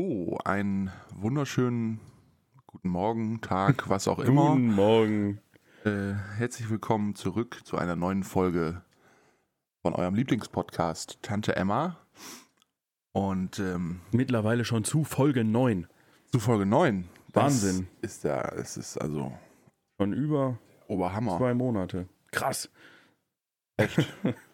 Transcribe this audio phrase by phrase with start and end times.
[0.00, 2.00] So, einen wunderschönen
[2.66, 4.52] guten Morgen, Tag, was auch immer.
[4.52, 5.40] Guten Morgen.
[5.84, 8.80] Äh, herzlich willkommen zurück zu einer neuen Folge
[9.82, 11.98] von eurem Lieblingspodcast Tante Emma.
[13.12, 15.86] Und ähm, Mittlerweile schon zu Folge 9.
[16.32, 17.06] zu Folge 9.
[17.34, 17.86] Wahnsinn.
[18.00, 19.34] Ist da, es ist also
[20.00, 20.58] Schon über
[20.88, 21.36] Oberhammer.
[21.36, 22.08] zwei Monate.
[22.30, 22.70] Krass.
[23.76, 23.98] Echt.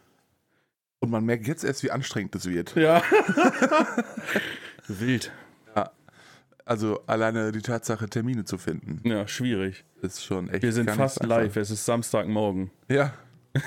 [1.01, 2.75] Und man merkt jetzt erst, wie anstrengend es wird.
[2.75, 3.03] Ja.
[4.89, 5.31] Wild.
[6.65, 9.85] Also alleine die Tatsache, Termine zu finden, Ja, schwierig.
[10.03, 10.65] ist schon echt.
[10.65, 11.55] Wir sind fast live.
[11.57, 12.73] Es ist Samstagmorgen.
[12.89, 13.13] Ja,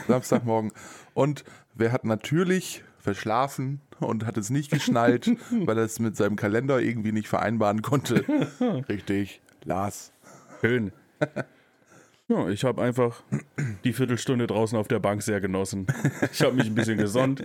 [0.09, 0.73] Samstagmorgen.
[1.13, 5.27] Und wer hat natürlich verschlafen und hat es nicht geschnallt,
[5.65, 8.25] weil er es mit seinem Kalender irgendwie nicht vereinbaren konnte.
[8.89, 10.11] Richtig, Lars.
[10.59, 10.91] Schön.
[12.29, 13.21] Ja, ich habe einfach
[13.83, 15.87] die Viertelstunde draußen auf der Bank sehr genossen.
[16.31, 17.43] Ich habe mich ein bisschen gesonnt,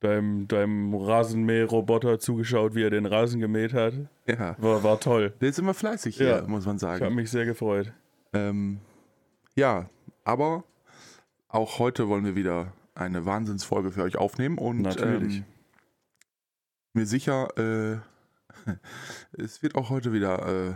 [0.00, 3.92] deinem, deinem Rasenmäherroboter zugeschaut, wie er den Rasen gemäht hat.
[4.26, 5.34] Ja, War, war toll.
[5.40, 6.42] der ist immer fleißig hier, Ja.
[6.46, 7.14] muss man Ich habe sagen.
[7.14, 7.92] mich sehr gefreut.
[8.32, 8.80] Ähm,
[9.56, 9.90] ja,
[10.24, 10.64] aber
[11.48, 15.38] auch heute wollen wir wieder eine Wahnsinnsfolge für euch aufnehmen und Natürlich.
[15.38, 15.44] Ähm,
[16.94, 17.98] mir sicher, äh,
[19.32, 20.74] es wird auch heute wieder äh,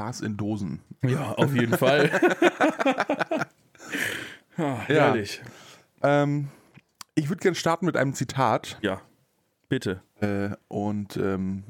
[0.00, 0.80] Spaß in Dosen.
[1.02, 2.10] Ja, auf jeden Fall.
[4.56, 5.42] ah, herrlich.
[6.02, 6.48] Ähm,
[7.14, 8.78] ich würde gerne starten mit einem Zitat.
[8.80, 9.02] Ja,
[9.68, 10.02] bitte.
[10.20, 11.64] Äh, und ähm,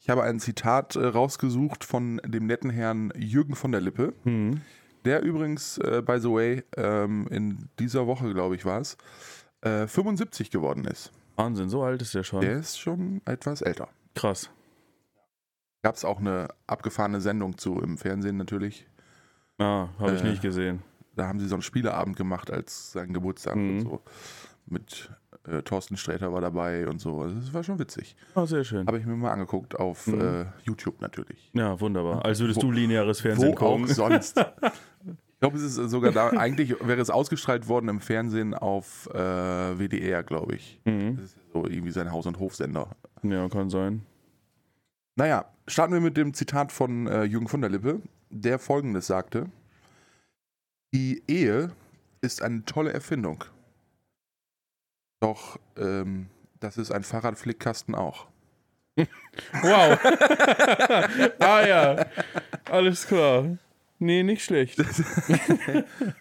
[0.00, 4.62] ich habe ein Zitat äh, rausgesucht von dem netten Herrn Jürgen von der Lippe, Hm.
[5.04, 8.96] der übrigens, äh, by the way, ähm, in dieser Woche, glaube ich, war es,
[9.60, 11.12] äh, 75 geworden ist.
[11.36, 12.40] Wahnsinn, so alt ist der schon.
[12.40, 13.88] Der ist schon etwas älter.
[14.14, 14.50] Krass.
[15.88, 18.86] Gab es auch eine abgefahrene Sendung zu im Fernsehen natürlich.
[19.56, 20.82] Ah, habe ich Äh, nicht gesehen.
[21.16, 23.70] Da haben sie so einen Spieleabend gemacht als sein Geburtstag Mhm.
[23.70, 24.02] und so.
[24.66, 25.10] Mit
[25.46, 27.22] äh, Thorsten Sträter war dabei und so.
[27.22, 28.16] Also das war schon witzig.
[28.34, 28.86] Ah, sehr schön.
[28.86, 30.20] Habe ich mir mal angeguckt auf Mhm.
[30.20, 31.50] äh, YouTube natürlich.
[31.54, 32.22] Ja, wunderbar.
[32.22, 33.84] Als würdest Wo- du lineares Fernsehen Wo gucken.
[33.84, 34.36] auch sonst.
[35.06, 39.78] Ich glaube, es ist sogar da, eigentlich wäre es ausgestrahlt worden im Fernsehen auf äh,
[39.78, 40.80] WDR, glaube ich.
[40.84, 41.14] Mhm.
[41.16, 42.88] Das ist so irgendwie sein Haus- und Hofsender.
[43.22, 44.02] Ja, kann sein.
[45.18, 49.50] Naja, starten wir mit dem Zitat von äh, Jürgen von der Lippe, der folgendes sagte:
[50.94, 51.72] Die Ehe
[52.20, 53.42] ist eine tolle Erfindung.
[55.18, 56.28] Doch ähm,
[56.60, 58.28] das ist ein Fahrradflickkasten auch.
[59.62, 59.98] Wow.
[61.40, 62.06] ah ja,
[62.64, 63.58] alles klar.
[63.98, 64.78] Nee, nicht schlecht.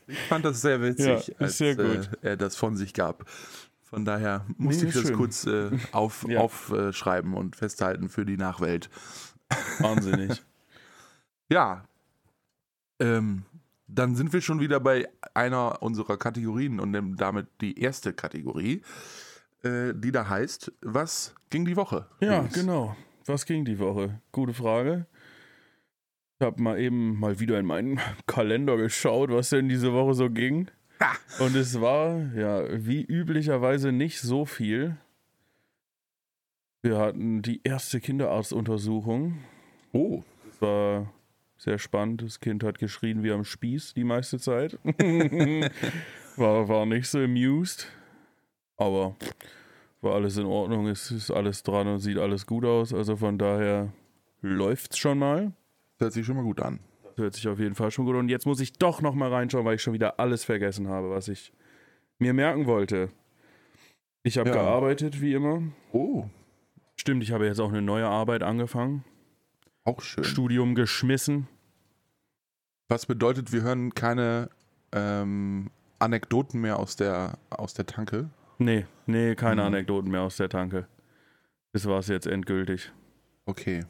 [0.07, 2.09] Ich fand das sehr witzig, Ja, als sehr gut.
[2.21, 3.25] Äh, er das von sich gab.
[3.89, 5.15] Von daher musste Nee, ich das schön.
[5.15, 6.41] kurz äh, auf, Ja.
[6.41, 8.89] aufschreiben und festhalten für die Nachwelt.
[9.79, 10.43] Wahnsinnig.
[11.49, 11.85] Ja,
[12.99, 13.43] ähm,
[13.87, 18.81] dann sind wir schon wieder bei einer unserer Kategorien und damit die erste Kategorie,
[19.63, 22.07] äh, die da heißt, was ging die Woche?
[22.19, 22.51] Ja, Luis?
[22.53, 22.97] genau.
[23.25, 24.21] Was ging die Woche?
[24.33, 25.05] Gute Frage.
[26.39, 30.29] Ich habe mal eben mal wieder in meinen Kalender geschaut, was denn diese Woche so
[30.29, 30.69] ging.
[31.39, 34.97] Und es war, ja, wie üblicherweise nicht so viel.
[36.81, 39.39] Wir hatten die erste Kinderarztuntersuchung.
[39.93, 41.13] Oh, Das war
[41.57, 42.21] sehr spannend.
[42.21, 44.77] Das Kind hat geschrien wie am Spieß die meiste Zeit.
[46.37, 47.91] war, war nicht so amused.
[48.77, 49.15] Aber
[50.01, 50.87] war alles in Ordnung.
[50.87, 52.93] Es ist alles dran und sieht alles gut aus.
[52.93, 53.91] Also von daher
[54.41, 55.51] läuft's schon mal.
[55.97, 56.79] das hört sich schon mal gut an.
[57.17, 58.19] Das hört sich auf jeden Fall schon gut an.
[58.21, 61.09] Und jetzt muss ich doch noch mal reinschauen, weil ich schon wieder alles vergessen habe,
[61.09, 61.51] was ich
[62.19, 63.09] mir merken wollte.
[64.21, 64.55] Ich habe Ja.
[64.55, 65.63] gearbeitet, wie immer.
[65.91, 66.25] Oh,
[66.95, 69.03] Stimmt, ich habe jetzt auch eine neue Arbeit angefangen.
[69.83, 70.23] auch schön.
[70.25, 71.47] Studium geschmissen.
[72.89, 74.49] Was bedeutet, wir hören keine
[74.91, 78.29] ähm, Anekdoten mehr aus der, aus der Tanke?
[78.59, 79.67] Nee, nee, keine Mhm.
[79.67, 80.87] Anekdoten mehr aus der Tanke.
[81.73, 82.91] Das war's jetzt endgültig.
[83.45, 83.85] Okay.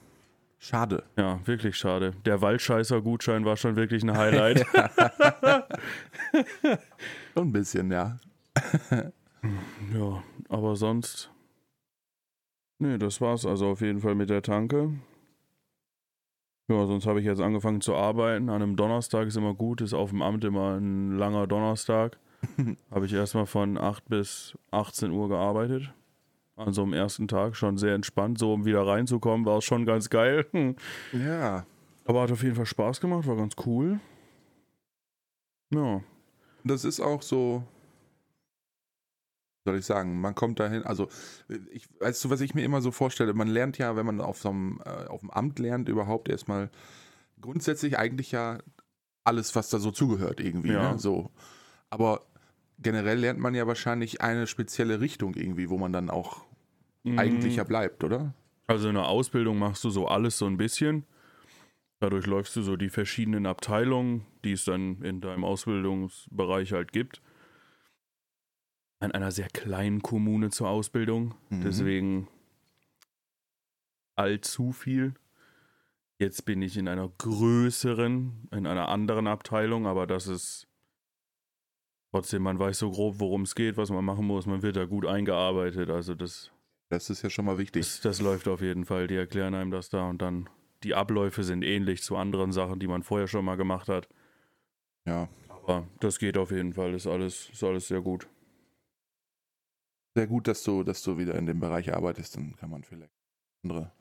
[0.59, 1.03] Schade.
[1.17, 2.13] Ja, wirklich schade.
[2.25, 4.65] Der Waldscheißer-Gutschein war schon wirklich ein Highlight.
[7.35, 8.17] Ein bisschen, ja.
[9.93, 11.31] ja, aber sonst.
[12.79, 14.93] Nee, das war's also auf jeden Fall mit der Tanke.
[16.69, 18.49] Ja, sonst habe ich jetzt angefangen zu arbeiten.
[18.49, 22.17] An einem Donnerstag ist immer gut, ist auf dem Amt immer ein langer Donnerstag.
[22.91, 25.93] habe ich erstmal von 8 bis 18 Uhr gearbeitet.
[26.57, 28.39] An so einem ersten Tag schon sehr entspannt.
[28.39, 30.45] So, um wieder reinzukommen, war es schon ganz geil.
[31.13, 31.65] Ja.
[32.05, 33.99] Aber hat auf jeden Fall Spaß gemacht, war ganz cool.
[35.73, 36.01] Ja.
[36.63, 37.63] Das ist auch so,
[39.65, 41.09] soll ich sagen, man kommt dahin, also
[41.71, 44.39] ich, weißt du, was ich mir immer so vorstelle, man lernt ja, wenn man auf
[44.39, 46.69] so einem, äh, auf dem Amt lernt, überhaupt erstmal
[47.39, 48.57] grundsätzlich eigentlich ja
[49.23, 50.93] alles, was da so zugehört irgendwie, Ja.
[50.93, 50.99] ne?
[50.99, 51.29] so.
[51.89, 52.21] Aber
[52.79, 56.46] generell lernt man ja wahrscheinlich eine spezielle Richtung irgendwie, wo man dann auch
[57.05, 58.33] eigentlich ja bleibt, oder?
[58.67, 61.05] Also in der Ausbildung machst du so alles so ein bisschen.
[61.99, 67.21] Dadurch läufst du so die verschiedenen Abteilungen, die es dann in deinem Ausbildungsbereich halt gibt.
[68.99, 71.33] In einer sehr kleinen Kommune zur Ausbildung.
[71.49, 71.61] Mhm.
[71.61, 72.27] Deswegen
[74.15, 75.13] allzu viel.
[76.19, 80.67] Jetzt bin ich in einer größeren, in einer anderen Abteilung, aber das ist
[82.11, 84.47] trotzdem, man weiß so grob, worum es geht, was man machen muss.
[84.47, 85.89] Man wird da gut eingearbeitet.
[85.89, 86.51] Also das,
[86.89, 87.81] Das ist ja schon mal wichtig.
[87.81, 89.07] das, das läuft auf jeden Fall.
[89.07, 90.49] Die erklären einem das da und dann
[90.83, 94.07] die Abläufe sind ähnlich zu anderen Sachen, die man vorher schon mal gemacht hat.
[95.05, 95.27] Ja.
[95.49, 96.93] Aber das geht auf jeden Fall.
[96.93, 98.27] Ist alles, ist alles sehr gut.
[100.15, 103.11] Sehr gut, dass du, dass du wieder in dem Bereich arbeitest, dann kann man vielleicht
[103.63, 103.91] andere.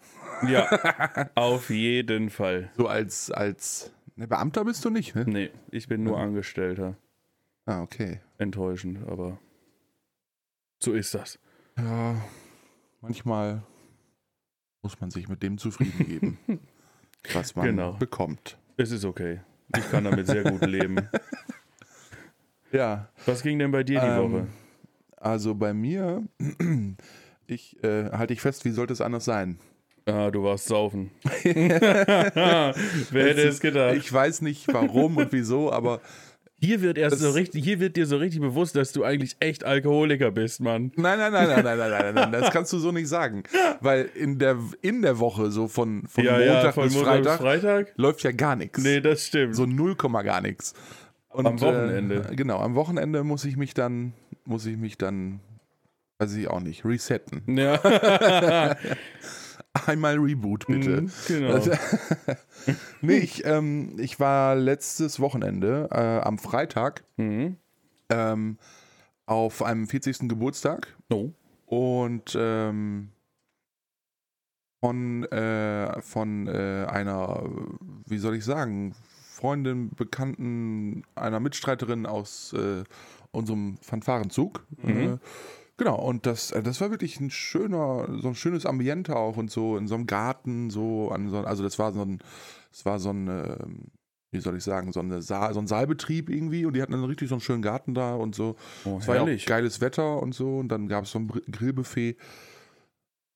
[0.47, 2.71] Ja, auf jeden Fall.
[2.77, 5.25] So als, als ne, Beamter bist du nicht, ne?
[5.27, 6.25] Nee, ich bin nur Ja.
[6.25, 6.97] Angestellter.
[7.65, 8.21] Ah, okay.
[8.39, 9.39] Enttäuschend, aber
[10.83, 11.39] so ist das.
[11.77, 12.17] Ja,
[13.01, 13.63] manchmal
[14.83, 16.39] muss man sich mit dem zufrieden geben,
[17.33, 17.93] was man Genau.
[17.95, 18.59] bekommt.
[18.77, 19.41] Es ist okay.
[19.77, 21.09] Ich kann damit sehr gut leben.
[22.73, 24.49] Ja, Was ging denn bei dir die Ähm, Woche?
[25.17, 26.25] also bei mir,
[27.47, 29.61] ich äh, halte ich fest, wie sollte es anders sein?
[30.05, 31.11] Ah, du warst saufen.
[31.45, 32.75] Wer
[33.15, 33.95] hätte es gedacht?
[33.97, 36.01] Ich weiß nicht warum und wieso, aber
[36.59, 39.37] hier wird erst das so richtig, hier wird dir so richtig bewusst, dass du eigentlich
[39.41, 40.91] echt Alkoholiker bist, Mann.
[40.97, 43.43] Nein, nein, nein, nein, nein, nein, nein, nein, das kannst du so nicht sagen,
[43.81, 47.13] weil in der in der Woche so von, von ja, Montag, ja, von bis, Montag
[47.13, 48.83] Freitag bis Freitag läuft ja gar nichts.
[48.83, 49.55] Nee, das stimmt.
[49.55, 50.73] So null Komma gar nichts.
[51.29, 52.27] Und, am Wochenende.
[52.31, 54.15] Äh, genau, am Wochenende muss ich mich dann
[54.47, 55.41] muss ich mich dann
[56.19, 57.43] weiß ich auch nicht resetten.
[57.59, 58.77] Ja.
[59.87, 61.03] Einmal Reboot, bitte.
[61.03, 61.53] Mhm, genau.
[61.53, 61.73] Also,
[63.01, 67.57] nee, ich, ähm, ich war letztes Wochenende äh, am Freitag Mhm.
[68.09, 68.59] ähm,
[69.27, 70.29] auf einem 40.
[70.29, 71.31] Geburtstag Oh.
[71.67, 73.11] und ähm,
[74.81, 77.45] von, äh, von äh, einer,
[78.07, 78.95] wie soll ich sagen,
[79.33, 82.85] Freundin, Bekannten, einer Mitstreiterin aus äh,
[83.33, 84.65] unserem Fanfarenzug.
[84.83, 85.19] Mhm.
[85.79, 89.37] Äh, genau, und das, äh, das war wirklich ein schöner, so ein schönes Ambiente auch
[89.37, 92.19] und so in so einem Garten, so an so, also das war so ein,
[92.71, 93.79] das war so ein, ähm,
[94.33, 97.05] wie soll ich sagen, so, eine Sa so ein Saalbetrieb irgendwie und die hatten dann
[97.05, 98.57] richtig so einen schönen Garten da und so.
[98.85, 100.59] Oh, Es war ja auch geiles Wetter und so.
[100.59, 102.17] Und dann gab es so ein Grillbuffet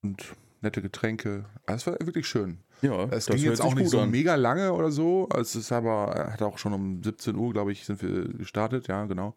[0.03, 1.47] und nette Getränke.
[1.65, 2.59] Also es war wirklich schön.
[2.83, 4.11] Ja, Es das ging jetzt auch nicht so an.
[4.11, 5.29] mega lange oder so.
[5.39, 8.89] Es ist aber, hat auch schon um 17 Uhr, glaube ich, sind wir gestartet.
[8.89, 9.35] Ja, genau.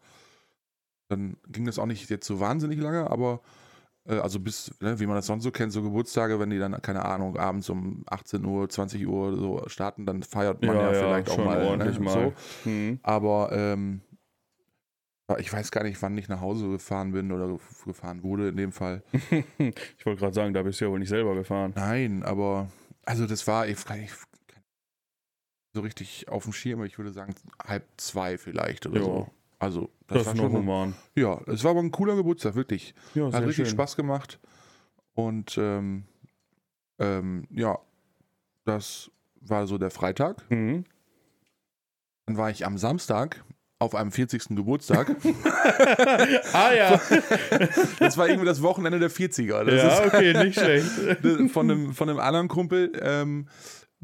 [1.08, 3.40] Dann ging das auch nicht jetzt so wahnsinnig lange, aber
[4.06, 6.80] äh, also bis, ne, wie man das sonst so kennt, so Geburtstage, wenn die dann,
[6.82, 11.30] keine Ahnung, abends um 18 Uhr, 20 Uhr so starten, dann feiert man ja, vielleicht
[11.30, 11.62] auch mal.
[11.62, 12.34] ordentlich ne, mal.
[12.64, 12.70] So.
[12.70, 13.00] Mhm.
[13.02, 14.00] Aber ähm,
[15.38, 18.72] ich weiß gar nicht, wann ich nach Hause gefahren bin oder gefahren wurde in dem
[18.72, 19.02] Fall.
[19.98, 21.72] Ich wollte gerade sagen, da bist du ja wohl nicht selber gefahren.
[21.74, 22.70] Nein, aber
[23.06, 24.12] also das war ich, ich,
[25.72, 29.04] so richtig auf dem Schirm, aber ich würde sagen halb zwei vielleicht oder Ja.
[29.04, 29.30] so.
[29.64, 30.52] Also Das, das, war schon.
[30.52, 30.94] human.
[31.14, 32.94] Ja, es war aber ein cooler Geburtstag, wirklich.
[33.14, 33.74] Ja, Hat richtig schön.
[33.74, 34.38] Spaß gemacht.
[35.14, 36.04] Und ähm,
[36.98, 37.78] ähm, ja,
[38.64, 40.44] das war so der Freitag.
[40.50, 40.84] Mhm.
[42.26, 43.42] Dann war ich am Samstag
[43.78, 44.48] auf einem 40.
[44.50, 45.10] Geburtstag.
[46.52, 47.00] ah ja.
[47.98, 49.64] Das war irgendwie das Wochenende der 40er.
[49.64, 51.50] Das ja, ist okay, nicht schlecht.
[51.52, 53.48] von, einem, von einem anderen Kumpel, ähm,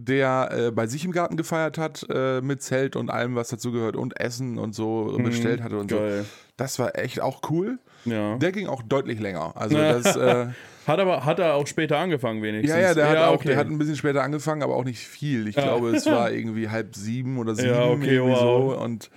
[0.04, 3.72] der äh, bei sich im Garten gefeiert hat, äh, mit Zelt und allem, was dazu
[3.72, 5.96] gehört und Essen und so bestellt hatte und so.
[5.96, 6.00] Mhm.
[6.00, 6.24] Geil.
[6.56, 7.78] Das war echt auch cool.
[8.04, 8.36] Ja.
[8.38, 9.52] Der ging auch deutlich länger.
[9.56, 10.46] Also das, äh,
[10.86, 12.70] Hat aber hat er auch später angefangen wenigstens.
[12.76, 13.48] ja, ja, der hat auch, okay.
[13.48, 15.48] der hat ein bisschen später angefangen, aber auch nicht viel.
[15.48, 15.62] Ich Ja.
[15.62, 18.72] glaube, es war irgendwie halb sieben oder sieben Ja, okay, irgendwie wow.
[18.74, 18.78] so.
[18.78, 19.10] Und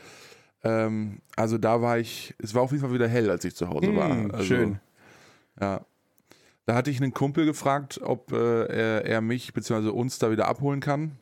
[0.63, 3.69] ähm, also da war ich, es war auf jeden Fall wieder hell, als ich zu
[3.69, 4.11] Hause Hm, war.
[4.33, 4.79] Also, schön.
[5.59, 5.81] Ja.
[6.65, 9.89] Da hatte ich einen Kumpel gefragt, ob äh, er, er mich bzw.
[9.89, 11.17] uns da wieder abholen kann.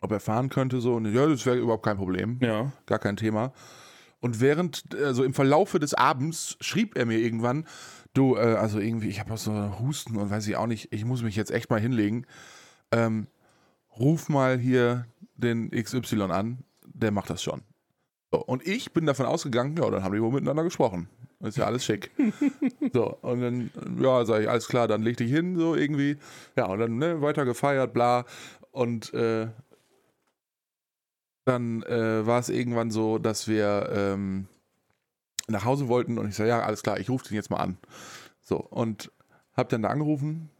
[0.00, 0.94] Ob er fahren könnte, so.
[0.94, 2.38] Und ja, das wäre überhaupt kein Problem.
[2.40, 2.72] Ja.
[2.86, 3.52] Gar kein Thema.
[4.20, 7.66] Und während, also im Verlaufe des Abends, schrieb er mir irgendwann,
[8.14, 11.04] du, äh, also irgendwie, ich habe auch so Husten und weiß ich auch nicht, ich
[11.04, 12.26] muss mich jetzt echt mal hinlegen.
[12.92, 13.26] Ähm,
[13.98, 17.62] ruf mal hier den XY an, der macht das schon.
[18.30, 21.08] So, und ich bin davon ausgegangen, ja, dann haben die wohl miteinander gesprochen.
[21.42, 22.10] Ist ja alles schick.
[22.92, 23.70] so, und dann,
[24.00, 26.16] ja, sage ich, alles klar, dann leg dich hin, so irgendwie.
[26.56, 28.24] Ja, und dann ne, weiter gefeiert, bla.
[28.70, 29.48] Und äh,
[31.44, 34.46] dann äh, war es irgendwann so, dass wir ähm,
[35.48, 37.78] nach Hause wollten und ich sage, ja, alles klar, ich rufe den jetzt mal an.
[38.40, 39.10] So, und
[39.54, 40.50] hab dann da angerufen.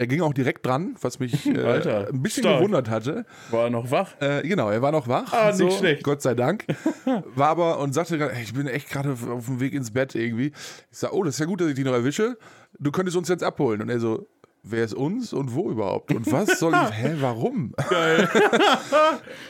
[0.00, 2.60] Er ging auch direkt dran, was mich äh, Alter, ein bisschen stark.
[2.60, 3.26] gewundert hatte.
[3.50, 4.18] War er noch wach?
[4.18, 5.30] Äh, genau, er war noch wach.
[5.34, 6.04] Ah, nicht so, schlecht.
[6.04, 6.64] Gott sei Dank.
[7.34, 10.14] War aber und sagte gerade, ich bin echt gerade auf, auf dem Weg ins Bett
[10.14, 10.52] irgendwie.
[10.90, 12.38] Ich sag, oh, das ist ja gut, dass ich dich noch erwische.
[12.78, 13.82] Du könntest uns jetzt abholen.
[13.82, 14.26] Und er so,
[14.62, 16.14] wer ist uns und wo überhaupt?
[16.14, 17.74] Und was soll ich, hä, warum?
[17.90, 18.26] Geil.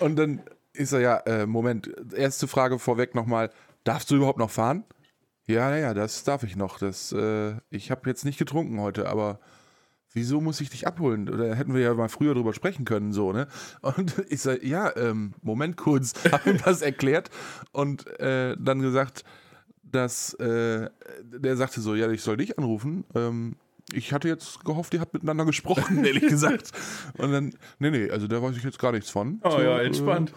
[0.00, 0.42] Und dann
[0.72, 3.50] ist er ja, äh, Moment, erste Frage vorweg nochmal,
[3.84, 4.82] darfst du überhaupt noch fahren?
[5.46, 6.80] Ja, ja, das darf ich noch.
[6.80, 9.38] Das, äh, ich habe jetzt nicht getrunken heute, aber
[10.12, 11.28] wieso muss ich dich abholen?
[11.28, 13.46] Oder hätten wir ja mal früher drüber sprechen können, so, ne?
[13.82, 17.30] Und ich sage, ja, ähm, Moment kurz, habe ihm das erklärt
[17.72, 19.24] und äh, dann gesagt,
[19.82, 20.88] dass äh,
[21.24, 23.04] der sagte so, ja, ich soll dich anrufen.
[23.14, 23.56] Ähm,
[23.92, 26.70] ich hatte jetzt gehofft, ihr habt miteinander gesprochen, ehrlich gesagt.
[27.18, 29.40] Und dann, nee, nee, also da weiß ich jetzt gar nichts von.
[29.42, 30.30] Oh so, ja, entspannt.
[30.30, 30.34] Äh,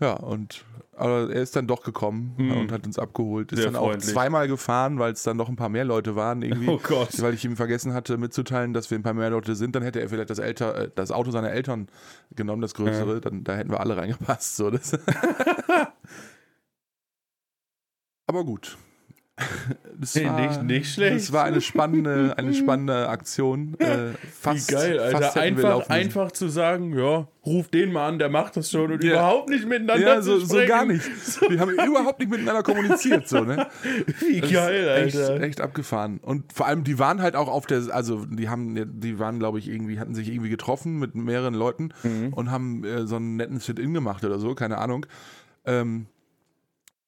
[0.00, 0.64] ja, und
[0.98, 2.56] aber er ist dann doch gekommen Hm.
[2.56, 3.52] und hat uns abgeholt.
[3.52, 4.10] Ist Sehr dann auch freundlich.
[4.14, 6.68] zweimal gefahren, weil es dann noch ein paar mehr Leute waren irgendwie.
[6.70, 7.20] Oh Gott.
[7.20, 10.00] Weil ich ihm vergessen hatte mitzuteilen, dass wir ein paar mehr Leute sind, dann hätte
[10.00, 11.88] er vielleicht das, Elter, äh, das Auto seiner Eltern
[12.34, 13.20] genommen, das größere.
[13.20, 14.56] Dann, da hätten wir alle reingepasst.
[14.56, 14.70] So.
[14.70, 14.92] Das
[18.26, 18.78] Aber gut.
[19.98, 21.16] Das Nee, nicht- nicht schlecht.
[21.16, 23.74] Das war eine spannende, eine spannende Aktion.
[23.80, 25.40] Äh, fast, Wie geil, Alter.
[25.40, 29.12] Einfach, einfach zu sagen, ja, ruf den mal an, der macht das schon und Ja.
[29.12, 31.02] überhaupt nicht miteinander Ja, so, so gar nicht.
[31.50, 33.26] Wir haben überhaupt nicht miteinander kommuniziert.
[33.28, 33.68] So, ne?
[34.20, 35.34] Wie Das geil, ist Alter.
[35.36, 36.18] Echt, echt abgefahren.
[36.18, 39.58] Und vor allem, die waren halt auch auf der, also die haben, die waren, glaube
[39.58, 42.32] ich, irgendwie, hatten sich irgendwie getroffen mit mehreren Leuten Mhm.
[42.34, 45.06] und haben äh, so einen netten Sit-In gemacht oder so, keine Ahnung.
[45.64, 46.06] Ähm,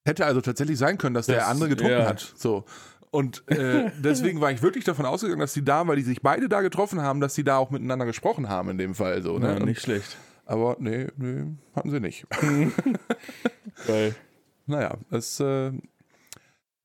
[0.08, 2.06] hätte also tatsächlich sein können, dass der Das- andere getrunken ja.
[2.08, 2.32] hat.
[2.36, 2.64] So.
[3.10, 6.48] Und äh, deswegen war ich wirklich davon ausgegangen, dass die da, weil die sich beide
[6.48, 9.22] da getroffen haben, dass die da auch miteinander gesprochen haben in dem Fall.
[9.22, 9.56] So, ne?
[9.58, 10.16] Ja, nicht schlecht.
[10.44, 11.44] aber nee, nee,
[11.76, 12.26] hatten sie nicht.
[13.86, 14.14] Geil.
[14.66, 15.72] Naja, es äh,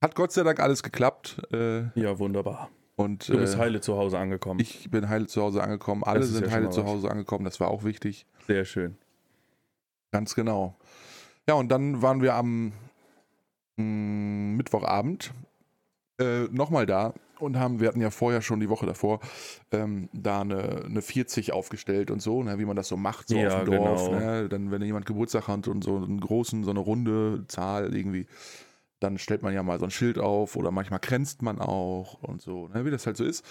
[0.02, 1.42] hat Gott sei Dank alles geklappt.
[1.52, 2.70] Äh, Ja, wunderbar.
[2.96, 4.60] und Du bist äh, heile zu Hause angekommen.
[4.62, 6.04] ich bin heile zu Hause angekommen.
[6.04, 6.86] Alle sind ja heile zu.
[6.86, 7.44] Hause angekommen.
[7.46, 8.26] Das war auch wichtig.
[8.48, 8.96] Sehr schön.
[10.12, 10.78] Ganz genau.
[11.50, 12.72] Ja, und dann waren wir am
[13.78, 15.34] Mittwochabend
[16.20, 19.20] äh, nochmal da und haben, wir hatten ja vorher schon die Woche davor,
[19.72, 23.40] ähm, da eine, eine 40 aufgestellt und so, ne, wie man das so macht, so
[23.40, 24.10] Ja, auf dem Dorf.
[24.10, 24.10] genau.
[24.10, 28.28] Ne, dann, wenn jemand Geburtstag hat und so einen großen, so eine runde Zahl irgendwie,
[29.00, 32.42] dann stellt man ja mal so ein Schild auf oder manchmal kränzt man auch und
[32.42, 33.44] so, ne, wie das halt so ist.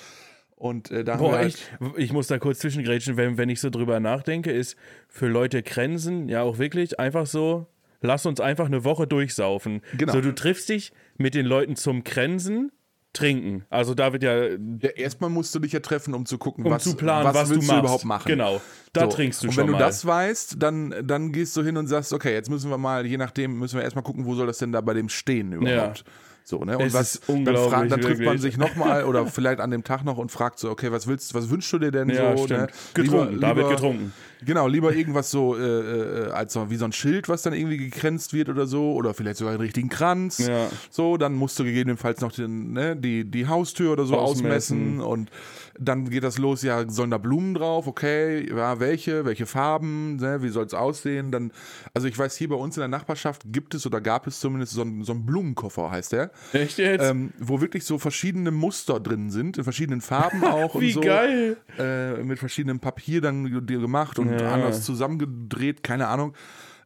[0.56, 3.68] Und äh, da Boah, halt, echt, ich muss da kurz zwischengrätschen, wenn, wenn ich so
[3.68, 4.76] drüber nachdenke, ist
[5.08, 7.66] für Leute Grenzen ja auch wirklich einfach so,
[8.02, 9.80] lass uns einfach eine Woche durchsaufen.
[9.96, 10.12] Genau.
[10.12, 12.70] So, du triffst dich mit den Leuten zum Grenzen,
[13.12, 13.64] trinken.
[13.68, 16.70] Also da wird ja, ja, erstmal musst du dich ja treffen, um zu gucken, um
[16.72, 17.78] was, zu planen, was, was, du willst machst.
[17.78, 18.28] du überhaupt machen.
[18.28, 18.60] Genau,
[18.92, 19.78] da So, trinkst du und schon wenn du mal.
[19.80, 23.18] das weißt, dann, dann gehst du hin und sagst, okay, jetzt müssen wir mal, je
[23.18, 26.04] nachdem, müssen wir erstmal gucken, wo soll das denn da bei dem stehen überhaupt.
[26.44, 26.76] So, ne?
[26.76, 30.04] Und was, dann, unglaublich, fra- dann trifft man sich nochmal oder vielleicht an dem Tag
[30.04, 32.46] noch und fragt so, okay, was willst, was wünschst du dir denn ja, so?
[32.46, 32.66] Ne?
[32.94, 34.12] Getrunken, da wird lieber- getrunken.
[34.44, 37.76] Genau, lieber irgendwas so, äh, äh, als so, wie so ein Schild, was dann irgendwie
[37.76, 40.38] gekränzt wird oder so, oder vielleicht sogar einen richtigen Kranz.
[40.38, 40.68] Ja.
[40.90, 44.98] So, dann musst du gegebenenfalls noch den, ne, die, die Haustür oder so ausmessen.
[44.98, 45.00] Ausmessen.
[45.00, 45.30] und
[45.78, 50.42] dann geht das los, ja, sollen da Blumen drauf, okay, ja, welche, welche Farben, ne,
[50.42, 51.30] wie soll es aussehen?
[51.30, 51.52] Dann,
[51.94, 54.72] also ich weiß, hier bei uns in der Nachbarschaft gibt es oder gab es zumindest
[54.72, 57.02] so einen, so einen Blumenkoffer, heißt der, Echt jetzt?
[57.08, 61.00] ähm, wo wirklich so verschiedene Muster drin sind, in verschiedenen Farben auch Wie und so
[61.00, 61.56] geil.
[61.78, 64.52] äh, mit verschiedenem Papier dann ge- gemacht und Ja.
[64.52, 66.34] anders zusammengedreht, keine Ahnung.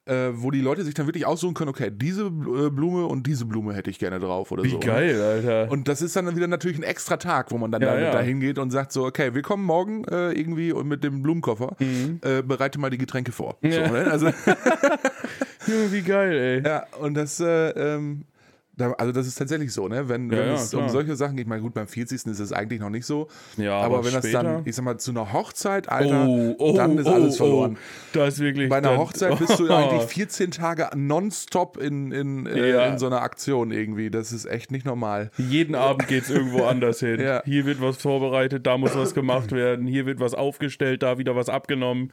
[0.08, 3.44] Äh, wo die Leute sich dann wirklich aussuchen können, okay, diese äh, Blume und diese
[3.44, 4.78] Blume hätte ich gerne drauf oder Wie so.
[4.78, 4.86] ne?
[4.86, 5.68] geil, Alter.
[5.72, 8.12] Und das ist dann wieder natürlich ein extra Tag, wo man dann Ja, da, ja.
[8.12, 11.74] dahin geht und sagt so, okay, wir kommen morgen äh, irgendwie und mit dem Blumenkoffer,
[11.80, 13.56] äh, bereite mal die Getränke vor.
[13.62, 13.70] Mhm.
[13.72, 13.88] Ja.
[13.88, 14.08] So, ne?
[14.08, 14.26] also,
[15.90, 16.62] wie geil, ey.
[16.64, 18.26] ja, und das, äh, ähm,
[18.76, 20.08] da, also das ist tatsächlich so, ne?
[20.08, 20.90] Wenn, Ja, wenn ja, es um klar.
[20.90, 22.26] solche Sachen geht, ich meine, gut, beim 40.
[22.26, 23.28] ist es eigentlich noch nicht so.
[23.56, 24.42] Ja, aber, aber wenn das später?
[24.42, 27.76] dann, ich sag mal, zu einer Hochzeit, Alter, Oh, oh, dann ist oh, alles verloren.
[27.78, 28.68] Oh, das ist wirklich.
[28.68, 32.86] Bei einer Hochzeit bist du eigentlich 14 Tage nonstop in, in, äh, Ja.
[32.86, 34.10] in so einer Aktion irgendwie.
[34.10, 35.30] Das ist echt nicht normal.
[35.38, 37.16] Jeden Abend geht es irgendwo anders hin.
[37.44, 41.34] Hier wird was vorbereitet, da muss was gemacht werden, hier wird was aufgestellt, da wieder
[41.36, 42.12] was abgenommen.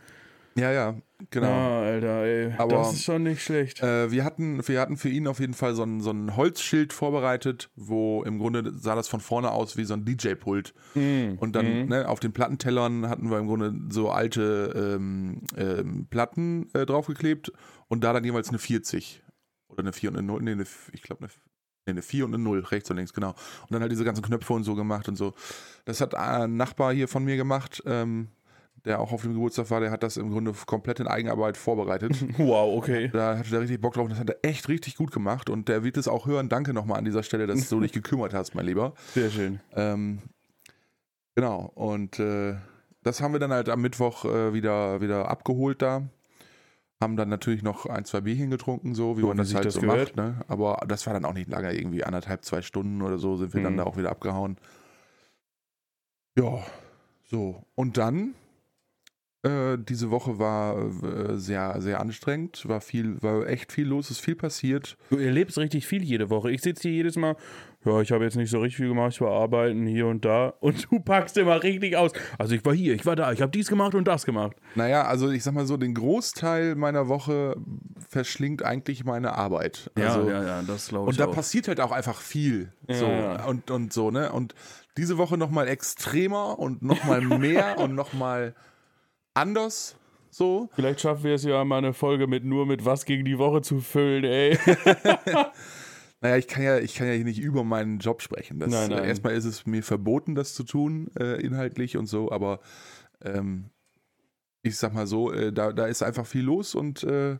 [0.55, 0.95] Ja, ja,
[1.31, 1.47] genau.
[1.47, 2.53] Ah, Alter, ey.
[2.57, 3.81] Aber- das ist schon nicht schlecht.
[3.81, 6.93] Äh, wir, hatten, wir hatten für ihn auf jeden Fall so ein, so ein Holzschild
[6.93, 10.73] vorbereitet, wo im Grunde sah das von vorne aus wie so ein DJ-Pult.
[10.93, 16.07] Hm, Und dann ne, auf den Plattentellern hatten wir im Grunde so alte ähm, ähm,
[16.09, 17.51] Platten äh, draufgeklebt
[17.87, 19.23] und da dann jeweils eine 40.
[19.69, 20.41] Oder eine 4 und eine 0.
[20.43, 21.31] Nee, eine, ich glaube eine,
[21.87, 23.29] nee, eine 4 und eine 0, rechts und links, genau.
[23.29, 25.33] Und dann halt diese ganzen Knöpfe und so gemacht und so.
[25.85, 28.27] Das hat ein Nachbar hier von mir gemacht, ähm,
[28.85, 32.13] der auch auf dem Geburtstag war, der hat das im Grunde komplett in Eigenarbeit vorbereitet.
[32.37, 33.09] Wow, okay.
[33.13, 35.69] Da hatte der richtig Bock drauf und das hat er echt richtig gut gemacht und
[35.69, 36.49] der wird es auch hören.
[36.49, 38.93] Danke nochmal an dieser Stelle, dass du dich gekümmert hast, mein Lieber.
[39.13, 39.59] Sehr schön.
[39.73, 40.19] Ähm,
[41.35, 42.55] genau, und äh,
[43.03, 46.03] das haben wir dann halt am Mittwoch äh, wieder, wieder abgeholt da.
[47.01, 49.73] Haben dann natürlich noch ein, zwei Bierchen getrunken, so wie So, man das halt das
[49.73, 50.15] so gehört.
[50.15, 50.15] macht.
[50.15, 50.41] Ne?
[50.47, 53.61] Aber das war dann auch nicht lange, irgendwie anderthalb, zwei Stunden oder so sind wir
[53.61, 53.77] dann Mhm.
[53.77, 54.57] da auch wieder abgehauen.
[56.37, 56.63] Ja,
[57.29, 58.35] So, und dann,
[59.43, 64.21] äh, diese Woche war äh, sehr, sehr anstrengend, war viel, war echt viel los, ist
[64.21, 64.97] viel passiert.
[65.09, 66.49] Du erlebst richtig viel jede Woche.
[66.49, 67.35] Ich sitze hier jedes Mal,
[67.83, 70.53] ja, ich habe jetzt nicht so richtig viel gemacht, ich war arbeiten hier und da
[70.61, 72.13] und du packst immer richtig aus.
[72.37, 74.55] Also ich war hier, ich war da, ich habe dies gemacht und das gemacht.
[74.75, 77.57] Naja, also ich sag mal so, den Großteil meiner Woche
[78.07, 79.91] verschlingt eigentlich meine Arbeit.
[79.95, 82.71] Also, ja, ja, das glaube Und da passiert halt auch einfach viel.
[82.87, 83.45] Ja, so, ja.
[83.45, 84.31] Und, und so, ne?
[84.31, 84.55] Und
[84.95, 88.55] diese Woche nochmal extremer und nochmal mehr und nochmal
[89.33, 89.95] anders.
[90.29, 90.69] So.
[90.73, 93.61] Vielleicht schaffen wir es ja mal eine Folge mit nur mit was gegen die Woche
[93.61, 94.57] zu füllen, ey.
[96.21, 98.57] Naja, ich kann ja, ich kann ja hier nicht über meinen Job sprechen.
[98.57, 99.03] Das, Nein, nein.
[99.03, 102.61] Erstmal ist es mir verboten, das zu tun, äh, inhaltlich und so, aber
[103.21, 103.71] ähm,
[104.61, 107.33] ich sag mal so, äh, da, da ist einfach viel los und äh,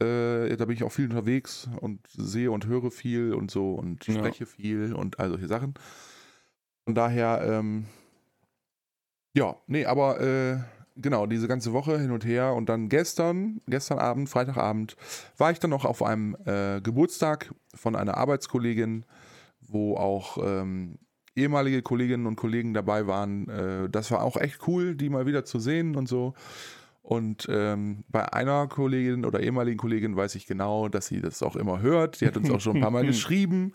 [0.00, 4.06] äh, da bin ich auch viel unterwegs und sehe und höre viel und so und
[4.06, 4.14] Ja.
[4.14, 5.74] spreche viel und all solche Sachen.
[6.84, 7.86] Von daher, ähm,
[9.36, 10.58] ja, nee, aber äh,
[10.96, 14.96] genau, diese ganze Woche hin und her und dann gestern, gestern Abend, Freitagabend,
[15.36, 19.04] war ich dann noch auf einem äh, Geburtstag von einer Arbeitskollegin,
[19.60, 20.98] wo auch ähm,
[21.34, 23.48] ehemalige Kolleginnen und Kollegen dabei waren.
[23.48, 26.34] Äh, das war auch echt cool, die mal wieder zu sehen und so.
[27.02, 31.56] Und ähm, bei einer Kollegin oder ehemaligen Kollegin weiß ich genau, dass sie das auch
[31.56, 32.20] immer hört.
[32.20, 33.74] Die hat uns auch schon ein paar Mal geschrieben.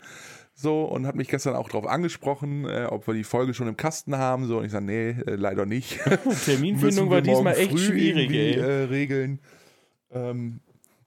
[0.60, 3.76] So, und hat mich gestern auch darauf angesprochen, äh, ob wir die Folge schon im
[3.76, 4.46] Kasten haben.
[4.48, 6.00] So, und ich sage, nee, äh, leider nicht.
[6.44, 8.54] Terminfindung war diesmal echt schwierig, ey.
[8.56, 9.38] Äh, regeln.
[10.10, 10.58] Ähm,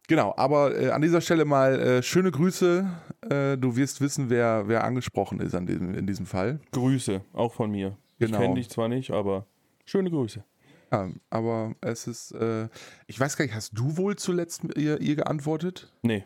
[0.07, 2.89] genau, aber äh, an dieser Stelle mal äh, schöne Grüße.
[3.29, 6.61] Äh, du wirst wissen, wer, wer angesprochen ist an diesem, in diesem Fall.
[6.71, 7.97] Grüße, auch von mir.
[8.19, 8.37] Ich Genau.
[8.39, 9.47] kenne dich zwar nicht, aber
[9.83, 10.45] schöne Grüße.
[10.93, 12.69] Ja, aber es ist, äh,
[13.07, 15.91] ich weiß gar nicht, hast du wohl zuletzt ihr, ihr geantwortet?
[16.03, 16.23] Nee.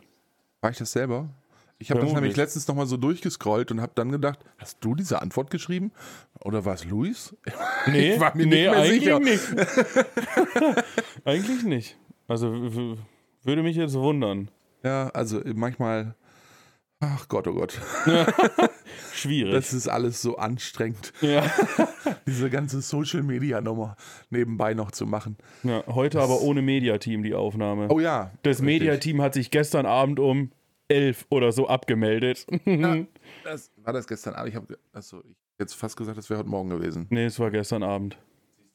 [0.62, 1.30] War ich das selber?
[1.78, 5.22] Ich habe das nämlich letztens nochmal so durchgescrollt und habe dann gedacht, hast du diese
[5.22, 5.92] Antwort geschrieben?
[6.40, 7.36] Oder war es Luis?
[7.88, 9.20] Nee, Ich war mir nicht nee, mehr eigentlich sicher.
[9.20, 9.44] nicht.
[11.26, 11.98] eigentlich nicht.
[12.28, 12.98] Also
[13.44, 14.50] würde mich jetzt wundern.
[14.84, 16.16] Ja, also manchmal,
[17.00, 17.80] ach Gott, oh Gott,
[19.14, 19.54] Schwierig.
[19.54, 21.44] das ist alles so anstrengend, ja.
[22.26, 23.96] diese ganze Social-Media-Nummer
[24.30, 25.38] nebenbei noch zu machen.
[25.64, 27.88] ja, heute aber ohne Mediateam die Aufnahme.
[27.90, 28.32] Oh ja.
[28.44, 28.62] das.
[28.62, 30.52] Mediateam hat sich gestern Abend um
[30.88, 32.46] elf oder so abgemeldet.
[33.44, 34.50] Das, war das gestern Abend?
[34.50, 37.06] Ich habe achso, ich jetzt fast gesagt, das wäre heute Morgen gewesen.
[37.10, 38.18] nee, es war gestern Abend.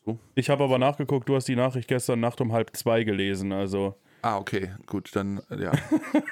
[0.05, 0.19] du?
[0.35, 3.97] Ich habe aber nachgeguckt, du hast die Nachricht gestern Nacht um halb zwei gelesen, also
[4.23, 5.73] Ah, okay, gut, dann, äh, ja.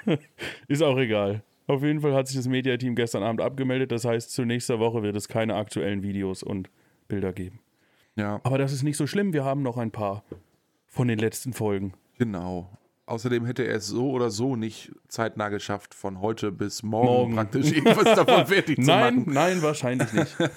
[0.69, 1.43] ist auch egal.
[1.67, 5.03] Auf jeden Fall hat sich das Mediateam gestern Abend abgemeldet, das heißt, zu nächster Woche
[5.03, 6.71] wird es keine aktuellen Videos und
[7.09, 7.61] Bilder geben.
[8.15, 10.23] Ja, Aber das ist nicht so schlimm, wir haben noch ein paar
[10.87, 11.93] von den letzten Folgen.
[12.19, 12.71] genau.
[13.09, 17.35] Außerdem hätte er es so oder so nicht zeitnah geschafft, von heute bis morgen, Morgen.
[17.37, 19.33] praktisch irgendwas davon fertig zu Nein, machen.
[19.33, 20.37] nein, wahrscheinlich nicht.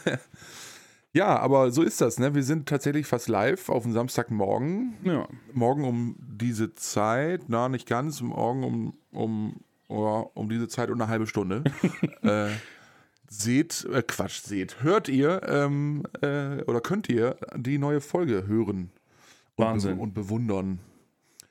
[1.13, 2.35] Ja, aber so ist das, ne?
[2.35, 4.93] Wir sind tatsächlich fast live auf dem Samstagmorgen.
[5.03, 5.27] Ja.
[5.51, 9.55] Morgen um diese Zeit, na, nicht ganz, morgen um, um,
[9.89, 11.65] ja, um diese Zeit und eine halbe Stunde.
[12.21, 12.47] äh,
[13.27, 18.91] seht, äh, Quatsch, seht, hört ihr ähm, äh, oder könnt ihr die neue Folge hören
[19.57, 19.97] und, Wahnsinn.
[19.97, 20.79] bew- und bewundern.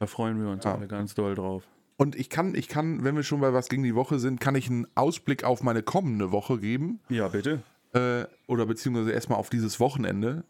[0.00, 0.74] Da freuen wir uns Ja.
[0.74, 1.62] alle ganz doll drauf.
[1.98, 4.54] Und ich kann, ich kann, wenn wir schon bei was gegen die Woche sind, kann
[4.54, 7.00] ich einen Ausblick auf meine kommende Woche geben.
[7.10, 7.62] Ja, bitte.
[7.92, 10.44] Äh, oder beziehungsweise erstmal auf dieses Wochenende.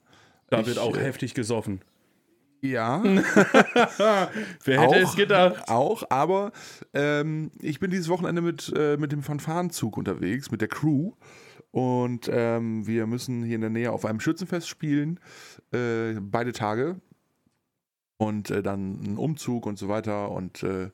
[0.49, 1.81] Da Ich, wird auch äh, heftig gesoffen.
[2.63, 3.03] Ja,
[4.65, 5.69] Wer hätte es gedacht?
[5.69, 6.53] Auch, aber
[6.93, 11.13] ähm, ich bin dieses Wochenende mit, äh, mit dem Fanfarenzug unterwegs, mit der Crew.
[11.73, 15.19] Und ähm, wir müssen hier in der Nähe auf einem Schützenfest spielen,
[15.73, 17.01] äh, beide Tage.
[18.21, 20.31] Und äh, dann ein Umzug und so weiter.
[20.31, 20.91] Und äh,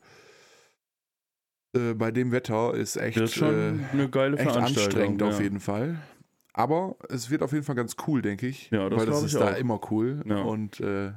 [1.74, 5.26] äh, bei dem Wetter ist echt, Wird schon äh, eine geile echt anstrengend ja.
[5.28, 5.96] auf jeden Fall.
[6.52, 8.70] Aber es wird auf jeden Fall ganz cool, denke ich.
[8.70, 9.58] Ja, das weil das ist ich da auch.
[9.58, 10.22] immer cool.
[10.24, 10.36] Ja.
[10.42, 11.10] Und äh,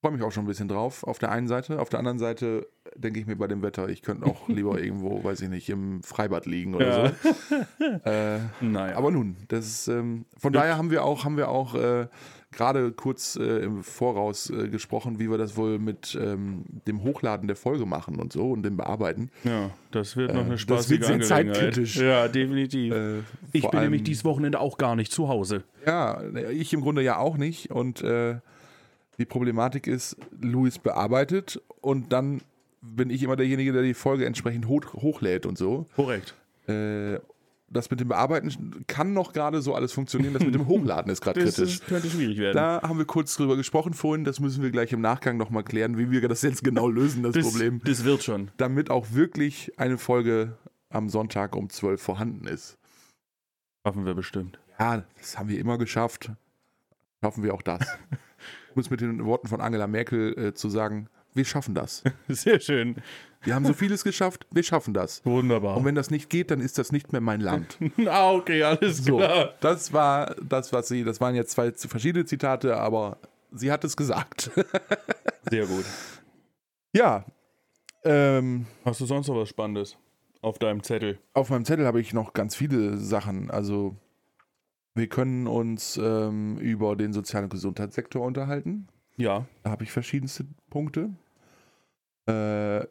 [0.00, 1.02] freue mich auch schon ein bisschen drauf.
[1.02, 1.80] Auf der einen Seite.
[1.80, 5.24] Auf der anderen Seite denke ich mir bei dem Wetter, ich könnte auch lieber irgendwo,
[5.24, 7.12] weiß ich nicht, im Freibad liegen oder Ja.
[7.12, 7.56] so.
[8.04, 8.96] Äh, Naja.
[8.96, 10.60] aber nun, das ist, ähm, von Ja.
[10.60, 12.06] daher haben wir auch, haben wir auch äh,
[12.52, 17.46] gerade kurz äh, im Voraus äh, gesprochen, wie wir das wohl mit ähm, dem Hochladen
[17.48, 19.30] der Folge machen und so und dem Bearbeiten.
[19.44, 21.96] ja, das wird noch Äh, eine das spaßige wird sehr zeitkritisch.
[21.96, 22.94] Ja, definitiv.
[22.94, 23.18] Äh,
[23.52, 25.64] ich bin allem- nämlich dieses Wochenende auch gar nicht zu Hause.
[25.84, 27.70] Ja, ich im Grunde ja auch nicht.
[27.70, 28.36] Und äh,
[29.18, 32.40] die Problematik ist, Luis bearbeitet und dann
[32.82, 35.86] bin ich immer derjenige, der die Folge entsprechend hoch, hochlädt und so.
[35.96, 36.34] Korrekt.
[36.68, 37.18] Äh,
[37.68, 41.20] das mit dem Bearbeiten kann noch gerade so alles funktionieren, das mit dem Hochladen ist
[41.20, 41.74] gerade Das kritisch.
[41.74, 42.56] ist, könnte schwierig werden.
[42.56, 45.98] Da haben wir kurz drüber gesprochen vorhin, das müssen wir gleich im Nachgang nochmal klären,
[45.98, 47.80] wie wir das jetzt genau lösen, das, das, Problem.
[47.84, 48.50] das wird schon.
[48.56, 50.56] Damit auch wirklich eine Folge
[50.90, 52.78] am Sonntag um 12 vorhanden ist.
[53.84, 54.58] Schaffen wir bestimmt.
[54.78, 56.30] Ja, das haben wir immer geschafft.
[57.22, 57.80] schaffen wir auch das.
[58.74, 62.02] um es mit den Worten von Angela Merkel äh, zu sagen, wir schaffen das.
[62.28, 62.96] Sehr schön.
[63.46, 65.24] Wir haben so vieles geschafft, wir schaffen das.
[65.24, 65.76] Wunderbar.
[65.76, 67.78] Und wenn das nicht geht, dann ist das nicht mehr mein Land.
[68.06, 69.54] ah, okay, alles So, klar.
[69.60, 73.18] das war das, was sie, das waren jetzt zwei verschiedene Zitate, aber
[73.52, 74.50] sie hat es gesagt.
[75.50, 75.84] Sehr gut.
[76.92, 77.24] ja,
[78.04, 79.96] ähm, Hast du sonst noch was Spannendes
[80.42, 81.18] auf deinem Zettel?
[81.32, 83.50] auf meinem Zettel habe ich noch ganz viele Sachen.
[83.50, 83.96] Also,
[84.94, 88.88] wir können uns ähm, über den Sozial- und Gesundheitssektor unterhalten.
[89.16, 89.46] Ja.
[89.62, 91.10] Da habe ich verschiedenste Punkte.
[92.26, 92.84] Äh,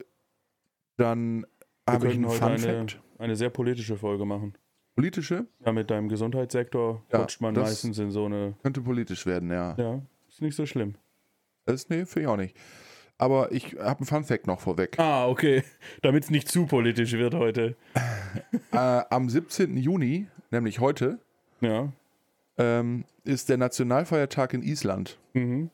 [0.98, 1.46] dann
[1.88, 3.02] habe ich einen heute Fun eine, Fact.
[3.20, 4.54] eine sehr politische Folge machen.
[4.96, 5.46] Politische?
[5.66, 8.54] Ja, mit deinem Gesundheitssektor Ja, rutscht man meistens in so eine.
[8.64, 9.76] Könnte politisch werden, ja.
[9.78, 10.96] Ja, ist nicht so schlimm.
[11.66, 12.56] Das, nee, finde ich auch nicht.
[13.18, 14.98] Aber ich habe einen Fun Fact noch vorweg.
[15.00, 15.64] Ah, okay.
[16.02, 17.76] Damit es nicht zu politisch wird heute.
[18.72, 19.76] äh, am 17.
[19.78, 21.20] Juni, nämlich heute,
[21.62, 21.92] Ja.
[22.58, 25.18] ähm, ist der Nationalfeiertag in Island.
[25.34, 25.70] Mhm.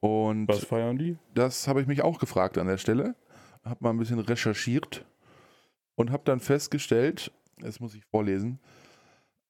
[0.00, 1.16] Und Was feiern die?
[1.34, 3.14] das habe ich mich auch gefragt an der Stelle.
[3.64, 5.04] Habe mal ein bisschen recherchiert
[5.94, 8.58] und habe dann festgestellt, das muss ich vorlesen.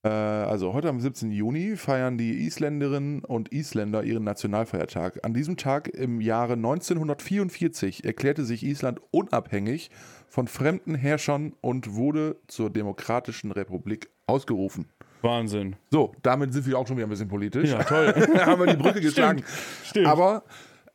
[0.04, 1.30] Äh, also heute am 17.
[1.30, 5.24] Juni feiern die Isländerinnen und Isländer ihren Nationalfeiertag.
[5.24, 9.90] An diesem Tag im Jahre 1944 erklärte sich Island unabhängig
[10.28, 14.88] von fremden Herrschern und wurde zur Demokratischen Republik ausgerufen.
[15.20, 15.76] Wahnsinn.
[15.90, 17.70] So, damit sind wir auch schon wieder ein bisschen politisch.
[17.70, 18.12] Ja, toll.
[18.44, 19.44] haben wir die Brücke geschlagen.
[19.84, 20.08] Stimmt.
[20.08, 20.42] Aber,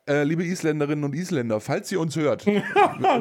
[0.08, 2.62] äh, liebe Isländerinnen und Isländer, falls ihr uns hört, Schöne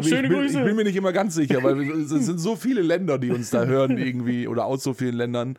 [0.01, 0.59] ich, bin, Grüße.
[0.59, 3.49] ich bin mir nicht immer ganz sicher, weil es sind so viele Länder, die uns
[3.49, 5.57] da hören irgendwie oder aus so vielen Ländern.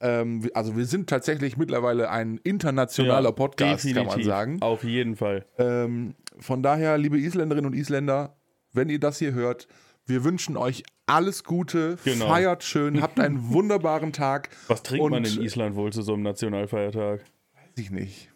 [0.00, 4.26] Ähm, also wir sind tatsächlich mittlerweile ein internationaler Ja, Podcast, kann man definitiv.
[4.26, 4.56] sagen.
[4.62, 5.44] Auf jeden Fall.
[5.58, 8.36] Ähm, von daher, liebe Isländerinnen und Isländer,
[8.72, 9.68] wenn ihr das hier hört,
[10.06, 12.28] wir wünschen euch alles Gute, Genau.
[12.28, 14.48] feiert schön, habt einen wunderbaren Tag.
[14.68, 17.20] Was trinkt man in Island wohl zu so einem Nationalfeiertag?
[17.54, 18.29] Weiß ich nicht.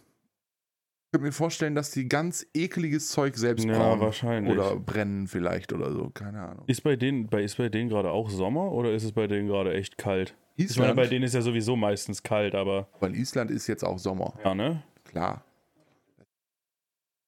[1.14, 4.00] Ich könnte mir vorstellen, dass die ganz ekeliges Zeug selbst Ja, brauen.
[4.00, 4.52] wahrscheinlich.
[4.52, 6.64] Oder brennen vielleicht oder so, keine Ahnung.
[6.66, 9.46] Ist bei denen, bei, ist bei denen gerade auch Sommer oder ist es bei denen
[9.46, 10.34] gerade echt kalt?
[10.56, 13.84] Ich meine, Island, bei denen ist ja sowieso meistens kalt, aber weil Island ist jetzt
[13.84, 14.82] auch Sommer, ja, ne?
[15.04, 15.44] klar.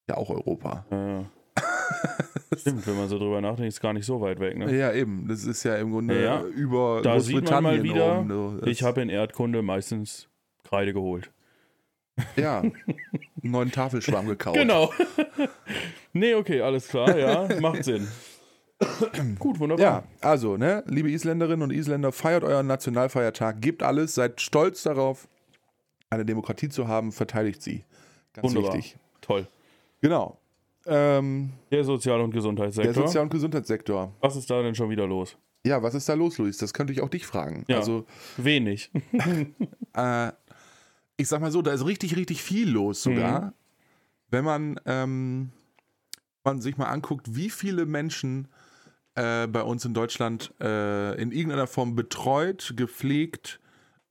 [0.09, 0.85] Ja, auch Europa.
[0.91, 1.25] Ja, ja.
[2.57, 4.77] Stimmt, wenn man so drüber nachdenkt, ist gar nicht so weit weg, ne?
[4.77, 5.29] Ja, eben.
[5.29, 8.27] Das ist ja im Grunde Ja, über Da sieht man mal wieder, rum.
[8.59, 8.65] so.
[8.65, 10.27] Ich habe in Erdkunde meistens
[10.65, 11.31] Kreide geholt.
[12.35, 12.71] Ja, einen
[13.43, 14.57] neuen Tafelschwamm gekauft.
[14.57, 14.91] Genau.
[16.13, 18.07] nee, okay, alles klar, ja, macht Sinn.
[19.39, 19.83] Gut, wunderbar.
[19.83, 25.27] Ja, also, ne, liebe Isländerinnen und Isländer, feiert euren Nationalfeiertag, gebt alles, seid stolz darauf,
[26.09, 27.83] eine Demokratie zu haben, verteidigt sie.
[28.33, 28.75] Ganz Wunderbar.
[28.77, 28.97] wichtig.
[29.21, 29.47] Toll.
[30.01, 30.37] Genau.
[30.85, 32.93] Ähm, Der Sozial- und der Gesundheitssektor.
[32.93, 34.13] Sozial- und Gesundheitssektor.
[34.21, 35.37] Was ist da denn schon wieder los?
[35.65, 36.57] Ja, was ist da los, Luis?
[36.57, 37.65] Das könnte ich auch dich fragen.
[37.67, 37.77] Ja.
[37.77, 38.05] Also,
[38.37, 38.91] Wenig.
[39.93, 40.31] äh,
[41.17, 43.41] ich sag mal so, da ist richtig, richtig viel los sogar.
[43.41, 43.53] Mhm.
[44.29, 45.51] Wenn man, ähm,
[46.43, 48.47] man sich mal anguckt, wie viele Menschen
[49.15, 53.59] äh, bei uns in Deutschland äh, in irgendeiner Form betreut, gepflegt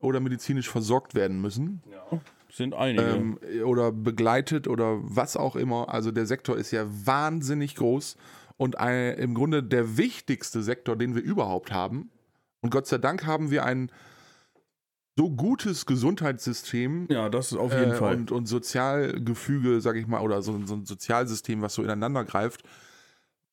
[0.01, 1.83] oder medizinisch versorgt werden müssen.
[1.91, 3.03] Ja, sind einige.
[3.03, 5.93] ähm, oder begleitet oder was auch immer.
[5.93, 8.17] Also der Sektor ist ja wahnsinnig groß
[8.57, 12.11] und ein, im Grunde der wichtigste Sektor, den wir überhaupt haben.
[12.63, 13.91] Und Gott sei Dank haben wir ein
[15.19, 18.17] so gutes Gesundheitssystem ja, das ist auf jeden äh, Fall.
[18.17, 22.63] und, und Sozialgefüge, sag ich mal, oder so, so ein Sozialsystem, was so ineinander greift,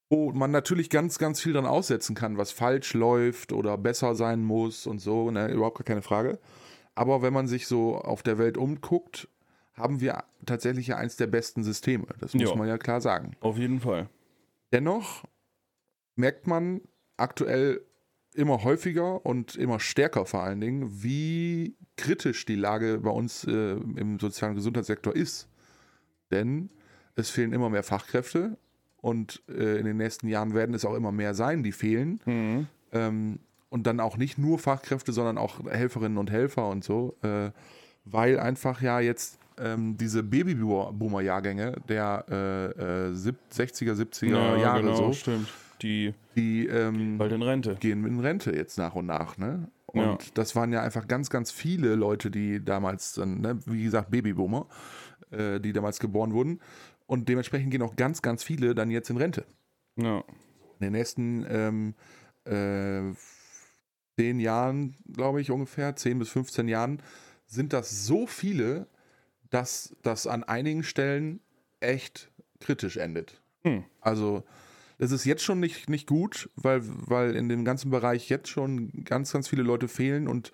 [0.09, 4.43] wo man natürlich ganz, ganz viel dran aussetzen kann, was falsch läuft oder besser sein
[4.43, 6.39] muss und so, ne, überhaupt gar keine Frage.
[6.95, 9.27] Aber wenn man sich so auf der Welt umguckt,
[9.73, 12.05] haben wir tatsächlich ja eins der besten Systeme.
[12.19, 12.55] Das muss Ja.
[12.55, 13.31] man ja klar sagen.
[13.39, 14.09] auf jeden Fall.
[14.71, 15.23] Dennoch
[16.15, 16.81] merkt man
[17.17, 17.81] aktuell
[18.35, 23.51] immer häufiger und immer stärker vor allen Dingen, wie kritisch die Lage bei uns äh,
[23.51, 25.47] im sozialen Gesundheitssektor ist.
[26.31, 26.69] Denn
[27.15, 28.57] es fehlen immer mehr Fachkräfte
[28.97, 32.19] und äh, in den nächsten Jahren werden es auch immer mehr sein, die fehlen.
[32.25, 32.67] Mhm.
[32.91, 37.49] Ähm, und dann auch nicht nur Fachkräfte, sondern auch Helferinnen und Helfer und so, äh,
[38.05, 44.81] weil einfach ja jetzt ähm, diese Babyboomer-Jahrgänge der äh, äh, sieb- 60er, 70er Ja, Jahre
[44.81, 45.47] genau, so, stimmt.
[45.83, 47.75] Die die ähm, bald in Rente.
[47.75, 49.37] gehen in Rente jetzt nach und nach.
[49.37, 49.69] Ne?
[49.85, 50.17] Und Ja.
[50.33, 54.67] das waren ja einfach ganz, ganz viele Leute, die damals dann, ne, wie gesagt, Babyboomer,
[55.31, 56.59] äh, die damals geboren wurden.
[57.05, 59.45] Und dementsprechend gehen auch ganz, ganz viele dann jetzt in Rente.
[59.97, 60.23] Ja.
[60.79, 61.93] In den nächsten ähm,
[62.45, 63.13] äh,
[64.17, 67.01] zehn Jahren, glaube ich, ungefähr, 10 bis 15 Jahren,
[67.45, 68.87] sind das so viele,
[69.49, 71.39] dass das an einigen Stellen
[71.81, 73.41] echt kritisch endet.
[73.63, 73.83] Hm.
[74.01, 74.43] Also,
[75.03, 79.03] das ist jetzt schon nicht, nicht gut, weil, weil in dem ganzen Bereich jetzt schon
[79.03, 80.53] ganz, ganz viele Leute fehlen und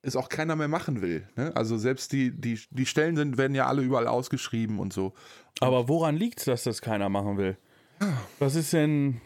[0.00, 1.28] es auch keiner mehr machen will.
[1.36, 1.54] Ne?
[1.54, 5.12] Also selbst die, die, die Stellen sind, werden ja alle überall ausgeschrieben und so.
[5.60, 7.58] Aber woran liegt es, dass das keiner machen will?
[8.38, 9.20] Was ist denn.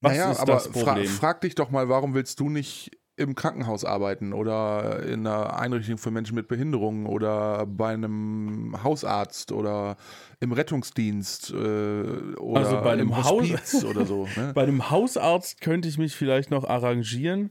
[0.00, 0.60] Was naja, ist aber?
[0.60, 5.58] Fra frag dich doch mal, warum willst du nicht im Krankenhaus arbeiten oder in einer
[5.58, 9.96] Einrichtung für Menschen mit Behinderungen oder bei einem Hausarzt oder
[10.40, 14.28] im Rettungsdienst äh, oder also bei einem Hospiz oder so.
[14.36, 14.52] Ne?
[14.54, 17.50] Bei einem Hausarzt könnte ich mich vielleicht noch arrangieren,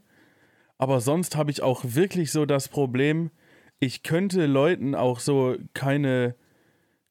[0.77, 3.31] aber sonst habe ich auch wirklich so das Problem,
[3.79, 6.35] ich könnte Leuten auch so keine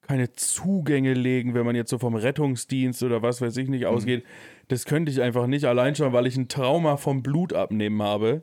[0.02, 4.22] keine Zugänge legen, wenn man jetzt so vom Rettungsdienst oder was weiß ich nicht mhm.
[4.68, 8.42] Das könnte ich einfach nicht allein schon, weil ich ein Trauma vom Blutabnehmen habe.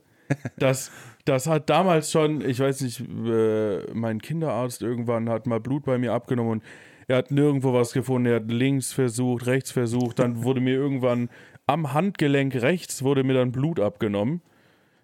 [0.57, 0.91] Das,
[1.25, 5.97] das hat damals schon, ich weiß nicht, äh, mein Kinderarzt irgendwann hat mal Blut bei
[5.97, 6.63] mir abgenommen und
[7.07, 8.27] er hat nirgendwo was gefunden.
[8.27, 10.19] Er hat links versucht, rechts versucht.
[10.19, 11.29] Dann wurde mir irgendwann
[11.65, 14.41] am Handgelenk rechts wurde mir dann Blut abgenommen.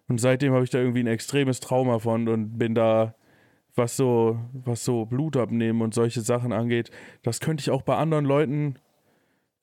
[0.07, 3.15] Und seitdem habe ich da irgendwie ein extremes Trauma von und bin da
[3.75, 6.91] was so, was so Blut abnehmen und solche Sachen angeht,
[7.23, 8.75] das könnte ich auch bei anderen Leuten,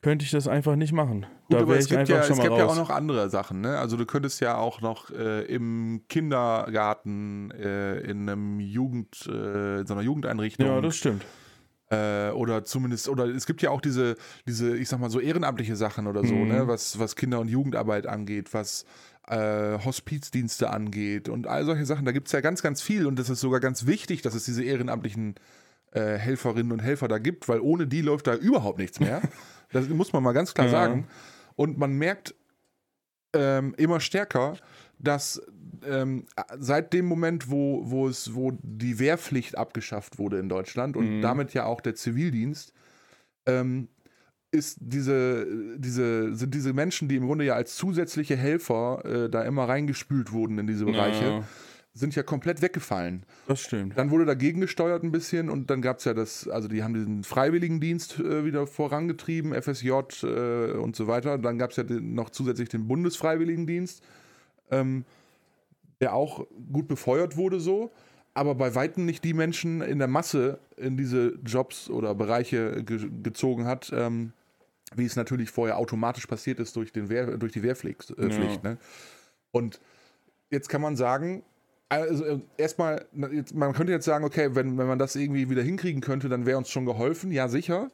[0.02, 1.26] könnte ich das einfach nicht machen.
[1.48, 3.60] Gut, da wäre ich einfach ja, schon mal Es gibt ja auch noch andere Sachen,
[3.60, 3.78] ne?
[3.78, 9.86] Also du könntest ja auch noch äh, im Kindergarten, äh, in einem Jugend, äh, in
[9.86, 10.66] so einer Jugendeinrichtung.
[10.66, 11.24] Ja, das stimmt
[11.92, 15.76] äh, oder zumindest, oder es gibt ja auch diese, diese, ich sag mal, so ehrenamtliche
[15.76, 16.40] Sachen oder so, ne?
[16.40, 16.48] mhm.
[16.48, 18.86] ne, was, was Kinder- und Jugendarbeit angeht, was
[19.28, 22.06] äh, Hospizdienste angeht und all solche Sachen.
[22.06, 24.44] Da gibt es ja ganz, ganz viel und das ist sogar ganz wichtig, dass es
[24.44, 25.34] diese ehrenamtlichen
[25.92, 29.20] äh, Helferinnen und Helfer da gibt, weil ohne die läuft da überhaupt nichts mehr.
[29.72, 30.72] das muss man mal ganz klar ja.
[30.72, 31.06] sagen.
[31.56, 32.34] Und man merkt
[33.34, 34.56] ähm, immer stärker,
[34.98, 35.42] dass
[35.84, 36.26] ähm,
[36.58, 41.22] seit dem Moment, wo, wo, es, wo die Wehrpflicht abgeschafft wurde in Deutschland und mhm.
[41.22, 42.72] damit ja auch der Zivildienst,
[43.46, 43.88] ähm,
[44.52, 45.46] ist diese,
[45.78, 50.30] diese, sind diese Menschen, die im Grunde ja als zusätzliche Helfer äh, da immer reingespült
[50.32, 51.44] wurden in diese Bereiche, ja.
[51.94, 53.24] Sind ja komplett weggefallen.
[53.46, 53.98] Das stimmt.
[53.98, 56.94] Dann wurde dagegen gesteuert ein bisschen und dann gab es ja das, also die haben
[56.94, 59.90] diesen Freiwilligendienst äh, wieder vorangetrieben, FSJ
[60.22, 61.36] äh, und so weiter.
[61.38, 64.02] Dann gab es ja den, noch zusätzlich den Bundesfreiwilligendienst,
[64.70, 65.04] ähm,
[66.00, 67.92] der auch gut befeuert wurde so
[68.34, 73.08] aber bei weitem nicht die Menschen in der Masse in diese Jobs oder Bereiche ge
[73.22, 74.32] gezogen hat, ähm,
[74.94, 78.10] wie es natürlich vorher automatisch passiert ist durch, den Wehr, durch die Wehrpflicht.
[78.10, 78.78] Äh, Pflicht, ne?
[79.50, 79.80] Und
[80.50, 81.42] jetzt kann man sagen,
[82.00, 86.00] also äh, erstmal, man könnte jetzt sagen, okay, wenn, wenn man das irgendwie wieder hinkriegen
[86.00, 87.90] könnte, dann wäre uns schon geholfen, ja sicher.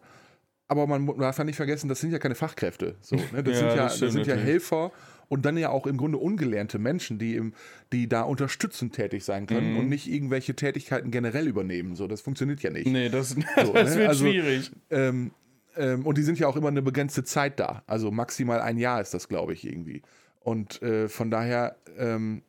[0.68, 2.96] Aber man darf ja nicht vergessen, das sind ja keine Fachkräfte.
[3.00, 3.42] So, ne?
[3.42, 4.92] Das ja, sind ja, das, das sind ja Helfer
[5.28, 7.54] und dann ja auch im Grunde ungelernte Menschen, die, im,
[7.92, 9.78] die da unterstützend tätig sein können mhm.
[9.78, 11.96] und nicht irgendwelche Tätigkeiten generell übernehmen.
[11.96, 12.86] So, das funktioniert ja nicht.
[12.86, 13.36] Nee, das, so,
[13.72, 14.00] das ne?
[14.00, 14.70] wird also, schwierig.
[14.90, 15.30] Ähm,
[15.76, 17.82] ähm, und die sind ja auch immer eine begrenzte Zeit da.
[17.86, 20.02] Also maximal ein Jahr ist das, glaube ich, irgendwie.
[20.40, 22.42] Und äh, von daher, ähm,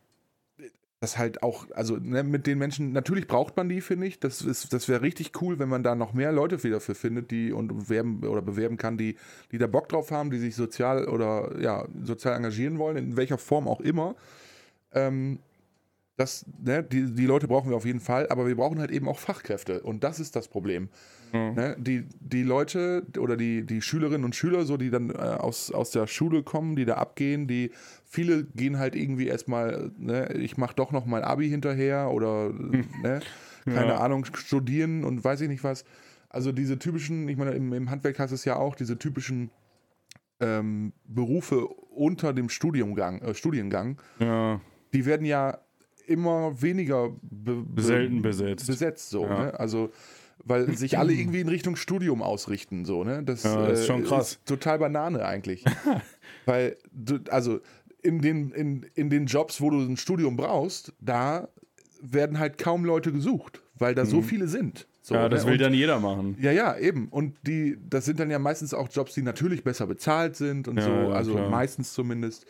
[1.00, 4.20] das halt auch, also ne, mit den Menschen, natürlich braucht man die, finde ich.
[4.20, 7.54] Das, das wäre richtig cool, wenn man da noch mehr Leute wieder für findet, die
[7.54, 9.16] und werben oder bewerben kann, die,
[9.52, 13.38] die da Bock drauf haben, die sich sozial oder ja, sozial engagieren wollen, in welcher
[13.38, 14.16] Form auch immer.
[14.94, 15.40] Ähm,
[16.18, 19.08] das, ne, die, die Leute brauchen wir auf jeden Fall, aber wir brauchen halt eben
[19.08, 19.82] auch Fachkräfte.
[19.82, 20.90] Und das ist das Problem.
[21.32, 21.54] Mhm.
[21.54, 25.72] Ne, die, die Leute oder die, die Schülerinnen und Schüler, so die dann äh, aus,
[25.72, 27.72] aus der Schule kommen, die da abgehen, die
[28.06, 32.86] viele gehen halt irgendwie erstmal, ne, ich mache doch noch mein Abi hinterher oder mhm.
[33.04, 33.20] ne,
[33.66, 33.98] keine ja.
[34.00, 35.86] Ahnung, studieren und weiß ich nicht was.
[36.30, 39.50] Also diese typischen, ich meine, im, im Handwerk heißt es ja auch, diese typischen
[40.40, 44.62] ähm, Berufe unter dem Studiumgang, äh, Studiengang, ja.
[44.94, 45.60] die werden ja
[46.08, 48.68] immer weniger be selten besetzt.
[48.68, 49.44] besetzt so, ja.
[49.44, 49.60] ne?
[49.60, 49.92] Also
[50.44, 53.24] weil sich alle irgendwie in Richtung Studium ausrichten, so, ne?
[53.24, 54.32] Das, ja, das ist schon äh, krass.
[54.34, 55.64] Ist total Banane eigentlich.
[56.46, 57.60] weil, du, also
[58.02, 61.50] in den, in, in den Jobs, wo du ein Studium brauchst, da
[62.02, 64.10] werden halt kaum Leute gesucht, weil da mhm.
[64.10, 64.88] so viele sind.
[65.02, 65.48] So, ja, das ne?
[65.48, 66.38] will und, dann jeder machen.
[66.40, 67.08] Ja, ja, eben.
[67.10, 70.78] Und die, das sind dann ja meistens auch Jobs, die natürlich besser bezahlt sind und
[70.78, 71.50] ja, so, also klar.
[71.50, 72.46] meistens zumindest.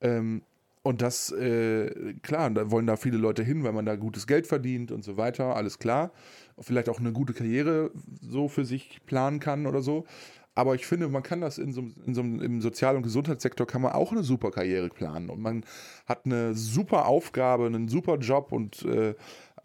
[0.00, 0.42] Ähm,
[0.86, 4.46] und das, äh, klar, da wollen da viele Leute hin, weil man da gutes Geld
[4.46, 6.12] verdient und so weiter, alles klar.
[6.60, 10.06] Vielleicht auch eine gute Karriere so für sich planen kann oder so.
[10.54, 13.82] Aber ich finde, man kann das in so, in so im Sozial- und Gesundheitssektor kann
[13.82, 15.28] man auch eine super Karriere planen.
[15.28, 15.64] Und man
[16.06, 19.16] hat eine super Aufgabe, einen super Job und äh,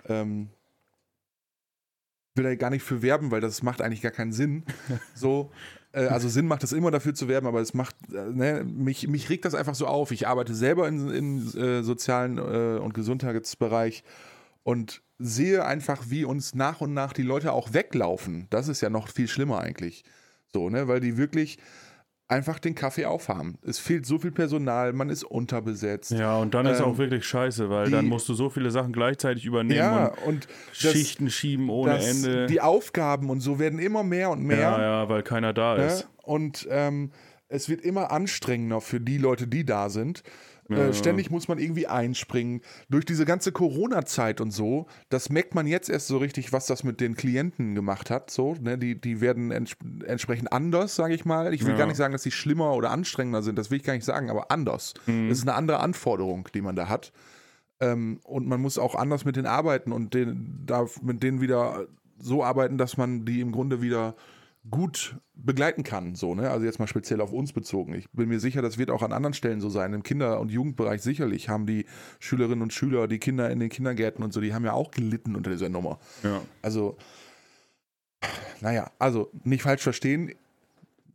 [0.09, 0.49] ähm,
[2.33, 4.63] will da gar nicht für werben, weil das macht eigentlich gar keinen Sinn.
[5.13, 5.51] So,
[5.99, 9.29] also Sinn macht es immer dafür zu werben, aber es macht, äh, ne, mich, mich
[9.29, 10.11] regt das einfach so auf.
[10.11, 14.03] Ich arbeite selber im in, äh, sozialen äh, und Gesundheitsbereich
[14.63, 18.47] und sehe einfach, wie uns nach und nach die Leute auch weglaufen.
[18.49, 20.03] Das ist ja noch viel schlimmer eigentlich.
[20.53, 21.57] So, ne, weil die wirklich
[22.31, 23.57] einfach den Kaffee aufhaben.
[23.65, 26.11] Es fehlt so viel Personal, man ist unterbesetzt.
[26.11, 28.71] Ja, und dann ist Ähm, auch wirklich scheiße, weil die- dann musst du so viele
[28.71, 30.47] Sachen gleichzeitig übernehmen Ja, und und
[30.81, 32.47] das, Schichten schieben ohne das, Ende.
[32.47, 34.59] die Aufgaben und so werden immer mehr und mehr.
[34.59, 35.85] ja, ja, weil keiner da Ne?
[35.85, 36.07] ist.
[36.23, 37.11] Und ähm,
[37.49, 40.23] es wird immer anstrengender für die Leute, die da sind.
[40.71, 40.87] Ja.
[40.87, 42.61] Äh, ständig muss man irgendwie einspringen.
[42.89, 46.83] Durch diese ganze Corona-Zeit und so, das merkt man jetzt erst so richtig, was das
[46.83, 48.31] mit den Klienten gemacht hat.
[48.31, 48.77] So, ne?
[48.77, 51.53] die, die werden ents entsprechend anders, sage ich mal.
[51.53, 51.77] Ich will Ja.
[51.77, 54.29] gar nicht sagen, dass sie schlimmer oder anstrengender sind, das will ich gar nicht sagen,
[54.29, 54.93] aber anders.
[55.05, 55.29] Mhm.
[55.29, 57.11] Das ist eine andere Anforderung, die man da hat.
[57.79, 61.87] Ähm, und man muss auch anders mit denen arbeiten und den, darf mit denen wieder
[62.19, 64.15] so arbeiten, dass man die im Grunde wieder
[64.69, 66.15] gut begleiten kann.
[66.15, 66.51] So, ne?
[66.51, 67.95] Also jetzt mal speziell auf uns bezogen.
[67.95, 69.93] Ich bin mir sicher, das wird auch an anderen Stellen so sein.
[69.93, 71.85] Im Kinder- und Jugendbereich sicherlich haben die
[72.19, 75.35] Schülerinnen und Schüler, die Kinder in den Kindergärten und so, die haben ja auch gelitten
[75.35, 75.99] unter dieser Nummer.
[76.23, 76.41] Ja.
[76.61, 76.97] Also,
[78.61, 80.35] naja, also nicht falsch verstehen.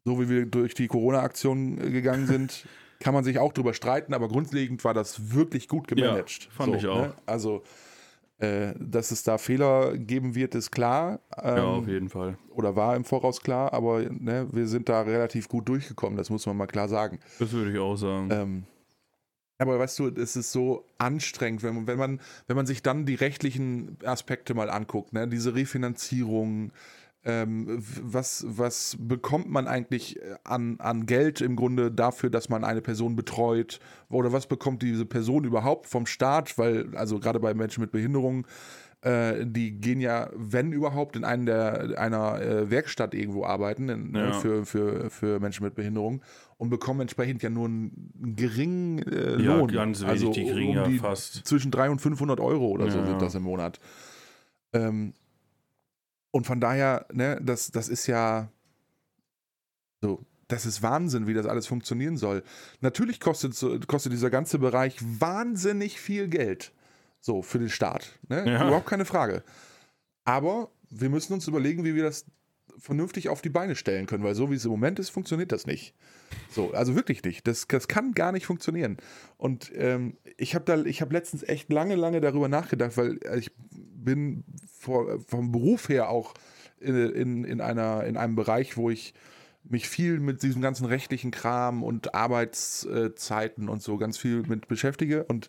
[0.05, 2.67] So wie wir durch die Corona-Aktion gegangen sind,
[3.01, 6.45] kann man sich auch drüber streiten, aber grundlegend war das wirklich gut gemanagt.
[6.45, 7.07] Ja, fand ich auch.
[7.07, 7.15] Ne?
[7.27, 7.63] Also,
[8.39, 11.21] äh, dass es da Fehler geben wird, ist klar.
[11.43, 12.37] Ähm, ja, auf jeden Fall.
[12.51, 16.45] oder war im Voraus klar, aber ne, wir sind da relativ gut durchgekommen, das muss
[16.47, 17.19] man mal klar sagen.
[17.39, 18.29] Das würde ich auch sagen.
[18.31, 18.65] Ähm,
[19.59, 23.07] aber weißt du, es ist so anstrengend, wenn, man- wenn, man, wenn man sich dann
[23.07, 25.27] die rechtlichen Aspekte mal anguckt, ne?
[25.29, 26.73] diese Refinanzierung,
[27.29, 32.63] ähm, was, was bekommt man eigentlich äh, an, an Geld im Grunde dafür, dass man
[32.63, 33.81] eine Person betreut?
[34.09, 36.57] Oder was bekommt diese Person überhaupt vom Staat?
[36.57, 38.47] Weil, also gerade bei Menschen mit Behinderung,
[39.01, 44.13] äh, die gehen ja, wenn überhaupt, in einen der, einer äh, Werkstatt irgendwo arbeiten in,
[44.13, 44.33] ne, Ja.
[44.33, 46.23] für, für, für Menschen mit Behinderung
[46.59, 49.73] und bekommen entsprechend ja nur einen, geringen äh, Ja, Lohn.
[49.73, 53.05] ganz wenig, also die kriegen ja fast- zwischen 300 und 500 Euro oder so Ja,
[53.05, 53.19] sind ja.
[53.19, 53.81] das im Monat.
[54.73, 55.13] Ähm,
[56.37, 58.51] und von daher, ne, das, das ist ja
[60.03, 62.43] so, das ist Wahnsinn, wie das alles funktionieren soll.
[62.83, 63.57] Natürlich kostet,
[63.89, 66.75] kostet dieser ganze Bereich wahnsinnig viel Geld.
[67.23, 68.19] So, für den Staat.
[68.29, 68.45] Ne?
[68.47, 68.67] Ja.
[68.67, 69.45] Überhaupt keine Frage.
[70.27, 72.27] Aber wir müssen uns überlegen, wie wir das
[72.79, 75.67] vernünftig auf die Beine stellen können, weil so wie es im Moment ist, funktioniert das
[75.67, 75.95] nicht.
[76.51, 77.47] So, also wirklich nicht.
[77.47, 78.99] Das, das kann gar nicht funktionieren.
[79.39, 83.51] Und ähm, ich habe da, ich habe letztens echt lange, lange darüber nachgedacht, weil ich
[84.05, 86.35] bin vor, vom Beruf her auch
[86.81, 89.15] in, in, in, einer, in einem Bereich, wo ich
[89.65, 95.25] mich viel mit diesem ganzen rechtlichen Kram und Arbeitszeiten und so ganz viel mit beschäftige
[95.25, 95.49] und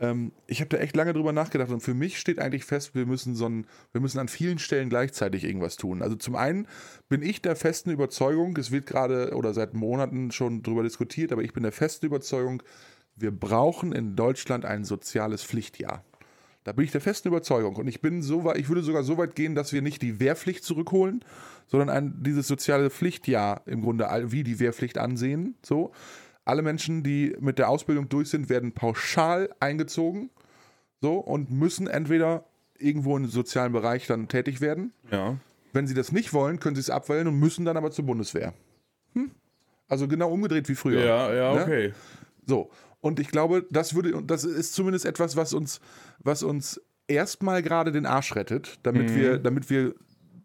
[0.00, 3.06] ähm, ich habe da echt lange drüber nachgedacht und für mich steht eigentlich fest, wir
[3.06, 6.02] müssen so ein, wir müssen an vielen Stellen gleichzeitig irgendwas tun.
[6.02, 6.66] Also zum einen
[7.08, 11.42] bin ich der festen Überzeugung, es wird gerade oder seit Monaten schon drüber diskutiert, aber
[11.42, 12.62] ich bin der festen Überzeugung,
[13.16, 16.04] wir brauchen in Deutschland ein soziales Pflichtjahr.
[16.64, 17.76] Da bin ich der festen Überzeugung.
[17.76, 20.20] Und ich bin so weit, ich würde sogar so weit gehen, dass wir nicht die
[20.20, 21.24] Wehrpflicht zurückholen,
[21.66, 25.54] sondern ein, dieses soziale Pflichtjahr im Grunde wie die Wehrpflicht ansehen.
[25.62, 25.92] So.
[26.44, 30.30] Alle Menschen, die mit der Ausbildung durch sind, werden pauschal eingezogen.
[31.00, 32.44] So und müssen entweder
[32.78, 34.92] irgendwo im sozialen Bereich dann tätig werden.
[35.10, 35.36] ja.
[35.72, 38.54] Wenn sie das nicht wollen, können sie es abwählen und müssen dann aber zur Bundeswehr.
[39.14, 39.30] Hm?
[39.86, 41.04] Also genau umgedreht wie früher.
[41.04, 41.62] Ja, ja, Ne?
[41.62, 41.92] okay.
[42.44, 42.70] So,
[43.00, 45.80] und ich glaube, das würde, und das ist zumindest etwas, was uns,
[46.18, 49.14] was uns erstmal gerade den Arsch rettet, damit Mhm.
[49.16, 49.94] wir, damit wir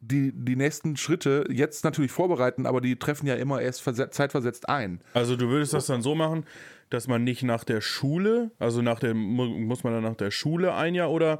[0.01, 4.69] die, die nächsten Schritte jetzt natürlich vorbereiten, aber die treffen ja immer erst verse- zeitversetzt
[4.69, 5.01] ein.
[5.13, 6.45] Also du würdest das dann so machen,
[6.91, 10.75] dass man nicht nach der Schule, also nach mu- muss man dann nach der Schule
[10.75, 11.39] ein Jahr oder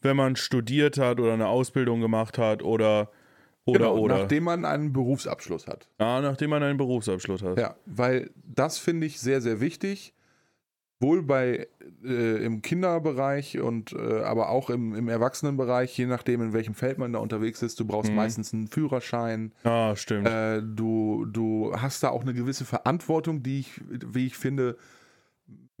[0.00, 3.10] wenn man studiert hat oder eine Ausbildung gemacht hat oder
[3.66, 4.18] oder Genau, oder.
[4.18, 5.88] nachdem man einen Berufsabschluss hat.
[5.98, 7.58] ah, nachdem man einen Berufsabschluss hat.
[7.58, 10.12] Ja, weil das finde ich sehr, sehr wichtig.
[11.04, 11.68] Wohl bei
[12.04, 16.98] äh, im Kinderbereich und äh, aber auch im, im Erwachsenenbereich, je nachdem, in welchem Feld
[16.98, 17.78] man da unterwegs ist.
[17.80, 18.16] Du brauchst Mhm.
[18.16, 19.52] meistens einen Führerschein.
[19.64, 20.26] Ah, stimmt.
[20.28, 24.76] Äh, du, du hast da auch eine gewisse Verantwortung, die ich, wie ich finde,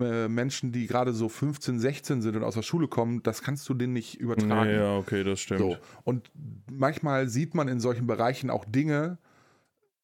[0.00, 3.68] äh, Menschen, die gerade so 15, 16 sind und aus der Schule kommen, das kannst
[3.68, 4.70] du denen nicht übertragen.
[4.70, 5.60] nee, ja, okay, das stimmt.
[5.60, 5.76] So.
[6.04, 6.30] Und
[6.70, 9.18] manchmal sieht man in solchen Bereichen auch Dinge,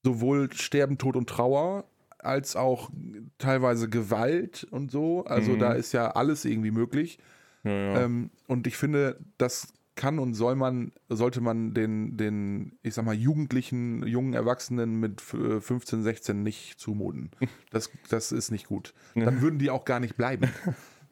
[0.05, 1.85] sowohl Sterben, Tod und Trauer,
[2.25, 2.91] als auch
[3.39, 5.25] teilweise Gewalt und so.
[5.25, 5.59] Also Mhm.
[5.59, 7.19] da ist ja alles irgendwie möglich.
[7.65, 8.01] Ja, ja.
[8.03, 13.05] Ähm, und ich finde, das kann und soll man, sollte man den, den, ich sag
[13.05, 17.31] mal, Jugendlichen, jungen Erwachsenen mit äh, 15, 16 nicht zumuten.
[17.71, 18.95] Das, das ist nicht gut.
[19.15, 20.49] Dann würden die auch gar nicht bleiben.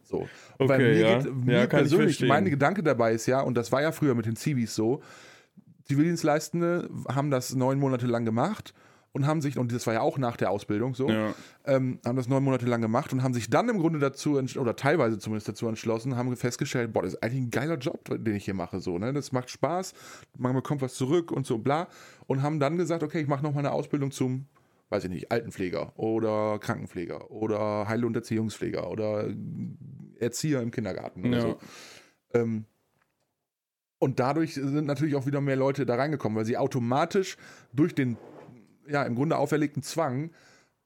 [0.02, 0.26] So.
[0.56, 1.18] Okay, Weil mir, ja.
[1.18, 4.36] geht, mir persönlich, mein Gedanke dabei ist ja, und das war ja früher mit den
[4.36, 5.02] Zivis so,
[5.84, 8.72] Zivildienstleistende haben das neun Monate lang gemacht
[9.18, 11.34] und haben sich, und das war ja auch nach der Ausbildung so, ja.
[11.66, 14.76] ähm, haben das neun Monate lang gemacht und haben sich dann im Grunde dazu, oder
[14.76, 18.44] teilweise zumindest dazu entschlossen, haben festgestellt, boah, das ist eigentlich ein geiler Job, den ich
[18.44, 19.12] hier mache, so, ne?
[19.12, 19.92] Das macht Spaß,
[20.38, 21.88] man bekommt was zurück und so, bla.
[22.26, 24.46] Und haben dann gesagt, okay, ich mache nochmal eine Ausbildung zum
[24.90, 29.28] weiß ich nicht, Altenpfleger oder Krankenpfleger oder Heil- und Erziehungspfleger oder
[30.18, 31.40] Erzieher im Kindergarten oder Ja.
[31.42, 31.58] so.
[32.32, 32.64] Ähm,
[33.98, 37.36] und dadurch sind natürlich auch wieder mehr Leute da reingekommen, weil sie automatisch
[37.72, 38.16] durch den,
[38.88, 40.30] ja, im Grunde auferlegten Zwang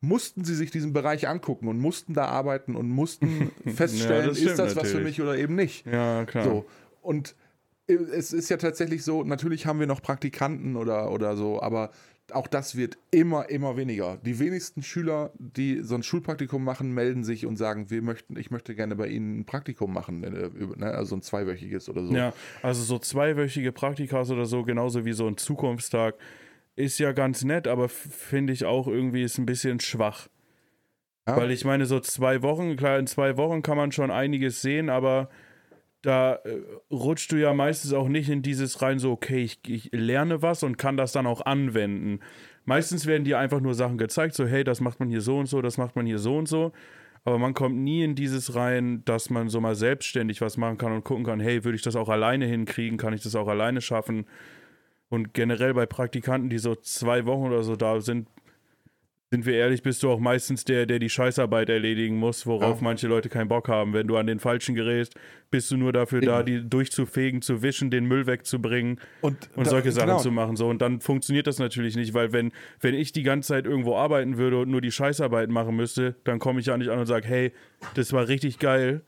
[0.00, 4.50] mussten sie sich diesen Bereich angucken und mussten da arbeiten und mussten feststellen, das stimmt
[4.50, 5.18] ist das was für natürlich.
[5.18, 5.86] mich oder eben nicht.
[5.86, 6.44] Ja, klar.
[6.44, 6.66] So.
[7.00, 7.36] Und
[7.86, 11.90] es ist ja tatsächlich so, natürlich haben wir noch Praktikanten oder, oder so, aber
[12.32, 14.18] auch das wird immer, immer weniger.
[14.24, 18.50] Die wenigsten Schüler, die so ein Schulpraktikum machen, melden sich und sagen, wir möchten, ich
[18.50, 22.14] möchte gerne bei Ihnen ein Praktikum machen, äh, ne, also ein zweiwöchiges oder so.
[22.14, 22.32] Ja,
[22.62, 26.14] also so zweiwöchige Praktikas oder so, genauso wie so ein Zukunftstag,
[26.76, 30.28] ist ja ganz nett, aber finde ich auch irgendwie ist ein bisschen schwach.
[31.26, 31.36] Ja.
[31.36, 34.90] Weil ich meine, so zwei Wochen, klar, in zwei Wochen kann man schon einiges sehen,
[34.90, 35.28] aber
[36.02, 36.60] da äh,
[36.90, 40.64] rutscht du ja meistens auch nicht in dieses rein, so, okay, ich, ich lerne was
[40.64, 42.20] und kann das dann auch anwenden.
[42.64, 45.46] Meistens werden dir einfach nur Sachen gezeigt, so, hey, das macht man hier so und
[45.46, 46.72] so, das macht man hier so und so.
[47.24, 50.92] Aber man kommt nie in dieses rein, dass man so mal selbstständig was machen kann
[50.92, 53.80] und gucken kann, hey, würde ich das auch alleine hinkriegen, kann ich das auch alleine
[53.80, 54.26] schaffen?
[55.12, 58.28] Und generell bei Praktikanten, die so zwei Wochen oder so da sind,
[59.30, 62.84] sind wir ehrlich, bist du auch meistens der, der die Scheißarbeit erledigen muss, worauf Ja.
[62.84, 63.92] manche Leute keinen Bock haben.
[63.92, 65.14] Wenn du an den Falschen gerätst,
[65.50, 66.46] bist du nur dafür da, Eben.
[66.46, 70.18] die durchzufegen, zu wischen, den Müll wegzubringen Und, und da- solche Sachen genau.
[70.20, 70.56] zu machen.
[70.56, 70.66] So.
[70.68, 72.50] Und dann funktioniert das natürlich nicht, weil wenn,
[72.80, 76.38] wenn ich die ganze Zeit irgendwo arbeiten würde und nur die Scheißarbeit machen müsste, dann
[76.38, 77.52] komme ich ja nicht an und sage, hey,
[77.94, 79.02] das war richtig geil.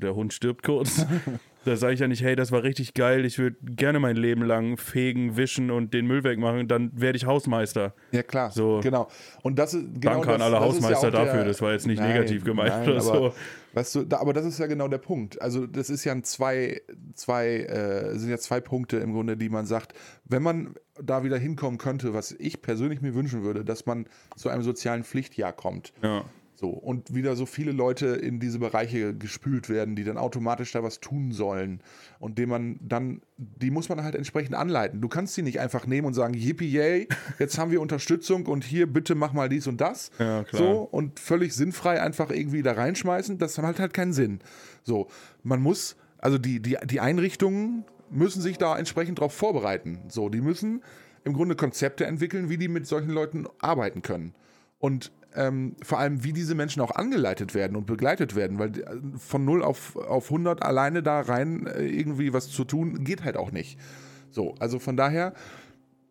[0.00, 1.06] Der Hund stirbt kurz.
[1.64, 4.42] da sage ich ja nicht, hey, das war richtig geil, ich würde gerne mein Leben
[4.42, 7.94] lang fegen, wischen und den Müll wegmachen, dann werde ich Hausmeister.
[8.12, 8.50] Ja, klar.
[8.50, 8.80] So.
[8.82, 9.08] Genau.
[9.42, 11.44] Und das ist genau Danke an das, alle das ist ja Hausmeister auch der- dafür,
[11.44, 13.34] das war jetzt nicht Nein, negativ gemeint nein, oder aber, so.
[13.72, 15.40] Weißt du, da, aber das ist ja genau der Punkt.
[15.42, 16.80] Also, das ist ja ein zwei,
[17.14, 21.38] zwei, äh, sind ja zwei Punkte im Grunde, die man sagt, wenn man da wieder
[21.38, 24.06] hinkommen könnte, was ich persönlich mir wünschen würde, dass man
[24.36, 25.92] zu einem sozialen Pflichtjahr kommt.
[26.02, 26.24] Ja.
[26.56, 30.84] So, und wieder so viele Leute in diese Bereiche gespült werden, die dann automatisch da
[30.84, 31.80] was tun sollen.
[32.20, 35.00] Und dem man dann, die muss man halt entsprechend anleiten.
[35.00, 37.08] Du kannst sie nicht einfach nehmen und sagen, yippie yay,
[37.40, 40.12] jetzt haben wir Unterstützung und hier bitte mach mal dies und das.
[40.20, 40.62] Ja, klar.
[40.62, 44.38] So, und völlig sinnfrei einfach irgendwie da reinschmeißen, das hat halt keinen Sinn.
[44.84, 45.08] So,
[45.42, 50.02] man muss, also die, die, die Einrichtungen müssen sich da entsprechend darauf vorbereiten.
[50.08, 50.82] So, die müssen
[51.24, 54.34] im Grunde Konzepte entwickeln, wie die mit solchen Leuten arbeiten können.
[54.78, 59.18] Und ähm, vor allem, wie diese Menschen auch angeleitet werden und begleitet werden, weil äh,
[59.18, 63.36] von 0 auf, auf 100 alleine da rein äh, irgendwie was zu tun, geht halt
[63.36, 63.78] auch nicht.
[64.30, 65.34] So, also von daher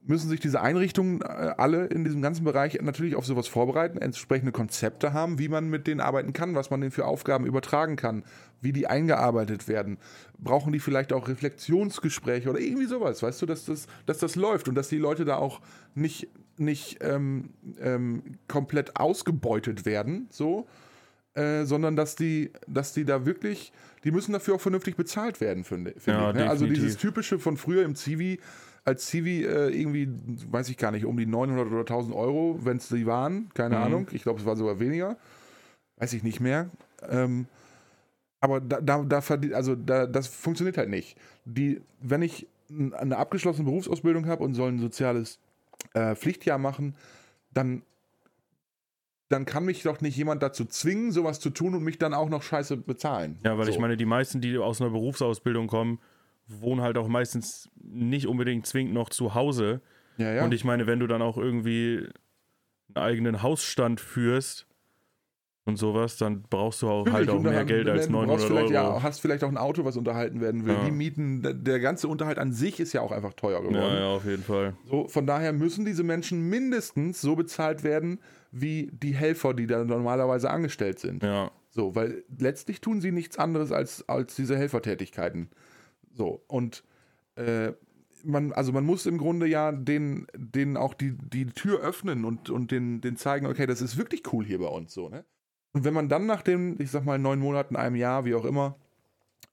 [0.05, 1.25] müssen sich diese Einrichtungen äh,
[1.57, 5.87] alle in diesem ganzen Bereich natürlich auf sowas vorbereiten, entsprechende Konzepte haben, wie man mit
[5.87, 8.23] denen arbeiten kann, was man denen für Aufgaben übertragen kann,
[8.61, 9.97] wie die eingearbeitet werden.
[10.37, 14.67] Brauchen die vielleicht auch Reflexionsgespräche oder irgendwie sowas, weißt du, dass das, dass das läuft
[14.67, 15.61] und dass die Leute da auch
[15.95, 16.27] nicht,
[16.57, 17.49] nicht ähm,
[17.79, 20.67] ähm, komplett ausgebeutet werden, so,
[21.33, 23.71] äh, sondern dass die, dass die da wirklich,
[24.03, 26.35] die müssen dafür auch vernünftig bezahlt werden, finde, finde Ja, ich.
[26.35, 26.49] Ne?
[26.49, 28.39] Also dieses typische von früher im Zivi,
[28.85, 30.09] als Zivi äh, irgendwie,
[30.49, 33.77] weiß ich gar nicht, um die 900 oder 1000 Euro, wenn es die waren, keine
[33.77, 33.83] Mhm.
[33.83, 35.17] Ahnung, ich glaube, es war sogar weniger,
[35.97, 36.69] weiß ich nicht mehr.
[37.09, 37.47] Ähm,
[38.41, 39.19] aber da, da, da
[39.53, 41.17] also da, das funktioniert halt nicht.
[41.45, 42.45] Die, wenn ich
[42.97, 45.39] eine abgeschlossene Berufsausbildung habe und soll ein soziales
[45.93, 46.95] äh, Pflichtjahr machen,
[47.51, 47.83] dann,
[49.29, 52.29] dann kann mich doch nicht jemand dazu zwingen, sowas zu tun und mich dann auch
[52.29, 53.39] noch scheiße bezahlen.
[53.43, 53.71] Ja, weil so.
[53.71, 55.99] ich meine, die meisten, die aus einer Berufsausbildung kommen,
[56.47, 59.81] wohnen halt auch meistens nicht unbedingt zwingend noch zu Hause.
[60.17, 60.43] ja, ja.
[60.43, 62.07] Und ich meine, wenn du dann auch irgendwie
[62.95, 64.67] einen eigenen Hausstand führst
[65.65, 68.13] und sowas, dann brauchst du auch halt auch mehr Geld als werden.
[68.13, 68.95] Du brauchst 900 vielleicht, Euro.
[68.95, 70.73] Ja, hast vielleicht auch ein Auto, was unterhalten werden will.
[70.73, 70.83] Ja.
[70.83, 73.75] Die Mieten, der, ganze Unterhalt an sich ist ja auch einfach teuer geworden.
[73.75, 74.75] Ja, ja, auf jeden Fall.
[74.89, 78.19] So, von daher müssen diese Menschen mindestens so bezahlt werden,
[78.51, 81.23] wie die Helfer, die da normalerweise angestellt sind.
[81.23, 81.49] Ja.
[81.69, 85.49] So, weil letztlich tun sie nichts anderes als, als diese Helfertätigkeiten.
[86.11, 86.83] So, und
[87.35, 87.71] äh,
[88.25, 92.49] man, also man muss im Grunde ja denen, denen auch die, die Tür öffnen und,
[92.49, 95.25] und den, den zeigen, okay, das ist wirklich cool hier bei uns so, ne?
[95.73, 98.45] Und wenn man dann nach den, ich sag mal, neun Monaten, einem Jahr, wie auch
[98.45, 98.75] immer,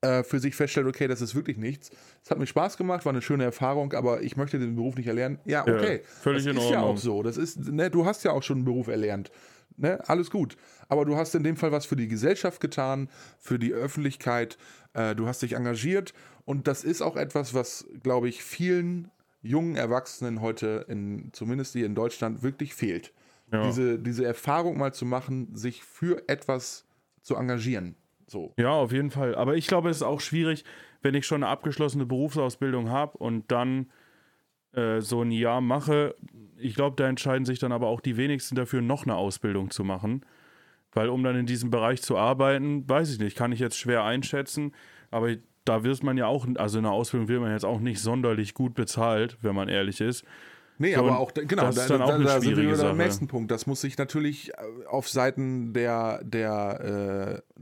[0.03, 1.91] äh, für sich feststellt, okay, das ist wirklich nichts.
[2.23, 5.07] Es hat mir Spaß gemacht, war eine schöne Erfahrung, aber ich möchte den Beruf nicht
[5.07, 5.39] erlernen.
[5.45, 6.03] Ja, Ja, okay.
[6.05, 6.95] völlig das in ist ja Ordnung.
[6.95, 7.23] auch so.
[7.23, 9.31] Das ist, ne, du hast ja auch schon einen Beruf erlernt.
[9.77, 10.57] Ne, alles gut.
[10.89, 13.09] Aber du hast in dem Fall was für die Gesellschaft getan,
[13.39, 14.59] für die Öffentlichkeit.
[14.93, 16.13] Äh, du hast dich engagiert.
[16.45, 19.11] Und das ist auch etwas, was, glaube ich, vielen
[19.43, 23.13] jungen Erwachsenen heute, in, zumindest hier in Deutschland, wirklich fehlt.
[23.53, 23.63] Ja.
[23.63, 26.87] Diese, diese Erfahrung mal zu machen, sich für etwas
[27.23, 27.97] zu engagieren.
[28.27, 28.55] So.
[28.57, 29.35] ja, auf jeden Fall.
[29.35, 30.65] Aber ich glaube, es ist auch schwierig,
[31.03, 33.91] wenn ich schon eine abgeschlossene Berufsausbildung habe und dann
[34.73, 36.15] äh, so ein Jahr mache,
[36.57, 39.83] ich glaube, da entscheiden sich dann aber auch die wenigsten dafür, noch eine Ausbildung zu
[39.83, 40.25] machen.
[40.93, 44.05] Weil um dann in diesem Bereich zu arbeiten, weiß ich nicht, kann ich jetzt schwer
[44.05, 44.73] einschätzen,
[45.11, 48.01] aber da wird man ja auch, also in der Ausbildung wird man jetzt auch nicht
[48.01, 50.25] sonderlich gut bezahlt, wenn man ehrlich ist.
[50.81, 52.75] Nee, So, aber auch, genau, das da, ist dann da, auch eine da sind wir
[52.75, 52.97] Sache.
[52.97, 53.51] nächsten Punkt.
[53.51, 57.61] Das muss sich natürlich äh, auf Seiten der, der äh,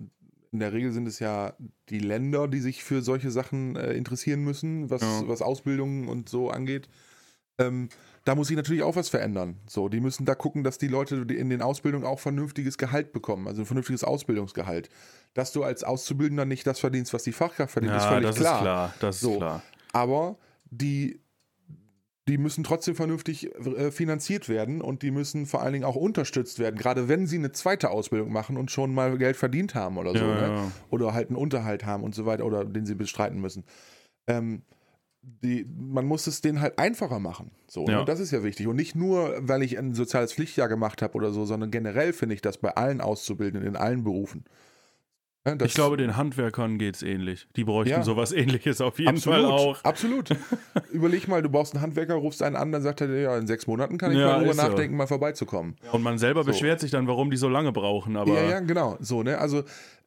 [0.53, 1.53] in der Regel sind es ja
[1.91, 5.23] die Länder, die sich für solche Sachen äh, interessieren müssen, was, Ja.
[5.27, 6.89] was Ausbildung und so angeht.
[7.59, 7.89] Ähm,
[8.25, 9.57] da muss sich natürlich auch was verändern.
[9.66, 13.49] So, die müssen da gucken, dass die Leute in den Ausbildungen auch vernünftiges Gehalt bekommen,
[13.49, 14.91] also ein vernünftiges Ausbildungsgehalt.
[15.35, 18.37] Dass du als Auszubildender nicht das verdienst, was die Fachkraft verdient, ist Ja, völlig das
[18.37, 18.55] klar.
[18.55, 19.33] ist klar, das So.
[19.33, 19.62] ist klar.
[19.93, 20.37] Aber
[20.71, 21.21] die,
[22.29, 26.59] die müssen trotzdem vernünftig äh, finanziert werden und die müssen vor allen Dingen auch unterstützt
[26.59, 30.12] werden, gerade wenn sie eine zweite Ausbildung machen und schon mal Geld verdient haben oder
[30.12, 30.24] so.
[30.24, 30.41] Ja, ne?
[30.57, 30.72] ja.
[30.91, 33.64] Oder halt einen Unterhalt haben und so weiter oder den sie bestreiten müssen.
[34.26, 34.62] Ähm,
[35.22, 37.51] die, man muss es denen halt einfacher machen.
[37.66, 38.01] So, Ja.
[38.01, 38.05] ne?
[38.05, 38.66] Das ist ja wichtig.
[38.66, 42.35] Und nicht nur, weil ich ein soziales Pflichtjahr gemacht habe oder so, sondern generell finde
[42.35, 44.45] ich das bei allen Auszubildenden in allen Berufen.
[45.57, 47.49] Das- Ich glaube, den Handwerkern geht es ähnlich.
[47.57, 48.03] Die bräuchten Ja.
[48.03, 49.84] sowas ähnliches auf jeden Absolut, Fall auch.
[49.84, 50.28] absolut.
[50.92, 53.66] Überleg mal, du brauchst einen Handwerker, rufst einen an, dann sagt er ja, in sechs
[53.66, 54.66] Monaten kann ich Ja, mal drüber ist so.
[54.68, 55.76] nachdenken, mal vorbeizukommen.
[55.92, 56.51] Und man selber So.
[56.51, 58.16] beschwert sich dann, warum die so lange brauchen.
[58.16, 58.96] Aber ja, ja, genau.
[59.01, 59.38] So, ne?
[59.38, 59.61] Also,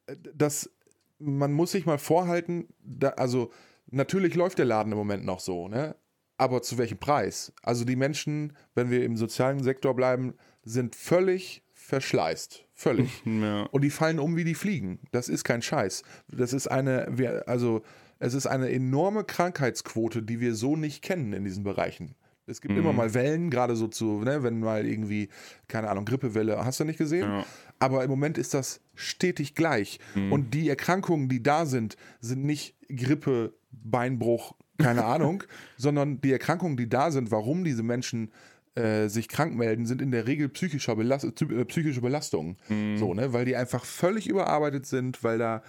[0.06, 0.70] äh, das,
[1.18, 3.50] man muss sich mal vorhalten, da, also,
[3.90, 5.96] natürlich läuft der Laden im Moment noch so, ne?
[6.38, 7.52] Aber zu welchem Preis?
[7.62, 10.34] Also, die Menschen, wenn wir im sozialen Sektor bleiben,
[10.64, 12.64] sind völlig verschleißt.
[12.74, 13.22] Völlig.
[13.26, 13.62] ja.
[13.64, 14.98] Und die fallen um wie die Fliegen.
[15.10, 16.02] Das ist kein Scheiß.
[16.28, 17.82] Das ist eine, also
[18.18, 22.14] es ist eine enorme Krankheitsquote, die wir so nicht kennen in diesen Bereichen.
[22.46, 22.80] Es gibt Mhm.
[22.80, 25.28] immer mal Wellen, gerade so zu, ne, wenn mal irgendwie,
[25.68, 27.28] keine Ahnung, Grippewelle, hast du nicht gesehen?
[27.28, 27.46] Ja.
[27.78, 30.00] Aber im Moment ist das stetig gleich.
[30.14, 30.32] Mhm.
[30.32, 35.44] Und die Erkrankungen, die da sind, sind nicht Grippe, Beinbruch, keine Ahnung,
[35.76, 38.32] sondern die Erkrankungen, die da sind, warum diese Menschen
[38.74, 42.56] äh, sich krank melden, sind in der Regel psychischer Belast äh, psychische Belastungen.
[42.68, 42.96] Mhm.
[42.96, 43.32] So, ne?
[43.32, 45.62] Weil die einfach völlig überarbeitet sind, weil da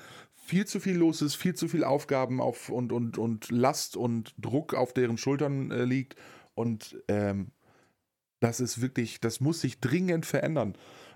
[0.46, 4.34] viel zu viel los ist, viel zu viel Aufgaben auf und, und, und Last und
[4.38, 6.16] Druck auf deren Schultern äh, liegt.
[6.54, 7.52] Und ähm,
[8.40, 10.76] das ist wirklich, das muss sich dringend verändern.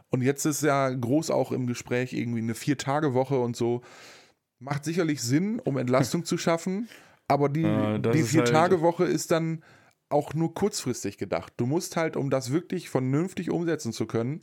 [0.09, 3.81] Und jetzt ist ja groß auch im Gespräch irgendwie eine Vier-Tage-Woche und so.
[4.59, 6.87] Macht sicherlich Sinn, um Entlastung zu schaffen,
[7.27, 9.63] aber die, das die halt- Vier-Tage-Woche ist dann
[10.09, 11.53] auch nur kurzfristig gedacht.
[11.57, 14.41] Du musst halt, um das wirklich vernünftig umsetzen zu können,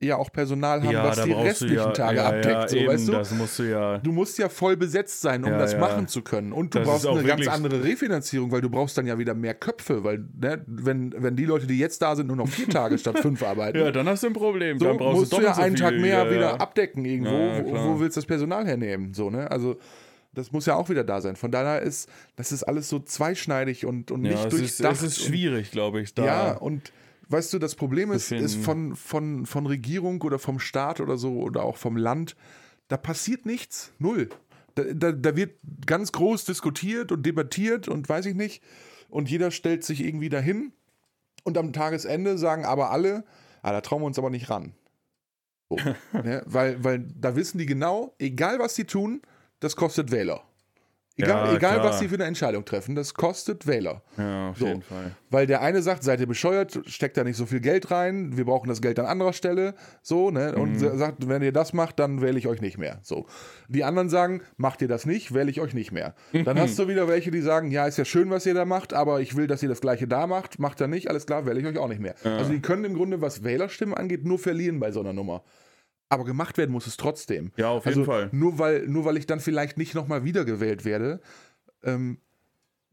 [0.00, 2.70] ja auch Personal haben, ja, was die restlichen ja, Tage ja, abdeckt.
[2.70, 3.12] So, eben, weißt du?
[3.12, 3.98] das musst du ja.
[3.98, 6.52] Du musst ja voll besetzt sein, um das machen zu können.
[6.52, 9.54] Und du Das brauchst eine ganz andere Refinanzierung, weil du brauchst dann ja wieder mehr
[9.54, 12.96] Köpfe, weil ne, wenn, wenn die Leute, die jetzt da sind, nur noch vier Tage
[12.98, 14.78] statt fünf arbeiten, Ja, dann hast du ein Problem.
[14.78, 17.30] so dann brauchst musst du ja so einen viel, Tag mehr wieder abdecken irgendwo.
[17.30, 19.14] Wo, wo willst du das Personal hernehmen?
[19.14, 19.50] So, ne?
[19.50, 19.78] Also
[20.38, 21.36] das muss ja auch wieder da sein.
[21.36, 24.96] Von daher ist, das ist alles so zweischneidig und, und Ja, nicht es ist, durchdacht.
[24.96, 26.14] es ist schwierig, glaube ich.
[26.14, 26.24] Da.
[26.24, 26.92] ja, und
[27.28, 31.40] weißt du, das Problem ist, ist von, von, von Regierung oder vom Staat oder so
[31.40, 32.36] oder auch vom Land,
[32.88, 33.92] da passiert nichts.
[33.98, 34.30] Null.
[34.74, 38.62] Da, da, da wird ganz groß diskutiert und debattiert und weiß ich nicht.
[39.10, 40.72] Und jeder stellt sich irgendwie dahin.
[41.44, 43.24] Und am Tagesende sagen aber alle,
[43.62, 44.72] ah, da trauen wir uns aber nicht ran.
[45.68, 45.76] So,
[46.12, 46.42] ne?
[46.46, 49.22] weil, weil da wissen die genau, egal was sie tun,
[49.60, 50.42] das kostet Wähler.
[51.20, 54.02] Egal, Ja, egal was sie für eine Entscheidung treffen, das kostet Wähler.
[54.16, 54.68] ja, auf So.
[54.68, 55.10] jeden Fall.
[55.30, 58.44] Weil der eine sagt, seid ihr bescheuert, steckt da nicht so viel Geld rein, wir
[58.44, 60.54] brauchen das Geld an anderer Stelle, so, ne?
[60.54, 60.96] Und Mhm.
[60.96, 63.00] sagt, wenn ihr das macht, dann wähle ich euch nicht mehr.
[63.02, 63.26] So.
[63.66, 66.14] Die anderen sagen, macht ihr das nicht, wähle ich euch nicht mehr.
[66.32, 68.94] Dann hast du wieder welche, die sagen, ja, ist ja schön, was ihr da macht,
[68.94, 71.58] aber ich will, dass ihr das gleiche da macht, macht er nicht, alles klar, wähle
[71.58, 72.14] ich euch auch nicht mehr.
[72.22, 75.42] Also die können im Grunde, was Wählerstimmen angeht, nur verlieren bei so einer Nummer.
[76.08, 77.52] Aber gemacht werden muss es trotzdem.
[77.56, 78.28] Ja, auf Also jeden Fall.
[78.32, 81.20] Nur weil, nur weil ich dann vielleicht nicht nochmal wiedergewählt werde,
[81.82, 82.18] ähm,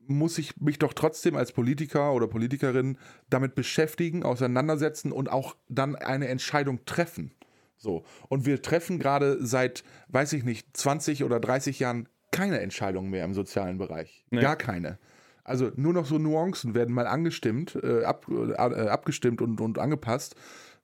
[0.08, 2.98] muss ich mich doch trotzdem als Politiker oder Politikerin
[3.30, 7.32] damit beschäftigen, auseinandersetzen und auch dann eine Entscheidung treffen.
[7.78, 8.04] So.
[8.30, 13.26] Und wir treffen gerade seit, weiß ich nicht, 20 oder 30 Jahren keine Entscheidung mehr
[13.26, 14.26] im sozialen Bereich.
[14.30, 14.42] Nee.
[14.42, 15.00] Gar keine.
[15.44, 20.36] Also nur noch so Nuancen werden mal angestimmt, äh, ab, äh, abgestimmt und, und angepasst.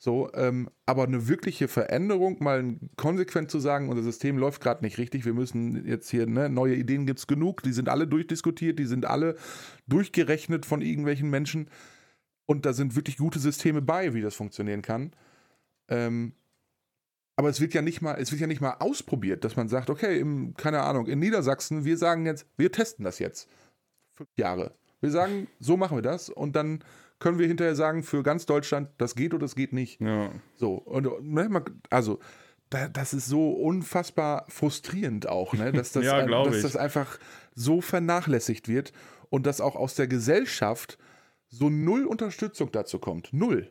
[0.04, 4.98] So, ähm, aber eine wirkliche Veränderung, mal konsequent zu sagen, unser System läuft gerade nicht
[4.98, 8.80] richtig, wir müssen jetzt hier, ne, neue Ideen gibt es genug, die sind alle durchdiskutiert,
[8.80, 9.36] die sind alle
[9.86, 11.70] durchgerechnet von irgendwelchen Menschen
[12.48, 15.12] und da sind wirklich gute Systeme bei, wie das funktionieren kann.
[15.88, 16.34] Ähm,
[17.36, 19.92] aber es wird ja nicht mal, es wird ja nicht mal ausprobiert, dass man sagt,
[19.92, 23.48] okay, im, keine Ahnung, in Niedersachsen, wir sagen jetzt, wir testen das jetzt.
[24.14, 24.74] Fünf Jahre.
[25.00, 26.84] Wir sagen, so machen wir das und dann
[27.22, 30.02] können wir hinterher sagen, für ganz Deutschland, das geht oder das geht nicht.
[30.02, 30.32] Ja.
[30.58, 32.20] So, und ne, also,
[32.70, 35.72] da, das ist so unfassbar frustrierend auch, ne?
[35.72, 37.20] dass, das, Ja, dass das einfach
[37.54, 38.92] so vernachlässigt wird
[39.30, 40.98] und dass auch aus der Gesellschaft
[41.48, 43.32] so null Unterstützung dazu kommt.
[43.34, 43.70] Null.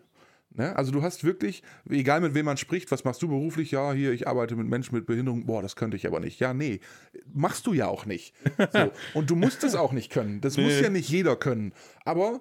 [0.52, 0.74] Ne?
[0.76, 3.70] Also du hast wirklich, egal mit wem man spricht, was machst du beruflich?
[3.70, 5.46] Ja, hier, ich arbeite mit Menschen mit Behinderung.
[5.46, 6.40] Boah, das könnte ich aber nicht.
[6.40, 6.80] Ja, nee,
[7.32, 8.34] machst du ja auch nicht.
[8.72, 8.92] So.
[9.14, 10.40] Und du musst es auch nicht können.
[10.40, 10.64] Das nee.
[10.64, 11.72] muss ja nicht jeder können.
[12.04, 12.40] Aber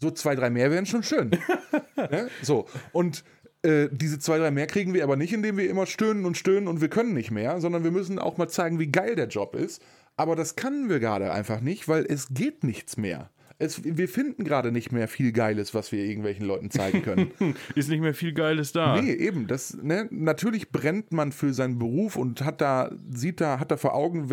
[0.00, 1.30] so zwei, drei mehr wären schon schön.
[1.96, 2.28] ne?
[2.42, 3.24] So, und
[3.62, 6.68] äh, diese zwei, drei mehr kriegen wir aber nicht, indem wir immer stöhnen und stöhnen
[6.68, 9.54] und wir können nicht mehr, sondern wir müssen auch mal zeigen, wie geil der Job
[9.54, 9.82] ist.
[10.16, 13.30] Aber das können wir gerade einfach nicht, weil es geht nichts mehr.
[13.58, 17.30] Es, wir finden gerade nicht mehr viel Geiles, was wir irgendwelchen Leuten zeigen können.
[17.74, 19.00] Ist nicht mehr viel Geiles da.
[19.00, 19.46] Nee, eben.
[19.46, 23.78] Das, ne, natürlich brennt man für seinen Beruf und hat da, sieht da, hat da
[23.78, 24.28] vor Augen,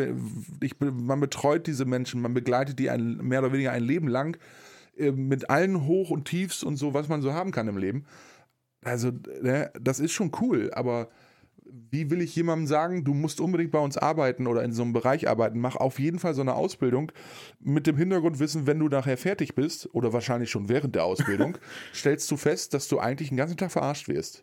[0.60, 4.38] ich, man betreut diese Menschen, man begleitet die ein, mehr oder weniger ein Leben lang
[4.98, 8.06] mit allen Hoch und Tiefs und so, was man so haben kann im Leben.
[8.84, 11.10] Also, ne, das ist schon cool, aber
[11.90, 14.94] wie will ich jemandem sagen, du musst unbedingt bei uns arbeiten oder in so einem
[14.94, 15.60] Bereich arbeiten?
[15.60, 17.12] Mach auf jeden Fall so eine Ausbildung
[17.60, 21.58] mit dem Hintergrundwissen, wenn du nachher fertig bist oder wahrscheinlich schon während der Ausbildung,
[21.94, 24.42] stellst du fest, dass du eigentlich den ganzen Tag verarscht wirst.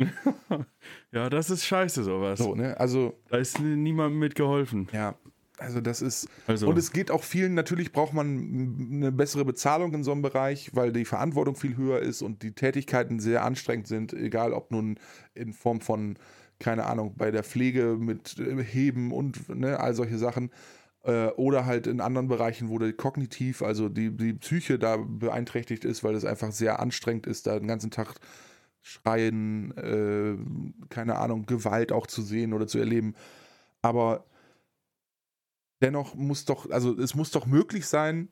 [1.13, 2.39] ja, das ist scheiße, sowas.
[2.39, 2.79] So, ne?
[2.81, 3.15] Also.
[3.29, 4.89] Da ist niemandem mitgeholfen.
[4.93, 5.15] Ja.
[5.61, 6.69] Also das ist also.
[6.69, 7.55] und es geht auch vielen.
[7.55, 12.01] Natürlich braucht man eine bessere Bezahlung in so einem Bereich, weil die Verantwortung viel höher
[12.01, 14.13] ist und die Tätigkeiten sehr anstrengend sind.
[14.13, 14.99] Egal, ob nun
[15.35, 16.17] in Form von
[16.61, 20.51] keine Ahnung, bei der Pflege mit äh, Heben und ne, all solche Sachen.
[21.03, 25.85] Äh, oder halt in anderen Bereichen, wo der kognitiv, also die, die Psyche da beeinträchtigt
[25.85, 28.17] ist, weil es einfach sehr anstrengend ist, da den ganzen Tag
[28.83, 30.37] schreien, äh,
[30.91, 33.15] keine Ahnung, Gewalt auch zu sehen oder zu erleben.
[33.83, 34.25] Aber
[35.83, 38.29] dennoch muss doch, also es muss doch möglich sein,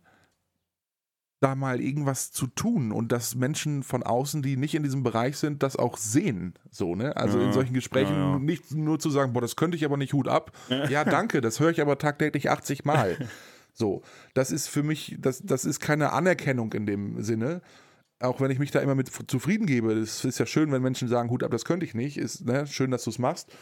[1.41, 5.37] da mal irgendwas zu tun und dass Menschen von außen, die nicht in diesem Bereich
[5.37, 6.55] sind, das auch sehen.
[6.71, 7.17] So, ne?
[7.17, 8.39] Also ja, in solchen Gesprächen ja, ja.
[8.39, 10.53] nicht nur zu sagen, boah, das könnte ich aber nicht, Hut ab.
[10.89, 13.29] Ja, danke, das höre ich aber tagtäglich 80 Mal.
[13.73, 14.03] so,
[14.35, 17.63] das ist für mich, das, das ist keine Anerkennung in dem Sinne.
[18.21, 19.93] Auch wenn ich mich da immer mit zufrieden gebe.
[19.93, 22.17] Es ist ja schön, wenn Menschen sagen, Hut ab, das könnte ich nicht.
[22.17, 22.67] Ist ne?
[22.67, 23.53] schön, dass du es machst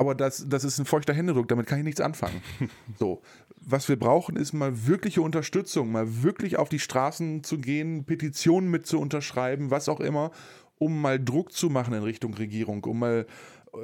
[0.00, 2.40] aber das, das ist ein feuchter Händedruck, damit kann ich nichts anfangen.
[2.98, 3.20] So,
[3.60, 8.70] was wir brauchen, ist mal wirkliche Unterstützung, mal wirklich auf die Straßen zu gehen, Petitionen
[8.70, 10.30] mit zu unterschreiben, was auch immer,
[10.78, 13.26] um mal Druck zu machen in Richtung Regierung, um mal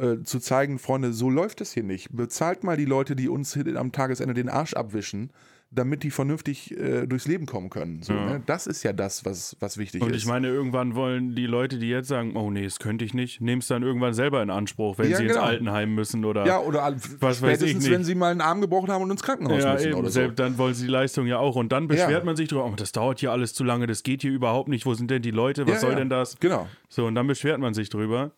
[0.01, 2.17] äh, zu zeigen, Freunde, so läuft es hier nicht.
[2.17, 5.31] Bezahlt mal die Leute, die uns am Tagesende den Arsch abwischen
[5.77, 8.03] damit die vernünftig äh, durchs Leben kommen können.
[8.03, 8.27] So, ja.
[8.27, 8.43] ne?
[8.47, 10.07] Das ist ja das, was, was wichtig ist.
[10.07, 13.15] Und ich meine, irgendwann wollen die Leute, die jetzt sagen, oh nee, das könnte ich
[13.15, 15.41] nicht, nehmen es dann irgendwann selber in Anspruch, wenn ja, sie genau.
[15.41, 17.91] ins Altenheim müssen oder Ja, oder was weiß ich nicht.
[17.91, 20.27] wenn sie mal einen Arm gebrochen haben und ins Krankenhaus ja, müssen eben, oder so.
[20.29, 21.57] Dann wollen sie die Leistung ja auch.
[21.57, 24.23] Und dann beschwert man sich drüber, oh, das dauert hier alles zu lange, das geht
[24.23, 26.39] hier überhaupt nicht, wo sind denn die Leute, was soll denn das?
[26.41, 26.69] Genau.
[26.89, 28.33] So, und dann beschwert man sich drüber.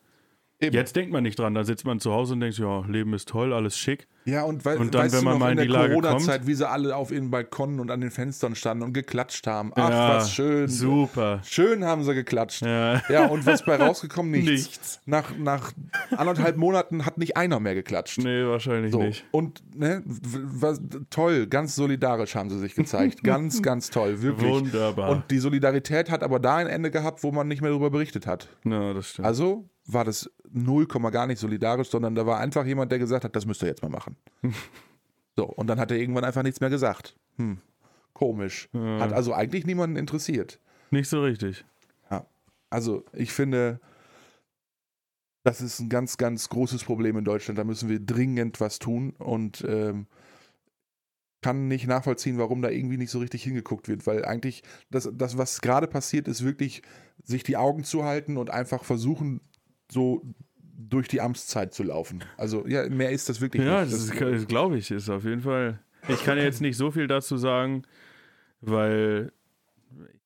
[0.60, 0.74] Eben.
[0.74, 3.28] Jetzt denkt man nicht dran, da sitzt man zu Hause und denkt, ja, Leben ist
[3.28, 4.08] toll, alles schick.
[4.28, 6.68] Ja, und, weil, und dann, weißt wenn man mal in, in der Corona-Zeit, wie sie
[6.68, 9.72] alle auf ihren Balkonen und an den Fenstern standen und geklatscht haben.
[9.74, 10.68] Ach, ja, was schön.
[10.68, 11.40] Super.
[11.44, 12.62] Schön haben sie geklatscht.
[12.62, 14.30] Ja, ja und was bei rausgekommen?
[14.32, 14.50] Nichts.
[14.50, 15.00] Nichts.
[15.06, 15.72] Nach, nach
[16.10, 18.18] anderthalb Monaten hat nicht einer mehr geklatscht.
[18.18, 19.02] Nee, wahrscheinlich so.
[19.02, 19.24] nicht.
[19.30, 23.24] Und ne, was, toll, ganz solidarisch haben sie sich gezeigt.
[23.24, 24.50] ganz, ganz toll, wirklich.
[24.50, 25.10] Wunderbar.
[25.10, 28.26] Und die Solidarität hat aber da ein Ende gehabt, wo man nicht mehr darüber berichtet
[28.26, 28.48] hat.
[28.64, 29.26] Ja, das stimmt.
[29.26, 33.34] Also war das null gar nicht solidarisch, sondern da war einfach jemand, der gesagt hat,
[33.34, 34.16] das müsst ihr jetzt mal machen.
[35.36, 37.16] so, und dann hat er irgendwann einfach nichts mehr gesagt.
[37.36, 37.58] Hm,
[38.12, 38.68] komisch.
[38.72, 39.00] Ja.
[39.00, 40.60] Hat also eigentlich niemanden interessiert.
[40.90, 41.64] Nicht so richtig.
[42.10, 42.26] Ja,
[42.70, 43.80] also ich finde,
[45.44, 47.58] das ist ein ganz, ganz großes Problem in Deutschland.
[47.58, 50.06] Da müssen wir dringend was tun und ähm,
[51.40, 55.38] kann nicht nachvollziehen, warum da irgendwie nicht so richtig hingeguckt wird, weil eigentlich das, das
[55.38, 56.82] was gerade passiert, ist wirklich,
[57.22, 59.40] sich die Augen zu halten und einfach versuchen,
[59.90, 60.22] so
[60.78, 62.24] durch die Amtszeit zu laufen.
[62.36, 63.92] Also ja, mehr ist das wirklich ja, nicht.
[63.92, 65.80] Ja, das, glaube ich, ist auf jeden Fall.
[66.08, 67.82] Ich kann jetzt nicht so viel dazu sagen,
[68.60, 69.32] weil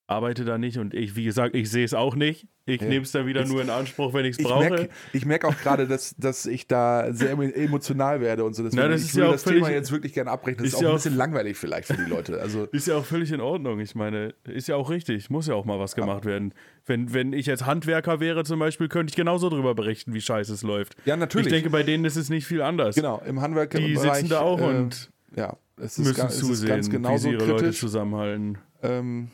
[0.07, 2.47] arbeite da nicht und ich, wie gesagt, ich sehe es auch nicht.
[2.65, 2.87] Ich ja.
[2.87, 4.89] nehme es dann wieder Jetzt, nur in Anspruch, wenn ich es brauche.
[5.13, 8.63] ich merke auch gerade, dass, dass ich da sehr emotional werde und so.
[8.63, 10.59] Deswegen, Na, das ich ist will ja das Thema jetzt wirklich gerne abbrechen.
[10.59, 12.41] Das ist, ist auch ein bisschen langweilig vielleicht für die Leute.
[12.41, 13.81] Also, ist ja auch völlig in Ordnung.
[13.81, 15.29] Ich meine, ist ja auch richtig.
[15.29, 16.31] Muss ja auch mal was gemacht ja.
[16.31, 16.55] werden.
[16.87, 20.53] Wenn, wenn ich jetzt Handwerker wäre zum Beispiel, könnte ich genauso darüber berichten, wie scheiße
[20.53, 20.95] es läuft.
[21.05, 21.49] Ja, natürlich.
[21.49, 22.95] Ich denke, bei denen ist es nicht viel anders.
[22.95, 26.53] Genau, im Handwerker Die sitzen da auch äh, und ja, es ist müssen ganz, zusehen,
[26.53, 27.63] es ist ganz genauso wie sie ihre kritisch.
[27.63, 28.59] Leute zusammenhalten.
[28.83, 29.29] Ähm,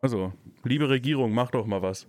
[0.00, 0.32] also,
[0.64, 2.06] liebe Regierung, mach doch mal was.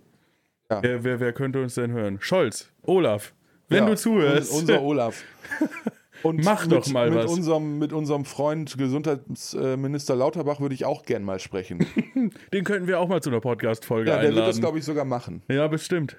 [0.70, 0.82] Ja.
[0.82, 2.18] Wer, wer, wer, könnte uns denn hören?
[2.20, 3.34] Scholz, Olaf,
[3.68, 4.52] wenn ja, du zuhörst.
[4.52, 5.24] Unser Olaf.
[6.22, 7.32] Und Mach mit, doch mal mit was.
[7.32, 11.86] Unserem, mit unserem Freund Gesundheitsminister Lauterbach würde ich auch gern mal sprechen.
[12.52, 14.34] Den könnten wir auch mal zu einer Podcast-Folge ja, einladen.
[14.34, 15.42] Der wird das, glaube ich, sogar machen.
[15.48, 16.16] Ja, bestimmt.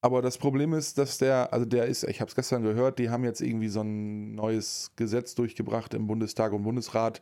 [0.00, 3.10] Aber das Problem ist, dass der, also der ist, ich habe es gestern gehört, die
[3.10, 7.20] haben jetzt irgendwie so ein neues Gesetz durchgebracht im Bundestag und Bundesrat,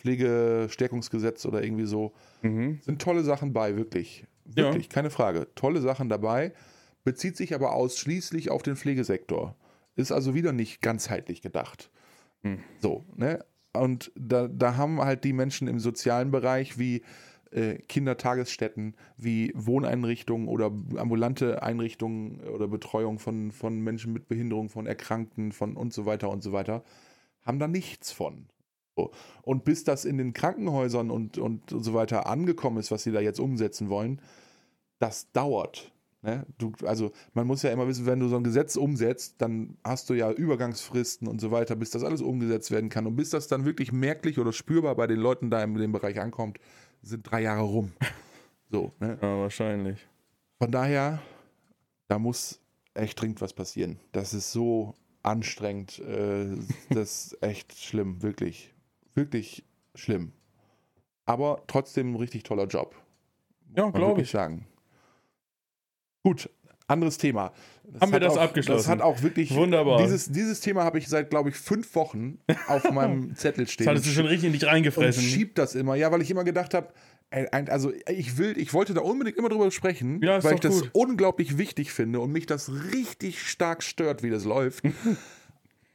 [0.00, 2.12] Pflegestärkungsgesetz oder irgendwie so.
[2.42, 2.78] Mhm.
[2.82, 4.26] Sind tolle Sachen bei, wirklich.
[4.46, 4.64] Ja.
[4.64, 5.48] Wirklich, keine Frage.
[5.54, 6.52] Tolle Sachen dabei.
[7.04, 9.56] Bezieht sich aber ausschließlich auf den Pflegesektor.
[9.96, 11.90] Ist also wieder nicht ganzheitlich gedacht.
[12.42, 12.58] Hm.
[12.80, 13.44] So, ne?
[13.72, 17.02] Und da, da haben halt die Menschen im sozialen Bereich wie
[17.50, 24.86] äh, Kindertagesstätten, wie Wohneinrichtungen oder ambulante Einrichtungen oder Betreuung von, von Menschen mit Behinderung, von
[24.86, 26.82] Erkrankten, von und so weiter und so weiter,
[27.44, 28.46] haben da nichts von.
[29.42, 33.20] Und bis das in den Krankenhäusern und, und so weiter angekommen ist, was sie da
[33.20, 34.20] jetzt umsetzen wollen,
[34.98, 35.92] das dauert.
[36.22, 36.44] Ne?
[36.58, 40.10] Du, also man muss ja immer wissen, wenn du so ein Gesetz umsetzt, dann hast
[40.10, 43.06] du ja Übergangsfristen und so weiter, bis das alles umgesetzt werden kann.
[43.06, 46.20] Und bis das dann wirklich merklich oder spürbar bei den Leuten da in dem Bereich
[46.20, 46.58] ankommt,
[47.02, 47.92] sind drei Jahre rum.
[48.70, 49.18] So, ne?
[49.22, 50.06] Ja, wahrscheinlich.
[50.58, 51.22] Von daher,
[52.06, 52.60] da muss
[52.92, 53.98] echt dringend was passieren.
[54.12, 55.98] Das ist so anstrengend.
[56.00, 56.56] Äh,
[56.90, 58.74] das ist echt schlimm, wirklich.
[59.18, 59.64] Wirklich
[59.94, 60.32] schlimm.
[61.26, 62.94] Aber trotzdem ein richtig toller Job.
[63.76, 64.30] Ja, glaube ich.
[64.30, 64.66] sagen.
[66.24, 66.48] Gut,
[66.86, 67.52] anderes Thema.
[68.00, 68.78] Haben wir das auch, abgeschlossen?
[68.78, 69.54] Das hat auch wirklich.
[69.54, 69.98] Wunderbar.
[70.02, 73.86] Dieses, dieses Thema habe ich seit, glaube ich, fünf Wochen auf meinem Zettel stehen.
[73.86, 75.22] Das hattest du schon richtig in dich und reingefressen.
[75.22, 75.94] schiebt das immer.
[75.94, 76.92] Ja, weil ich immer gedacht habe,
[77.30, 80.90] also ich will, ich wollte da unbedingt immer drüber sprechen, Ja, weil ich das gut.
[80.94, 84.84] unglaublich wichtig finde und mich das richtig stark stört, wie das läuft.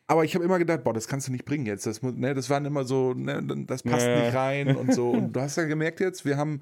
[0.07, 1.85] Aber ich habe immer gedacht, boah, das kannst du nicht bringen jetzt.
[1.85, 4.19] Das, ne, das waren immer so, ne, das passt Ja.
[4.25, 5.11] nicht rein und so.
[5.11, 6.61] Und du hast ja gemerkt jetzt, wir haben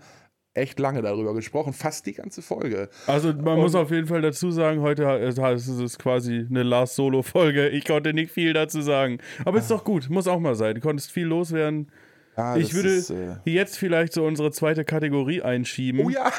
[0.53, 2.89] echt lange darüber gesprochen, fast die ganze Folge.
[3.07, 5.37] Also man muss auf jeden Fall dazu sagen, heute ist
[5.67, 7.69] es quasi eine Last Solo-Folge.
[7.69, 9.19] Ich konnte nicht viel dazu sagen.
[9.45, 10.75] Aber ist doch gut, muss auch mal sein.
[10.75, 11.89] Du konntest viel loswerden.
[12.37, 16.05] Ja, Ich würde ist, äh, jetzt vielleicht so unsere zweite Kategorie einschieben.
[16.05, 16.31] Oh ja!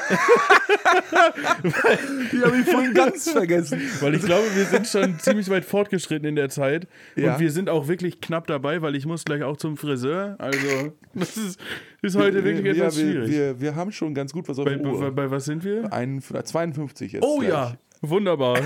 [2.33, 3.81] die habe ich vorhin ganz vergessen.
[4.01, 6.87] Weil ich glaube, wir sind schon ziemlich weit fortgeschritten in der Zeit.
[7.15, 7.35] Ja.
[7.35, 10.37] Und wir sind auch wirklich knapp dabei, weil ich muss gleich auch zum Friseur.
[10.39, 11.61] Also, das ist,
[12.01, 13.31] ist heute wirklich wir, etwas wir, schwierig.
[13.31, 15.11] Wir, wir haben schon ganz gut was auf bei, der bei, Uhr.
[15.11, 15.93] bei was sind wir?
[15.93, 17.23] Ein, 52 jetzt.
[17.23, 17.51] Oh gleich.
[17.51, 18.61] ja, wunderbar.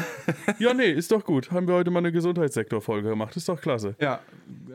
[0.59, 1.53] ja, nee, ist doch gut.
[1.53, 3.37] Haben wir heute mal eine Gesundheitssektor-Folge gemacht.
[3.37, 3.95] Ist doch klasse.
[4.01, 4.21] Ja,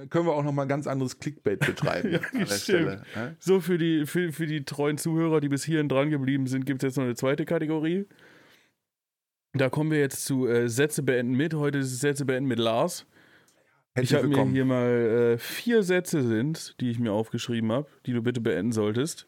[0.09, 2.15] können wir auch noch mal ein ganz anderes Clickbait betreiben.
[2.33, 2.61] an der stimmt.
[2.61, 3.35] Stelle, ne?
[3.39, 6.83] So, für die, für, für die treuen Zuhörer, die bis hierhin dran geblieben sind, gibt
[6.83, 8.05] es jetzt noch eine zweite Kategorie.
[9.53, 11.53] Da kommen wir jetzt zu äh, Sätze beenden mit.
[11.53, 13.05] Heute ist es Sätze beenden mit Lars.
[13.95, 17.87] Ich Herzlich habe mir hier mal äh, vier Sätze sind, die ich mir aufgeschrieben habe,
[18.05, 19.27] die du bitte beenden solltest.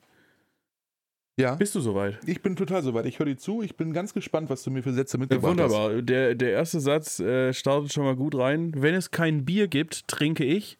[1.35, 2.19] Ja, Bist du soweit?
[2.27, 3.05] ich bin total soweit.
[3.07, 3.63] Ich höre dir zu.
[3.63, 5.71] Ich bin ganz gespannt, was du mir für Sätze Ja, mitgebracht hast.
[5.71, 6.01] wunderbar.
[6.03, 8.71] Der, der erste Satz äh, startet schon mal gut rein.
[8.75, 10.77] Wenn es kein Bier gibt, trinke ich.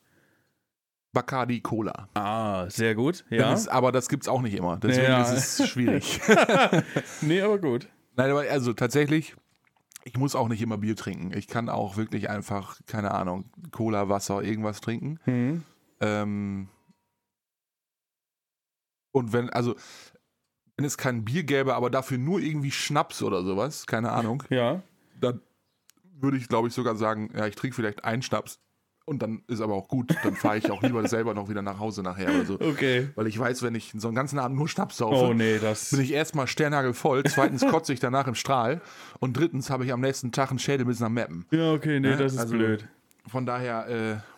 [1.12, 2.08] Bacardi Cola.
[2.14, 3.26] Ah, sehr gut.
[3.32, 3.52] Ja.
[3.54, 4.78] es, aber das gibt es auch nicht immer.
[4.78, 5.22] Deswegen Ja.
[5.24, 6.20] ist es schwierig.
[7.22, 7.88] nee, aber gut.
[8.16, 9.36] Nein, aber also tatsächlich,
[10.04, 11.36] ich muss auch nicht immer Bier trinken.
[11.36, 15.20] Ich kann auch wirklich einfach, keine Ahnung, Cola, Wasser, irgendwas trinken.
[15.26, 15.64] Mhm.
[16.00, 16.70] Ähm,
[19.12, 19.76] und wenn, also,
[20.78, 24.82] wenn es kein Bier gäbe, aber dafür nur irgendwie Schnaps oder sowas, keine Ahnung, Ja.
[25.20, 25.42] dann
[26.20, 28.60] würde ich, glaube ich, sogar sagen, ja, ich trinke vielleicht einen Schnaps
[29.06, 30.16] und dann ist aber auch gut.
[30.24, 32.54] Dann fahre ich auch lieber selber noch wieder nach Hause nachher oder so.
[32.62, 33.10] Okay.
[33.16, 35.90] Weil ich weiß, wenn ich so einen ganzen Abend nur Schnaps saufe, Oh nee, das.
[35.92, 38.80] bin ich erstmal sternhagelvoll, zweitens kotze ich danach im Strahl
[39.20, 41.46] und drittens habe ich am nächsten Tag einen Schädel bis nach Meppen.
[41.52, 42.18] Ja, okay, nee, Ne?
[42.18, 42.88] das ist Also, blöd.
[43.28, 44.33] Von daher, äh,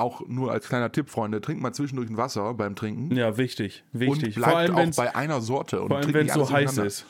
[0.00, 3.14] auch nur als kleiner Tipp, Freunde, trinkt mal zwischendurch ein Wasser beim Trinken.
[3.14, 3.84] Ja, wichtig.
[3.92, 4.36] Wichtig.
[4.36, 5.80] Und bleibt vor allem, auch wenn es bei einer Sorte.
[5.82, 7.06] Und vor allem, trinkt wenn's nicht so alles heiß ist.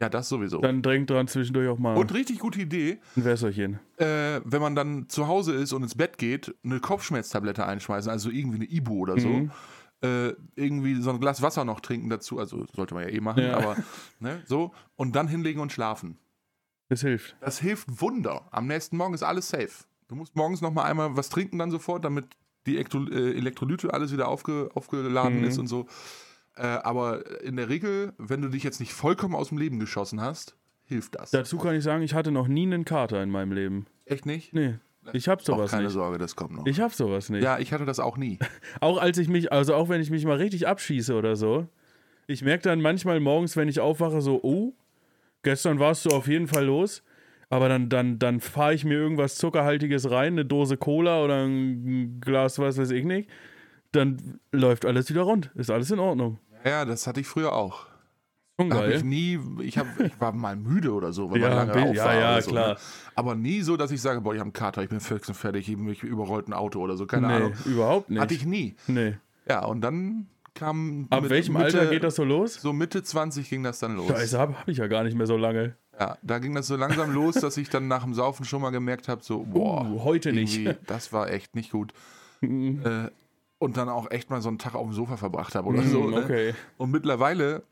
[0.00, 0.60] Ja, das sowieso.
[0.60, 3.80] Dann drängt dran zwischendurch auch mal und richtig gute Idee, ein Wässerchen.
[3.96, 8.30] äh, wenn man dann zu Hause ist und ins Bett geht, eine Kopfschmerztablette einschmeißen, also
[8.30, 9.26] irgendwie eine Ibu oder so.
[9.28, 9.50] Mhm.
[10.00, 13.42] Äh, irgendwie so ein Glas Wasser noch trinken dazu, also sollte man ja eh machen,
[13.42, 13.56] Ja.
[13.56, 13.76] aber
[14.20, 14.72] ne, so.
[14.94, 16.16] Und dann hinlegen und schlafen.
[16.88, 17.34] Das hilft.
[17.40, 18.46] Das hilft Wunder.
[18.52, 19.84] Am nächsten Morgen ist alles safe.
[20.08, 22.26] Du musst morgens noch mal einmal was trinken dann sofort, damit
[22.66, 25.44] die Elektro äh, Elektrolyte alles wieder aufge aufgeladen Mhm.
[25.44, 25.86] ist und so.
[26.56, 30.20] Äh, aber in der Regel, wenn du dich jetzt nicht vollkommen aus dem Leben geschossen
[30.20, 30.56] hast,
[30.86, 31.30] hilft das.
[31.30, 33.86] Dazu kann ich sagen, ich hatte noch nie einen Kater in meinem Leben.
[34.06, 34.52] Echt nicht?
[34.54, 34.74] Nee,
[35.12, 35.92] ich hab Auch sowas keine nicht.
[35.92, 36.66] Sorge, das kommt noch.
[36.66, 37.44] Ich hab sowas nicht.
[37.44, 38.38] ja, ich hatte das auch nie.
[38.80, 41.68] Auch als ich mich, also auch wenn ich mich mal richtig abschieße oder so,
[42.26, 44.74] ich merke dann manchmal morgens, wenn ich aufwache, so, oh,
[45.42, 47.02] gestern warst du auf jeden Fall los.
[47.50, 52.20] Aber dann, dann, dann fahre ich mir irgendwas Zuckerhaltiges rein, eine Dose Cola oder ein
[52.20, 53.30] Glas, was weiß ich nicht.
[53.92, 55.50] Dann läuft alles wieder rund.
[55.54, 56.38] Ist alles in Ordnung.
[56.64, 57.86] Ja, das hatte ich früher auch.
[58.60, 61.68] Schon Hab ich nie, ich, hab, ich war mal müde oder so, wenn Ja, man
[61.68, 62.68] lange ja, ja, oder so, klar.
[62.70, 62.76] Ne?
[63.14, 65.34] Aber nie so, dass ich sage, boah, ich habe einen Kater, ich bin fix und
[65.36, 67.52] fertig, ich mich überrollt ein Auto oder so, keine Nee, Ahnung.
[67.64, 68.20] überhaupt nicht.
[68.20, 68.74] Hatte ich nie.
[68.88, 69.14] nee.
[69.48, 70.26] Ja, und dann
[70.58, 71.06] kam.
[71.10, 72.54] Ab mit welchem Mitte, Alter geht das so los?
[72.54, 74.08] So Mitte 20 ging das dann los.
[74.08, 75.76] Scheiße, habe hab ich ja gar nicht mehr so lange.
[75.98, 78.70] Ja, da ging das so langsam los, dass ich dann nach dem Saufen schon mal
[78.70, 80.68] gemerkt habe, so, boah, Uh, heute nicht.
[80.86, 81.92] das war echt nicht gut.
[82.42, 83.08] äh,
[83.58, 85.88] und dann auch echt mal so einen Tag auf dem Sofa verbracht habe oder Mm,
[85.90, 86.08] so.
[86.10, 86.22] Ne?
[86.24, 86.54] Okay.
[86.76, 87.64] Und mittlerweile,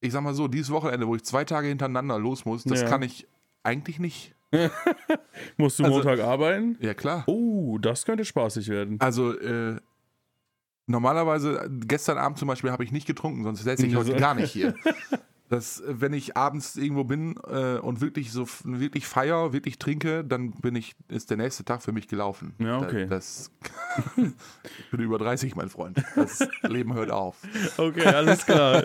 [0.00, 2.88] ich sag mal so, dieses Wochenende, wo ich zwei Tage hintereinander los muss, das Ja.
[2.88, 3.26] kann ich
[3.64, 4.34] eigentlich nicht.
[5.56, 6.76] Musst du Also- Montag arbeiten?
[6.80, 7.24] Ja, klar.
[7.26, 8.98] Oh, das könnte spaßig werden.
[9.00, 9.76] Also, äh,
[10.92, 14.52] normalerweise, gestern Abend zum Beispiel habe ich nicht getrunken, sonst säße ich heute gar nicht
[14.52, 14.74] hier.
[15.48, 20.24] Das, äh, wenn ich abends irgendwo bin äh, und wirklich so wirklich feier, wirklich trinke,
[20.24, 22.54] dann bin ich, ist der nächste Tag für mich gelaufen.
[22.58, 23.06] Ja, okay.
[23.06, 23.50] Das,
[24.16, 26.02] ich bin über 30, mein Freund.
[26.16, 27.36] Das Leben hört auf.
[27.76, 28.84] Okay, alles klar.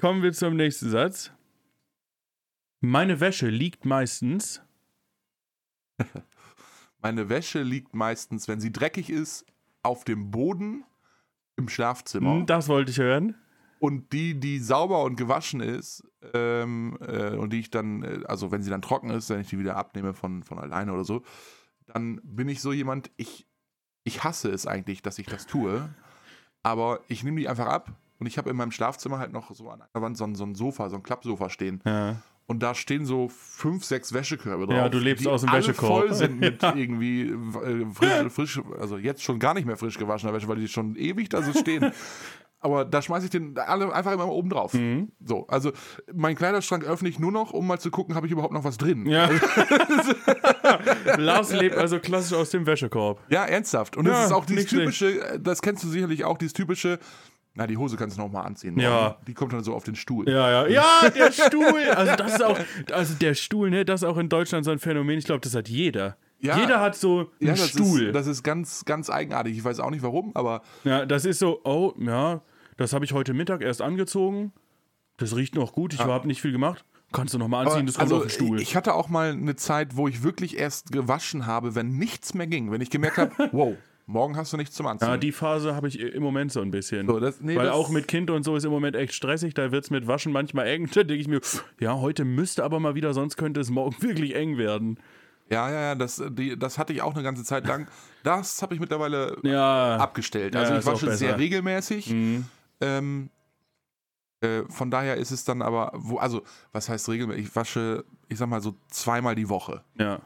[0.00, 1.32] Kommen wir zum nächsten Satz.
[2.80, 4.62] Meine Wäsche liegt meistens.
[7.02, 9.44] Meine Wäsche liegt meistens, wenn sie dreckig ist,
[9.82, 10.84] auf dem Boden
[11.56, 12.32] im Schlafzimmer.
[12.34, 13.36] Hm, Das wollte ich hören.
[13.80, 16.02] Und die, die sauber und gewaschen ist,
[16.32, 19.48] ähm, äh, und die ich dann, äh, also wenn sie dann trocken ist, wenn ich
[19.48, 21.22] die wieder abnehme von, von alleine oder so,
[21.86, 23.46] dann bin ich so jemand, ich,
[24.04, 25.90] ich hasse es eigentlich, dass ich das tue,
[26.62, 29.68] aber ich nehme die einfach ab und ich habe in meinem Schlafzimmer halt noch so
[29.68, 31.82] an einer Wand so ein, so ein Sofa, so ein Klappsofa stehen.
[31.84, 32.22] Ja.
[32.46, 34.76] Und da stehen so fünf, sechs Wäschekörbe drauf.
[34.76, 36.08] Ja, du lebst die aus dem alle Wäschekorb.
[36.08, 40.34] voll sind mit irgendwie äh, frisch, frisch, also jetzt schon gar nicht mehr frisch gewaschener
[40.34, 41.92] Wäsche, weil die schon ewig da so stehen.
[42.60, 44.72] Aber da schmeiße ich den alle einfach immer oben drauf.
[44.72, 45.12] Mhm.
[45.22, 45.70] So, also
[46.14, 48.78] mein Kleiderschrank öffne ich nur noch, um mal zu gucken, habe ich überhaupt noch was
[48.78, 49.04] drin.
[49.04, 49.28] Ja.
[51.18, 53.20] Lars lebt also klassisch aus dem Wäschekorb.
[53.28, 53.98] Ja, ernsthaft.
[53.98, 54.98] Und Ja, das ist auch dieses nicht schlecht.
[54.98, 56.98] typische, äh, das kennst du sicherlich auch, dieses typische,
[57.56, 58.78] na, die Hose kannst du noch mal anziehen.
[58.78, 59.18] Ja.
[59.28, 60.28] Die kommt dann so auf den Stuhl.
[60.28, 60.66] Ja, ja.
[60.66, 61.84] Ja, der Stuhl.
[61.94, 62.58] Also das ist auch,
[62.92, 65.18] also der Stuhl, ne, das ist auch in Deutschland so ein Phänomen.
[65.18, 66.16] Ich glaube, das hat jeder.
[66.40, 66.58] Ja.
[66.58, 68.08] Jeder hat so einen Ja, das Stuhl.
[68.08, 69.56] Ist, das ist ganz, ganz eigenartig.
[69.56, 72.42] Ich weiß auch nicht warum, aber ja, das ist so, oh, ja,
[72.76, 74.52] das habe ich heute Mittag erst angezogen.
[75.16, 76.84] Das riecht noch gut, ich habe nicht viel gemacht.
[77.12, 78.60] Kannst du noch mal anziehen, das kommt also, auf den Stuhl.
[78.60, 82.48] Ich hatte auch mal eine Zeit, wo ich wirklich erst gewaschen habe, wenn nichts mehr
[82.48, 82.72] ging.
[82.72, 83.76] Wenn ich gemerkt habe, wow,
[84.06, 85.08] morgen hast du nichts zum Anziehen.
[85.08, 87.06] ja, die Phase habe ich im Moment so ein bisschen.
[87.06, 89.54] So, das- nee, Weil das- auch mit Kind und so ist im Moment echt stressig,
[89.54, 90.88] da wird es mit Waschen manchmal eng.
[90.94, 91.40] Da denke ich mir,
[91.80, 94.98] ja, heute müsste aber mal wieder, sonst könnte es morgen wirklich eng werden.
[95.50, 97.86] ja, ja, ja, das, die, das hatte ich auch eine ganze Zeit lang.
[98.22, 99.96] Das habe ich mittlerweile Ja.
[99.96, 100.54] abgestellt.
[100.54, 102.10] Ja, Also ich ist auch wasche sehr regelmäßig.
[102.10, 102.44] Mhm.
[102.80, 103.30] Ähm,
[104.40, 106.42] äh, von daher ist es dann aber, wo, also
[106.72, 107.46] was heißt regelmäßig?
[107.46, 109.82] Ich wasche, ich sag mal so zweimal die Woche.
[109.98, 110.20] Ja.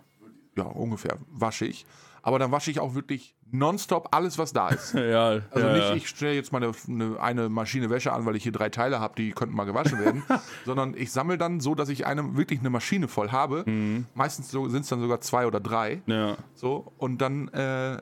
[0.57, 1.87] Ja, ungefähr wasche ich.
[2.29, 4.93] Aber dann wasche ich auch wirklich nonstop alles, was da ist.
[4.99, 5.95] Ja, Also ja, nicht, ja.
[5.95, 9.14] ich stelle jetzt mal eine, eine, Maschine Wäsche an, weil ich hier drei Teile habe,
[9.16, 10.22] die könnten mal gewaschen werden,
[10.66, 13.64] sondern ich sammle dann so, dass ich eine, wirklich eine Maschine voll habe.
[13.64, 14.05] Mhm.
[14.12, 16.03] Meistens so, sind es dann sogar zwei oder drei.
[16.05, 16.37] Ja.
[16.53, 17.97] So, und dann äh,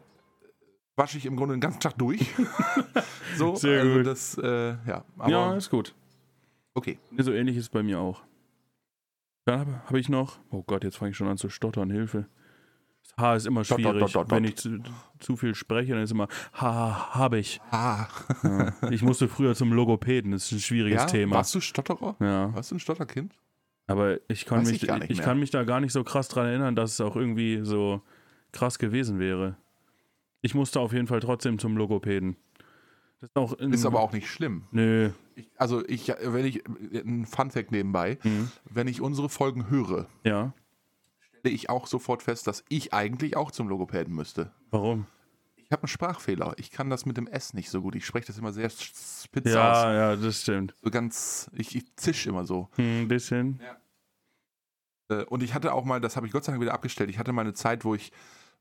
[0.96, 2.26] wasche ich im Grunde den ganzen Tag durch.
[3.36, 4.06] so, Sehr also gut.
[4.08, 5.94] das, äh, ja, aber ja, ist gut.
[6.74, 6.98] okay.
[7.16, 8.24] So ähnlich ist es bei mir auch.
[9.44, 12.26] Dann habe hab ich noch, oh Gott, jetzt fange ich schon an zu stottern, Hilfe.
[13.08, 14.00] Das H ist immer Dot, dot, schwierig.
[14.00, 14.78] dot, dot, Wenn ich zu,
[15.20, 17.60] zu viel spreche, dann ist immer, ha, habe ich.
[17.70, 18.06] Ah.
[18.42, 18.90] Ja.
[18.90, 21.36] Ich musste früher zum Logopäden, das ist ein schwieriges Ja, Thema.
[21.36, 22.16] warst du Stotterer?
[22.20, 23.34] Ja, Warst du ein Stotterkind?
[23.88, 26.46] aber ich kann, Weiß mich, ich ich kann mich da gar nicht so krass dran
[26.46, 28.02] erinnern, dass es auch irgendwie so
[28.52, 29.56] krass gewesen wäre.
[30.42, 32.36] Ich musste auf jeden Fall trotzdem zum Logopäden.
[33.20, 34.64] Das ist, auch Ist aber auch nicht schlimm.
[34.72, 35.10] Nö.
[35.36, 38.50] Ich, also ich, wenn ich, ein Funfact nebenbei, Mhm.
[38.68, 40.52] wenn ich unsere Folgen höre, Ja.
[41.46, 44.50] Stelle ich auch sofort fest, dass ich eigentlich auch zum Logopäden müsste.
[44.70, 45.06] Warum?
[45.56, 46.54] Ich habe einen Sprachfehler.
[46.58, 47.94] Ich kann das mit dem S nicht so gut.
[47.94, 49.54] Ich spreche das immer sehr spitz aus.
[49.54, 50.74] Ja, ja, das stimmt.
[50.82, 52.68] So ganz, ich, ich zisch immer so.
[52.76, 53.60] Hm, Ein bisschen.
[55.08, 57.18] Äh, Und ich hatte auch mal, das habe ich Gott sei Dank wieder abgestellt, ich
[57.18, 58.10] hatte mal eine Zeit, wo ich,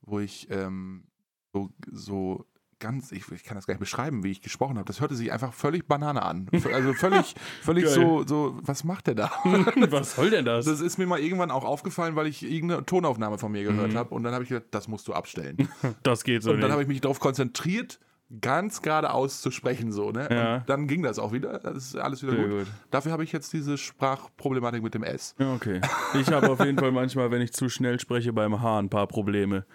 [0.01, 1.05] wo ich ähm,
[1.53, 2.45] so, so
[2.79, 4.85] ganz, ich, ich kann das gar nicht beschreiben, wie ich gesprochen habe.
[4.85, 6.47] Das hörte sich einfach völlig Banane an.
[6.73, 9.31] Also völlig, völlig so, so, was macht der da?
[9.89, 10.65] Was soll denn das?
[10.65, 13.97] Das ist mir mal irgendwann auch aufgefallen, weil ich irgendeine Tonaufnahme von mir gehört Mhm.
[13.97, 14.13] habe.
[14.13, 15.69] Und dann habe ich gedacht, das musst du abstellen.
[16.03, 17.99] Das geht so Und dann habe ich mich darauf konzentriert,
[18.41, 19.91] ganz geradeaus zu sprechen.
[19.91, 20.27] So, ne?
[20.31, 20.55] Ja.
[20.57, 21.59] Und dann ging das auch wieder.
[21.59, 22.49] Das ist alles wieder gut.
[22.49, 22.67] gut.
[22.91, 25.35] Dafür habe ich jetzt diese Sprachproblematik mit dem S.
[25.39, 25.79] Okay.
[26.19, 29.07] Ich habe auf jeden Fall manchmal, wenn ich zu schnell spreche, beim H ein paar
[29.07, 29.65] Probleme.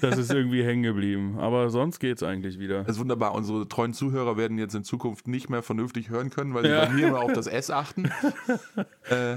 [0.00, 1.38] Das ist irgendwie hängen geblieben.
[1.38, 2.82] Aber sonst geht's eigentlich wieder.
[2.82, 3.34] Das ist wunderbar.
[3.34, 6.86] Unsere treuen Zuhörer werden jetzt in Zukunft nicht mehr vernünftig hören können, weil sie Ja.
[6.86, 8.06] bei mir immer auf das S achten.
[9.08, 9.36] äh,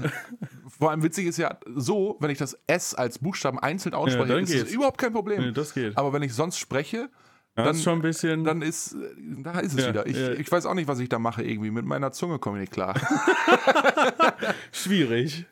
[0.78, 4.42] vor allem witzig ist ja so, wenn ich das S als Buchstaben einzeln ausspreche, dann
[4.42, 4.72] ist es geht's.
[4.72, 5.40] überhaupt kein Problem.
[5.40, 5.96] Nee, das geht.
[5.96, 7.08] Aber wenn ich sonst spreche,
[7.54, 8.42] Das dann- ist schon ein bisschen.
[8.44, 8.96] dann ist, äh,
[9.42, 10.06] da ist es Ja, wieder.
[10.08, 10.32] Ich, ja.
[10.32, 11.70] ich weiß auch nicht, was ich da mache irgendwie.
[11.70, 12.94] Mit meiner Zunge komme ich nicht klar.
[14.72, 15.46] Schwierig.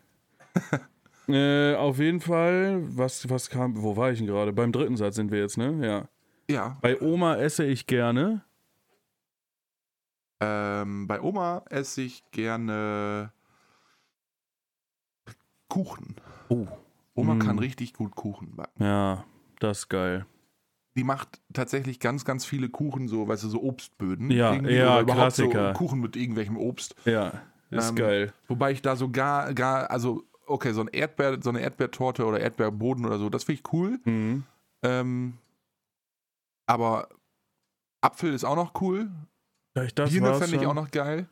[1.28, 4.52] Äh, auf jeden Fall, was, was kam, wo war ich denn gerade?
[4.52, 5.86] Beim dritten Satz sind wir jetzt, ne?
[5.86, 6.08] Ja.
[6.54, 6.78] ja.
[6.80, 8.42] Bei Oma esse ich gerne.
[10.40, 13.32] Ähm, bei Oma esse ich gerne
[15.68, 16.16] Kuchen.
[16.48, 16.66] Oh.
[17.14, 17.38] Oma Mm.
[17.40, 18.82] kann richtig gut Kuchen backen.
[18.82, 19.24] Ja,
[19.58, 20.24] das ist geil.
[20.96, 24.32] die macht tatsächlich ganz, ganz viele Kuchen, so, weißt du, so Obstböden.
[24.32, 25.68] Ja, ja, Klassiker.
[25.72, 26.96] So Kuchen mit irgendwelchem Obst.
[27.04, 28.32] Ja, ist Ähm, geil.
[28.48, 32.40] Wobei ich da so gar, gar, also, okay, so, ein Erdbeer, so eine Erdbeertorte oder
[32.40, 33.98] Erdbeerboden oder so, das finde ich cool.
[34.04, 34.44] Mhm.
[34.82, 35.34] Ähm,
[36.66, 37.08] aber
[38.00, 39.10] Apfel ist auch noch cool.
[39.74, 41.28] Vielleicht das Birne fände ich auch noch geil.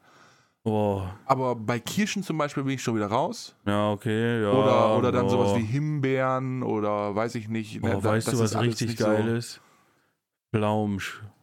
[0.64, 3.54] Oh, Aber bei Kirschen zum Beispiel bin ich schon wieder raus.
[3.66, 4.50] ja, okay, ja.
[4.50, 5.28] oder, oder dann oh.
[5.28, 7.80] sowas wie Himbeeren oder weiß ich nicht.
[7.82, 9.60] Oh, ne, da- weißt das du, was richtig nicht geil so, ist?
[10.52, 10.98] Pflaum.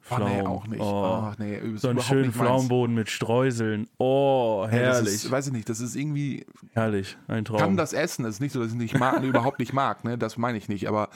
[0.10, 0.82] Oh, nee, auch nicht.
[0.82, 1.04] Oh.
[1.06, 2.36] Ach, nee, so einen schönen nicht.
[2.38, 3.88] Pflaumenboden mit Streuseln.
[3.98, 5.14] Oh, Ja, das herrlich.
[5.14, 7.60] Ist, weiß ich nicht, das ist irgendwie, herrlich, ein Traum.
[7.60, 8.26] kann das essen.
[8.26, 10.18] Es ist nicht so, dass ich nicht mag, überhaupt nicht mag, ne?
[10.18, 10.88] Das meine ich nicht.
[10.90, 11.10] Aber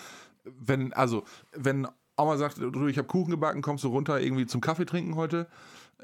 [0.46, 1.24] wenn, also,
[1.54, 1.86] wenn
[2.18, 5.48] Oma sagt, du, ich habe Kuchen gebacken, kommst du runter irgendwie zum Kaffee trinken heute?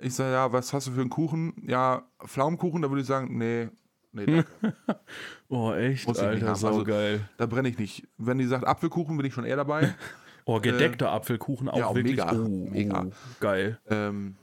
[0.02, 1.54] Ich sage, ja, was hast du für einen Kuchen?
[1.66, 3.70] Ja, Pflaumenkuchen, da würde ich sagen, nee,
[4.12, 4.46] nee, danke.
[5.48, 6.56] oh, echt, Muss ich nicht Alter, haben.
[6.56, 7.30] so Also- geil.
[7.38, 8.08] da brenne ich nicht.
[8.18, 9.94] Wenn die sagt Apfelkuchen, bin ich schon eher dabei.
[10.46, 12.18] Oh, gedeckter Apfelkuchen auch ja, wirklich.
[12.18, 13.04] mega, oh, mega.
[13.06, 13.80] Oh, geil.
[13.88, 14.36] Ähm,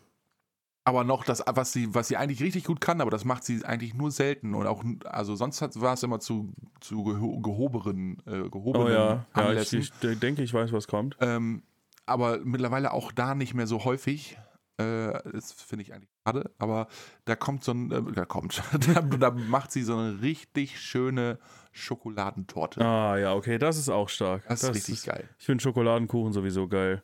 [0.85, 3.65] aber noch das, was sie, was sie eigentlich richtig gut kann, aber das macht sie
[3.65, 8.17] eigentlich nur selten und auch, also sonst hat, war es immer zu, zu geho gehobenen,
[8.27, 9.79] äh, gehobenen Oh ja, ja ich, Anlässen.
[9.81, 11.17] ich de- denke, ich weiß, was kommt.
[11.21, 11.63] ähm,
[12.07, 14.37] aber mittlerweile auch da nicht mehr so häufig.
[14.79, 16.87] Äh, das finde ich eigentlich schade, aber
[17.25, 18.63] da kommt so ein, äh, da kommt,
[18.95, 21.39] da, da macht sie so eine richtig schöne
[21.73, 22.81] Schokoladentorte.
[22.85, 24.45] Ah, ja, okay, das ist auch stark.
[24.49, 25.29] das ist richtig geil.
[25.39, 27.03] Ich finde Schokoladenkuchen sowieso geil.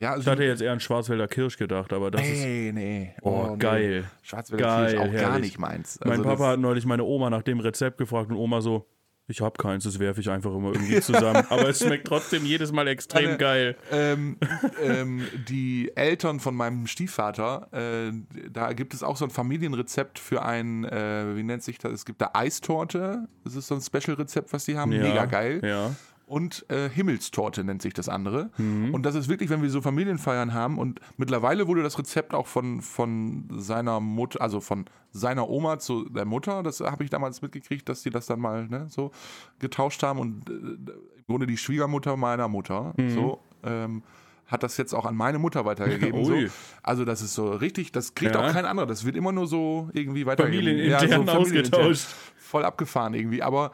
[0.00, 2.42] Ja, Ich also, hatte jetzt eher an Schwarzwälder Kirsch gedacht, aber das ist.
[2.44, 3.14] nee, nee.
[3.22, 3.56] Oh, nee.
[3.58, 4.04] geil.
[4.22, 5.42] Schwarzwälder Geil, Kirsch auch gar herrlich.
[5.42, 5.98] nicht meins.
[6.02, 8.86] Mein Also Papa das- hat neulich meine Oma nach dem Rezept gefragt und Oma so,
[9.26, 11.44] ich hab keins, das werfe ich einfach immer irgendwie zusammen.
[11.50, 13.76] Aber es schmeckt trotzdem jedes Mal extrem Meine- geil.
[13.90, 14.36] ähm,
[14.82, 18.12] ähm, die Eltern von meinem Stiefvater, äh,
[18.50, 21.92] da gibt es auch so ein Familienrezept für ein, äh, wie nennt sich das?
[21.92, 23.26] Es gibt da Eistorte.
[23.44, 24.92] Das ist so ein Special-Rezept, was die haben.
[24.92, 25.60] Ja, Mega geil.
[25.64, 25.94] Ja.
[26.26, 28.50] Und äh, Himmelstorte nennt sich das andere.
[28.56, 28.94] Mhm.
[28.94, 30.78] Und das ist wirklich, wenn wir so Familienfeiern haben.
[30.78, 36.08] Und mittlerweile wurde das Rezept auch von, von seiner Mutter, also von seiner Oma zu
[36.08, 39.10] der Mutter, das habe ich damals mitgekriegt, dass die das dann mal ne, so
[39.58, 40.18] getauscht haben.
[40.18, 43.10] Und äh, im Grunde die Schwiegermutter meiner Mutter, Mhm.
[43.10, 44.02] so, ähm,
[44.46, 46.24] hat das jetzt auch an meine Mutter weitergegeben.
[46.24, 46.34] so.
[46.82, 48.46] Also das ist so richtig, das kriegt Ja.
[48.46, 48.86] auch kein anderer.
[48.86, 50.66] Das wird immer nur so irgendwie weitergegeben.
[50.66, 52.06] Familienintern ausgetauscht.
[52.36, 53.72] Voll abgefahren irgendwie, aber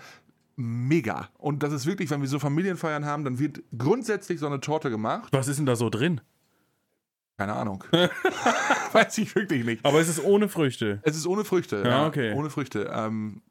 [0.57, 1.29] mega.
[1.39, 4.91] Und das ist wirklich, wenn wir so Familienfeiern haben, dann wird grundsätzlich so eine Torte
[4.91, 5.29] gemacht.
[5.33, 6.21] Was ist denn da so drin?
[7.39, 7.85] Keine Ahnung.
[8.93, 9.85] Weiß ich wirklich nicht.
[9.85, 11.01] Aber es ist ohne Früchte.
[11.03, 11.83] Es ist ohne Früchte.
[11.85, 12.35] Ja, okay.
[12.35, 12.91] Ohne Früchte.
[12.93, 13.43] Ähm,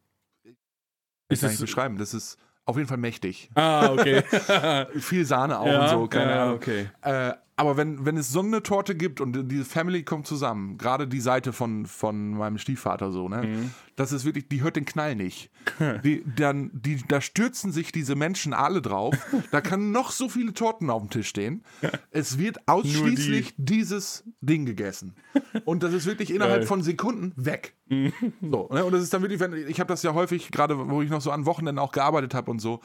[1.28, 1.98] Ist kann ich es, beschreiben.
[1.98, 3.50] Das ist auf jeden Fall mächtig.
[3.56, 4.22] ah, okay.
[5.00, 6.56] Viel Sahne auch ja, und so, keine ja, Ahnung.
[6.58, 6.90] okay.
[7.02, 11.10] Äh, aber wenn, wenn es so eine Torte gibt und diese Family kommt zusammen, gerade
[11.10, 13.44] die Seite von, von meinem Stiefvater so, ne?
[13.44, 13.72] Mhm.
[13.98, 15.52] Das ist wirklich, die hört den Knall nicht.
[16.06, 19.14] Die, dann, die, da stürzen sich diese Menschen alle drauf.
[19.52, 21.64] Da kann noch so viele Torten auf dem Tisch stehen.
[22.12, 25.16] Es wird ausschließlich dieses Ding gegessen.
[25.66, 26.68] Und das ist wirklich innerhalb Geil.
[26.68, 27.76] von Sekunden weg.
[27.90, 28.86] So, ne?
[28.86, 31.22] Und das ist dann wirklich, wenn, ich habe das ja häufig, gerade wo ich noch
[31.22, 32.80] so an Wochenenden auch gearbeitet habe und so,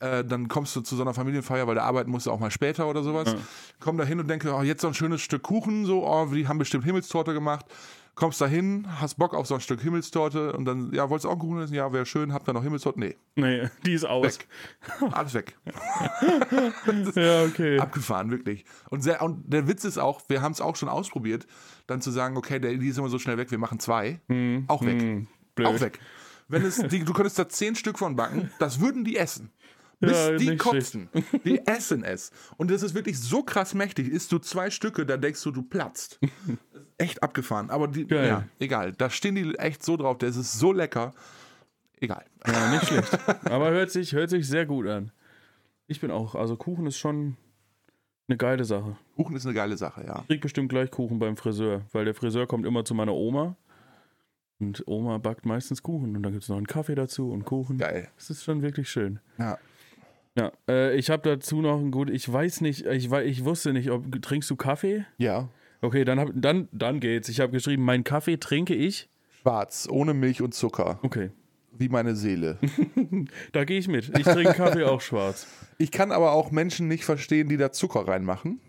[0.00, 2.50] äh, dann kommst du zu so einer Familienfeier, weil der arbeiten musst du auch mal
[2.50, 3.34] später oder sowas.
[3.80, 6.46] Komm da hin und denke, oh, jetzt so ein schönes Stück Kuchen, so, oh, die
[6.46, 7.66] haben bestimmt Himmelstorte gemacht.
[8.14, 11.28] Kommst da hin, hast Bock auf so ein Stück Himmelstorte und dann, ja, wolltest du
[11.28, 11.74] auch einen Kuchen essen?
[11.74, 12.98] Ja, wäre schön, habt ihr noch Himmelstorte?
[12.98, 14.24] Nee, Nee, die ist aus.
[14.24, 14.48] weg.
[15.12, 15.56] Alles weg.
[17.14, 17.78] Ja, okay.
[17.78, 18.64] Abgefahren, wirklich.
[18.90, 21.46] Und, sehr, und der Witz ist auch, wir haben es auch schon ausprobiert,
[21.86, 24.20] dann zu sagen, okay, der, die ist immer so schnell weg, wir machen zwei.
[24.66, 25.00] Auch weg.
[25.00, 25.68] Hm, blöd.
[25.68, 25.98] Auch weg.
[26.48, 29.50] Wenn es, die, du könntest da zehn Stück von backen, das würden die essen.
[30.00, 31.08] Bis Ja, die kotzen.
[31.44, 32.30] Die essen es.
[32.56, 34.08] Und das ist wirklich so krass mächtig.
[34.08, 36.20] Isst du zwei Stücke, da denkst du, du platzt.
[36.98, 37.70] Echt abgefahren.
[37.70, 38.28] Aber die, Geil.
[38.28, 38.92] ja, egal.
[38.92, 40.18] Da stehen die echt so drauf.
[40.18, 41.12] Das ist so lecker.
[42.00, 42.24] Egal.
[42.46, 43.18] Ja, nicht schlecht.
[43.44, 45.12] Aber hört sich, hört sich sehr gut an.
[45.86, 47.36] Ich bin auch, also Kuchen ist schon
[48.28, 48.96] eine geile Sache.
[49.16, 50.20] Kuchen ist eine geile Sache, ja.
[50.22, 53.56] Ich krieg bestimmt gleich Kuchen beim Friseur, weil der Friseur kommt immer zu meiner Oma
[54.60, 57.78] und Oma backt meistens Kuchen und dann gibt es noch einen Kaffee dazu und Kuchen.
[57.78, 58.08] Geil.
[58.16, 59.20] Das ist schon wirklich schön.
[59.38, 59.58] Ja.
[60.38, 63.90] Ja, äh, ich habe dazu noch ein gut, ich weiß nicht, ich, ich wusste nicht,
[63.90, 65.04] ob trinkst du Kaffee?
[65.16, 65.48] Ja.
[65.80, 67.28] Okay, dann, hab, dann, dann geht's.
[67.28, 69.08] Ich habe geschrieben, meinen Kaffee trinke ich.
[69.40, 70.98] Schwarz, ohne Milch und Zucker.
[71.02, 71.30] Okay,
[71.72, 72.58] Wie meine Seele.
[73.52, 74.16] da gehe ich mit.
[74.18, 75.46] Ich trinke Kaffee auch schwarz.
[75.78, 78.60] Ich kann aber auch Menschen nicht verstehen, die da Zucker reinmachen.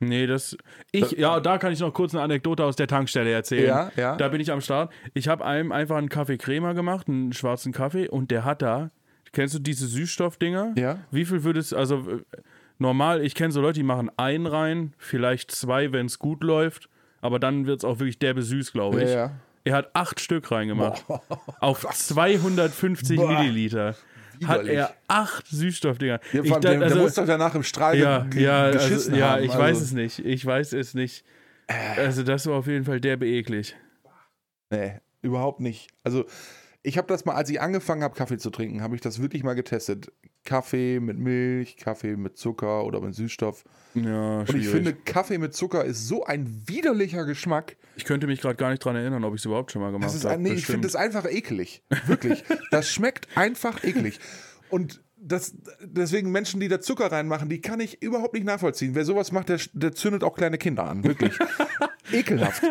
[0.00, 0.56] Nee, das.
[0.92, 3.66] Ich, ja, da kann ich noch kurz eine Anekdote aus der Tankstelle erzählen.
[3.66, 4.16] Ja, ja.
[4.16, 4.92] Da bin ich am Start.
[5.14, 8.90] Ich habe einem einfach einen Kaffee Crema gemacht, einen schwarzen Kaffee, und der hat da.
[9.36, 10.72] Kennst du diese Süßstoffdinger?
[10.78, 10.98] Ja.
[11.10, 12.22] Wie viel würdest also äh,
[12.78, 16.88] normal, ich kenne so Leute, die machen einen rein, vielleicht zwei, wenn es gut läuft,
[17.20, 19.10] aber dann wird es auch wirklich derbe süß, glaube ich.
[19.10, 19.32] Ja, ja.
[19.64, 21.04] Er hat acht Stück reingemacht.
[21.60, 23.28] Auf 250 Boah.
[23.42, 23.88] Milliliter.
[23.88, 24.72] hat Widerlich.
[24.72, 26.18] er acht Süßstoffdinger.
[26.32, 29.32] Ja, Ich der, der also- muss doch danach im Strahl ja, ja, geschissen also, ja,
[29.32, 29.42] haben.
[29.42, 30.18] ich also, weiß es nicht.
[30.20, 31.26] Ich weiß es nicht.
[31.98, 33.76] Also das war auf jeden Fall derbe eklig.
[34.70, 35.90] Nee, überhaupt nicht.
[36.04, 36.24] Also
[36.86, 39.42] ich habe das mal, als ich angefangen habe, Kaffee zu trinken, habe ich das wirklich
[39.42, 40.12] mal getestet.
[40.44, 43.64] Kaffee mit Milch, Kaffee mit Zucker oder mit Süßstoff.
[43.94, 47.76] Ja, Und ich finde, Kaffee mit Zucker ist so ein widerlicher Geschmack.
[47.96, 50.06] ich könnte mich gerade gar nicht dran erinnern, ob ich es überhaupt schon mal gemacht
[50.08, 50.40] Das ist habe.
[50.40, 51.82] nee, ich finde das einfach eklig.
[52.06, 52.44] Wirklich.
[52.70, 54.20] das schmeckt einfach eklig.
[54.70, 58.94] Und das, deswegen Menschen, die da Zucker reinmachen, die kann ich überhaupt nicht nachvollziehen.
[58.94, 61.02] Wer sowas macht, der, der zündet auch kleine Kinder an.
[61.02, 61.36] Wirklich.
[62.12, 62.62] Ekelhaft.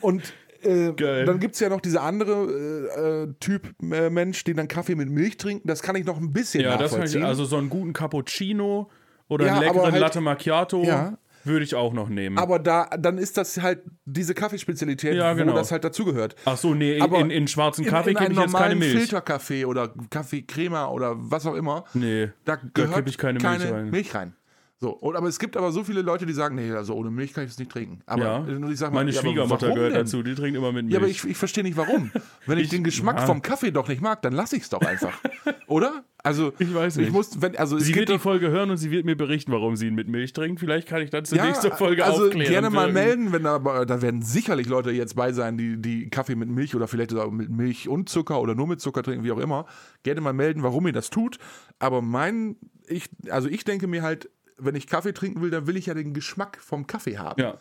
[0.00, 0.32] Und
[0.62, 4.94] äh, dann gibt es ja noch diese andere äh, Typ äh, Mensch, die dann Kaffee
[4.94, 5.66] mit Milch trinken.
[5.68, 7.20] Das kann ich noch ein bisschen ja, das nachvollziehen.
[7.22, 8.90] ich, also so einen guten Cappuccino
[9.28, 11.18] oder Ja, einen leckeren halt- Latte Macchiato Ja.
[11.44, 12.36] würde ich auch noch nehmen.
[12.38, 15.52] aber da, dann ist das halt diese Kaffeespezialität, Ja, genau.
[15.52, 16.34] wo das halt dazugehört.
[16.44, 18.92] Ach so, nee, in, Aber in, in schwarzen Kaffee gebe ich jetzt keine Milch.
[18.92, 21.84] Filterkaffee oder Kaffee Crema oder was auch immer.
[21.94, 23.90] Nee, Da gehört kipp ich keine Milch rein.
[23.90, 24.34] Milch rein.
[24.80, 27.32] So, und, aber es gibt aber so viele Leute, die sagen, nee, also ohne Milch
[27.32, 28.00] kann ich es nicht trinken.
[28.06, 28.36] Aber ja.
[28.36, 30.04] und ich sag mal, Meine ja, Schwiegermutter gehört denn?
[30.04, 30.92] dazu, die trinkt immer mit Milch.
[30.94, 32.12] Ja, aber ich, ich verstehe nicht warum.
[32.46, 33.26] Wenn ich, Ich- den Geschmack ja.
[33.26, 35.18] vom Kaffee doch nicht mag, dann lasse ich es doch einfach.
[35.66, 36.04] Oder?
[36.22, 37.12] Also, Ich weiß Ich nicht.
[37.12, 39.50] muss, wenn, also es sie gibt wird die Folge hören und sie wird mir berichten,
[39.50, 40.60] warum sie ihn mit Milch trinkt.
[40.60, 42.48] Vielleicht kann ich dann zur ja, nächsten Folge also aufklären.
[42.50, 46.36] gerne mal melden, wenn da, da werden sicherlich Leute jetzt bei sein, die, die Kaffee
[46.36, 49.32] mit Milch oder vielleicht sogar mit Milch und Zucker oder nur mit Zucker trinken, wie
[49.32, 49.66] auch immer.
[50.04, 51.38] Gerne mal melden, warum ihr das tut.
[51.80, 52.56] Aber mein,
[52.86, 55.94] ich, also ich denke mir halt, wenn ich Kaffee trinken will, dann will ich ja
[55.94, 57.40] den Geschmack vom Kaffee haben.
[57.40, 57.56] Ja.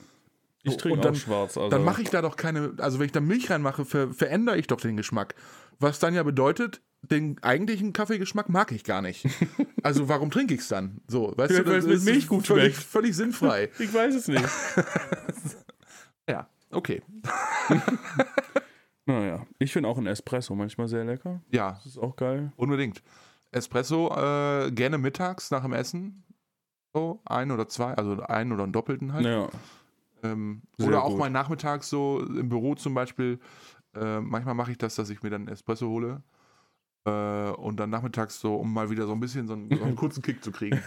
[0.64, 1.58] Ich trinke dann- auch schwarz.
[1.58, 1.70] Also.
[1.70, 4.68] Dann mache ich da doch keine, also wenn ich da Milch reinmache, ver, verändere ich
[4.68, 5.36] doch den Geschmack.
[5.80, 9.26] Was dann ja bedeutet, den eigentlichen Kaffeegeschmack mag ich gar nicht.
[9.84, 11.00] Also warum trinke ich es dann?
[11.08, 12.90] So, weißt Vielleicht, du, das mit Milch gut völlig, schmeckt.
[12.90, 13.70] völlig sinnfrei.
[13.80, 14.44] Ich weiß es nicht.
[16.30, 17.02] ja, okay.
[19.06, 21.42] naja, ich finde auch ein Espresso manchmal sehr lecker.
[21.52, 22.52] Ja, Das ist auch geil.
[22.58, 23.02] unbedingt.
[23.52, 26.24] Espresso äh, gerne mittags nach dem Essen.
[26.98, 29.24] So, ein oder zwei, also einen oder einen doppelten halt.
[29.24, 29.50] Ja.
[30.24, 31.20] Ähm, oder auch gut.
[31.20, 33.40] mal nachmittags so im Büro zum Beispiel.
[33.94, 36.24] Äh, manchmal mache ich das, dass ich mir dann Espresso hole.
[37.06, 39.96] Äh, und dann nachmittags so, um mal wieder so ein bisschen so einen, so einen
[39.96, 40.82] kurzen Kick zu kriegen.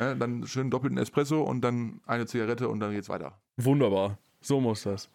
[0.00, 3.38] ja, dann schön doppelten Espresso und dann eine Zigarette und dann geht's weiter.
[3.56, 4.18] Wunderbar.
[4.40, 5.10] So muss das.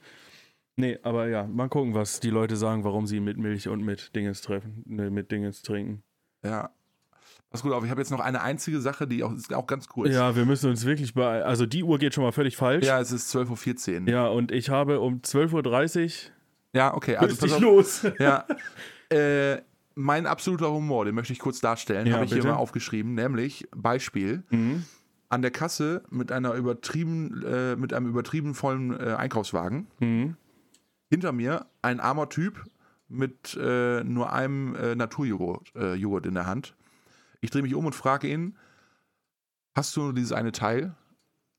[0.78, 4.16] Nee, aber ja, mal gucken, was die Leute sagen, warum sie mit Milch und mit
[4.16, 6.04] Dingens treffen, ne, mit Dingens trinken.
[6.41, 6.70] Ja.
[7.50, 9.88] Pass gut auf, ich habe jetzt noch eine einzige Sache, die auch, ist auch ganz
[9.88, 10.14] kurz.
[10.14, 11.43] Ja, wir müssen uns wirklich bei.
[11.43, 12.86] Also die Uhr geht schon mal völlig falsch.
[12.86, 14.10] Ja, es ist 12.14 Uhr.
[14.10, 16.32] Ja, und ich habe um 12.30 Uhr.
[16.74, 17.16] Ja, okay.
[17.16, 17.62] Also pass auf.
[17.62, 18.06] los.
[18.20, 18.45] Ja.
[19.10, 19.62] Äh,
[19.95, 22.50] mein absoluter Humor, den möchte ich kurz darstellen, Ja, habe ich hier bitte.
[22.54, 24.43] mal aufgeschrieben, nämlich Beispiel.
[24.50, 24.84] Mhm.
[25.30, 29.88] An der Kasse mit einer übertrieben, äh, mit einem übertrieben vollen äh, Einkaufswagen.
[30.00, 30.36] Mhm.
[31.10, 32.64] Hinter mir ein armer Typ
[33.08, 36.76] mit äh, nur einem äh, Naturjoghurt äh, in der Hand.
[37.41, 38.57] Ich drehe mich um und frage ihn:
[39.75, 40.95] Hast du nur dieses eine Teil?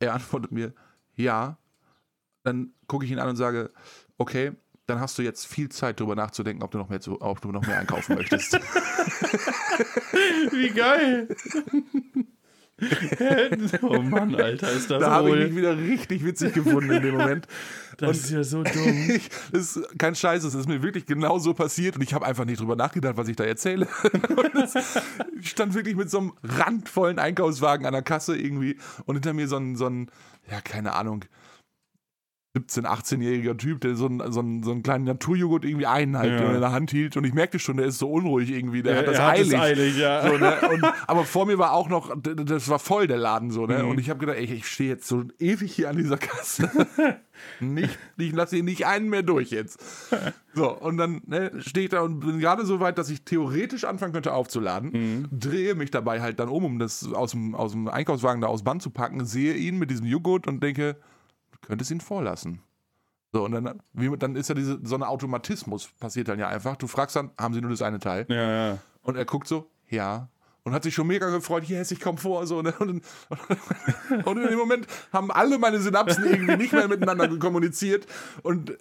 [0.00, 0.72] Er antwortet mir:
[1.14, 1.58] Ja.
[2.44, 3.70] Dann gucke ich ihn an und sage:
[4.16, 4.52] Okay,
[4.86, 7.52] dann hast du jetzt viel Zeit darüber nachzudenken, ob du noch mehr, zu, ob du
[7.52, 8.54] noch mehr einkaufen möchtest.
[10.52, 11.28] Wie geil.
[13.82, 17.16] oh Mann, Alter, ist das da habe ich mich wieder richtig witzig gefunden in dem
[17.16, 17.46] Moment.
[17.98, 19.08] Das ist ja so dumm.
[19.08, 22.24] Ich, das ist kein Scheiß, es ist mir wirklich genau so passiert und ich habe
[22.24, 23.88] einfach nicht drüber nachgedacht, was ich da erzähle.
[24.12, 24.52] Und
[25.40, 28.76] ich stand wirklich mit so einem randvollen Einkaufswagen an der Kasse irgendwie
[29.06, 30.12] und hinter mir so ein, so ein
[30.48, 31.24] ja, keine Ahnung,
[32.58, 36.52] 17-, 18-jähriger Typ, der so einen, so, einen, so einen kleinen Naturjoghurt irgendwie einhalb Ja.
[36.54, 38.98] in der Hand hielt und ich merkte schon, der ist so unruhig irgendwie, der Er-
[39.00, 39.58] hat das hat eilig.
[39.58, 40.28] eilig, ja.
[40.28, 40.54] So, ne?
[40.72, 43.82] und, aber vor mir war auch noch, das war voll der Laden so, ne?
[43.82, 43.90] Mhm.
[43.90, 46.68] Und ich habe gedacht, ey, ich stehe jetzt so ewig hier an dieser Kasse.
[47.60, 49.78] nicht, ich lasse hier nicht einen mehr durch jetzt.
[50.54, 53.84] So, und dann ne, stehe ich da und bin gerade so weit, dass ich theoretisch
[53.84, 55.28] anfangen könnte aufzuladen, Mhm.
[55.30, 58.64] drehe mich dabei halt dann um, um das aus dem, aus dem Einkaufswagen da aus
[58.64, 60.96] Band zu packen, sehe ihn mit diesem Joghurt und denke,
[61.68, 62.62] könntest ihn vorlassen.
[63.32, 66.76] So, und dann, wie, dann ist ja diese, so ein Automatismus passiert dann ja einfach.
[66.76, 68.24] Du fragst dann, haben sie nur das eine Teil?
[68.28, 68.78] Ja, ja.
[69.02, 70.28] Und er guckt so, ja.
[70.64, 72.46] Und hat sich schon mega gefreut, yes, ich komm vor.
[72.46, 72.74] So, ne?
[72.78, 78.06] und, und, und in dem Moment haben alle meine Synapsen irgendwie nicht mehr miteinander kommuniziert.
[78.42, 78.78] Und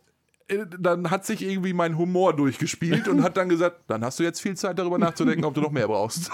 [0.48, 4.40] dann hat sich irgendwie mein Humor durchgespielt und hat dann gesagt, dann hast du jetzt
[4.40, 6.32] viel Zeit darüber nachzudenken, ob du noch mehr brauchst.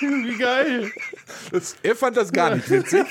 [0.00, 0.90] Wie geil.
[1.52, 3.04] Das, er fand das gar nicht witzig.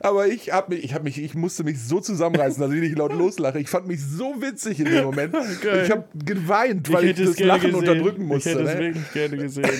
[0.00, 2.98] Aber ich hab mich, ich hab mich, ich musste mich so zusammenreißen, dass ich nicht
[2.98, 3.60] laut loslache.
[3.60, 5.32] Ich fand mich so witzig in dem Moment.
[5.62, 5.84] Geil.
[5.84, 7.74] Ich habe geweint, weil ich, es das Lachen gesehen.
[7.76, 8.50] unterdrücken musste.
[8.50, 8.80] Ich hätte es ne?
[8.80, 9.70] wirklich gerne gesehen.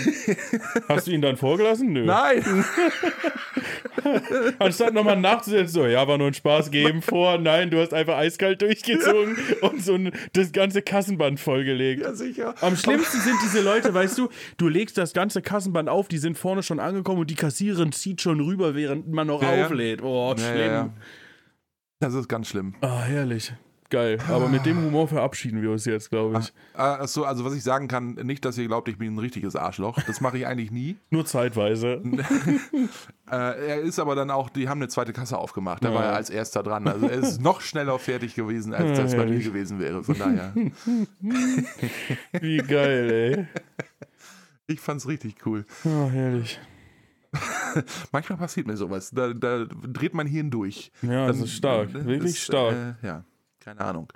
[0.89, 1.93] Hast du ihn dann vorgelassen?
[1.93, 2.05] Nö.
[2.05, 2.45] Nein,
[4.59, 7.39] Anstatt nochmal nachzusetzen, so, ja, war nur ein Spaß, geben vor.
[7.39, 12.03] Nein, du hast einfach eiskalt durchgezogen und so ein, das ganze Kassenband vollgelegt.
[12.03, 12.55] ja sicher.
[12.61, 16.39] Am schlimmsten sind diese Leute, weißt du, du legst das ganze Kassenband auf, die sind
[16.39, 19.67] vorne schon angekommen und die Kassiererin zieht schon rüber, während man noch Ja, ja.
[19.67, 20.03] auflädt.
[20.03, 20.59] Oh, Ja, schlimm.
[20.59, 20.95] ja, ja.
[22.01, 22.75] Das ist ganz schlimm.
[22.81, 23.53] Ah, herrlich.
[23.91, 24.19] Geil.
[24.29, 26.53] Aber mit dem Humor verabschieden wir uns jetzt, glaube ich.
[26.79, 29.99] Achso, also was ich sagen kann, nicht, dass ihr glaubt, ich bin ein richtiges Arschloch.
[30.07, 30.97] Das mache ich eigentlich nie.
[31.11, 32.03] Nur zeitweise.
[33.31, 33.35] Äh,
[33.69, 35.85] er ist aber dann auch, die haben eine zweite Kasse aufgemacht.
[35.85, 35.95] Da Ja.
[35.97, 36.89] war er als erster dran.
[36.89, 40.03] Also er ist noch schneller fertig gewesen, als Ja, das bei mir gewesen wäre.
[40.03, 40.55] Von daher,
[42.41, 43.47] Wie geil, ey.
[44.67, 45.67] ich fand's richtig cool.
[45.85, 46.59] Ah, herrlich.
[48.13, 49.11] Manchmal passiert mir sowas.
[49.11, 50.91] Da, da dreht mein Hirn durch.
[51.03, 51.93] Ja, das ist stark.
[51.93, 52.75] Wirklich stark.
[53.03, 53.25] Äh, ja,
[53.69, 54.13] keine Ahnung.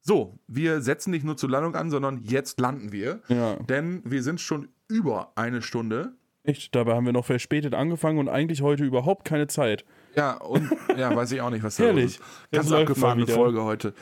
[0.00, 3.20] So, wir setzen nicht nur zur Landung an, sondern jetzt landen wir.
[3.28, 3.56] Ja.
[3.56, 6.14] Denn wir sind schon über eine Stunde.
[6.44, 9.84] Echt, dabei haben wir noch verspätet angefangen und eigentlich heute überhaupt keine Zeit.
[10.16, 12.20] Ja, und ja, weiß ich auch nicht, was da los ist.
[12.50, 13.26] Ganz abgefahrene.
[13.28, 13.94] Folge heute.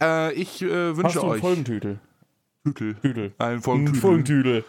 [0.00, 1.98] Äh, ich äh, Hast wünsche du einen euch Folgentitel?
[2.64, 2.94] Tütel.
[2.94, 3.34] Tütel.
[3.38, 4.00] Ein Folgentitel.
[4.00, 4.64] Folgentitel.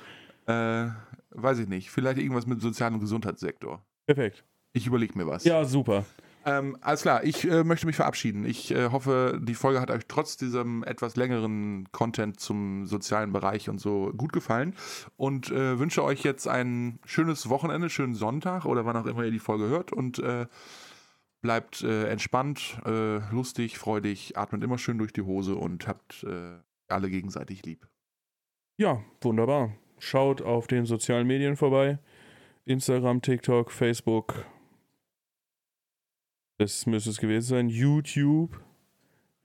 [0.48, 0.88] Äh,
[1.32, 1.90] weiß ich nicht.
[1.90, 3.86] Vielleicht irgendwas mit Sozial- und Gesundheitssektor.
[4.06, 4.44] Perfekt.
[4.74, 5.46] Ich überlege mir was.
[5.46, 6.06] Ja, super.
[6.48, 8.46] Ähm, alles klar, ich äh, möchte mich verabschieden.
[8.46, 13.68] Ich äh, hoffe, die Folge hat euch trotz diesem etwas längeren Content zum sozialen Bereich
[13.68, 14.74] und so gut gefallen
[15.18, 19.32] und äh, wünsche euch jetzt ein schönes Wochenende, schönen Sonntag oder wann auch immer ihr
[19.32, 20.46] die Folge hört und äh,
[21.42, 26.26] bleibt äh, entspannt, äh, lustig, freudig, atmet immer schön durch die Hose und habt
[26.88, 27.86] alle gegenseitig lieb.
[28.78, 29.74] Ja, wunderbar.
[30.00, 32.00] Schaut auf den sozialen Medien vorbei.
[32.64, 34.46] Instagram, TikTok, Facebook.
[36.58, 37.70] Das müsste es gewesen sein.
[37.70, 38.60] YouTube.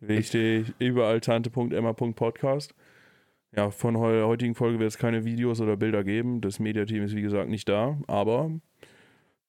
[0.00, 0.74] Wichtig.
[0.78, 2.74] Überall tante.emma.podcast.
[3.54, 6.40] Ja, von der heutigen Folge wird es keine Videos oder Bilder geben.
[6.40, 7.98] Das Mediateam ist wie gesagt nicht da.
[8.06, 8.50] Aber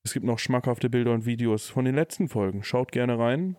[0.04, 2.64] es gibt noch schmackhafte Bilder und Videos von den letzten Folgen.
[2.64, 3.56] Schaut gerne rein.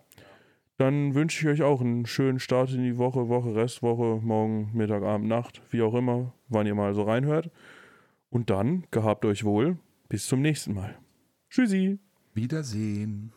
[0.76, 5.02] Dann wünsche ich euch auch einen schönen Start in die Woche, Woche, Restwoche, morgen, Mittag,
[5.02, 7.50] Abend, Nacht, wie auch immer, wann ihr mal so reinhört.
[8.28, 9.78] Und dann gehabt euch wohl.
[10.08, 10.98] Bis zum nächsten Mal.
[11.48, 11.98] Tschüssi.
[12.34, 13.33] Wiedersehen.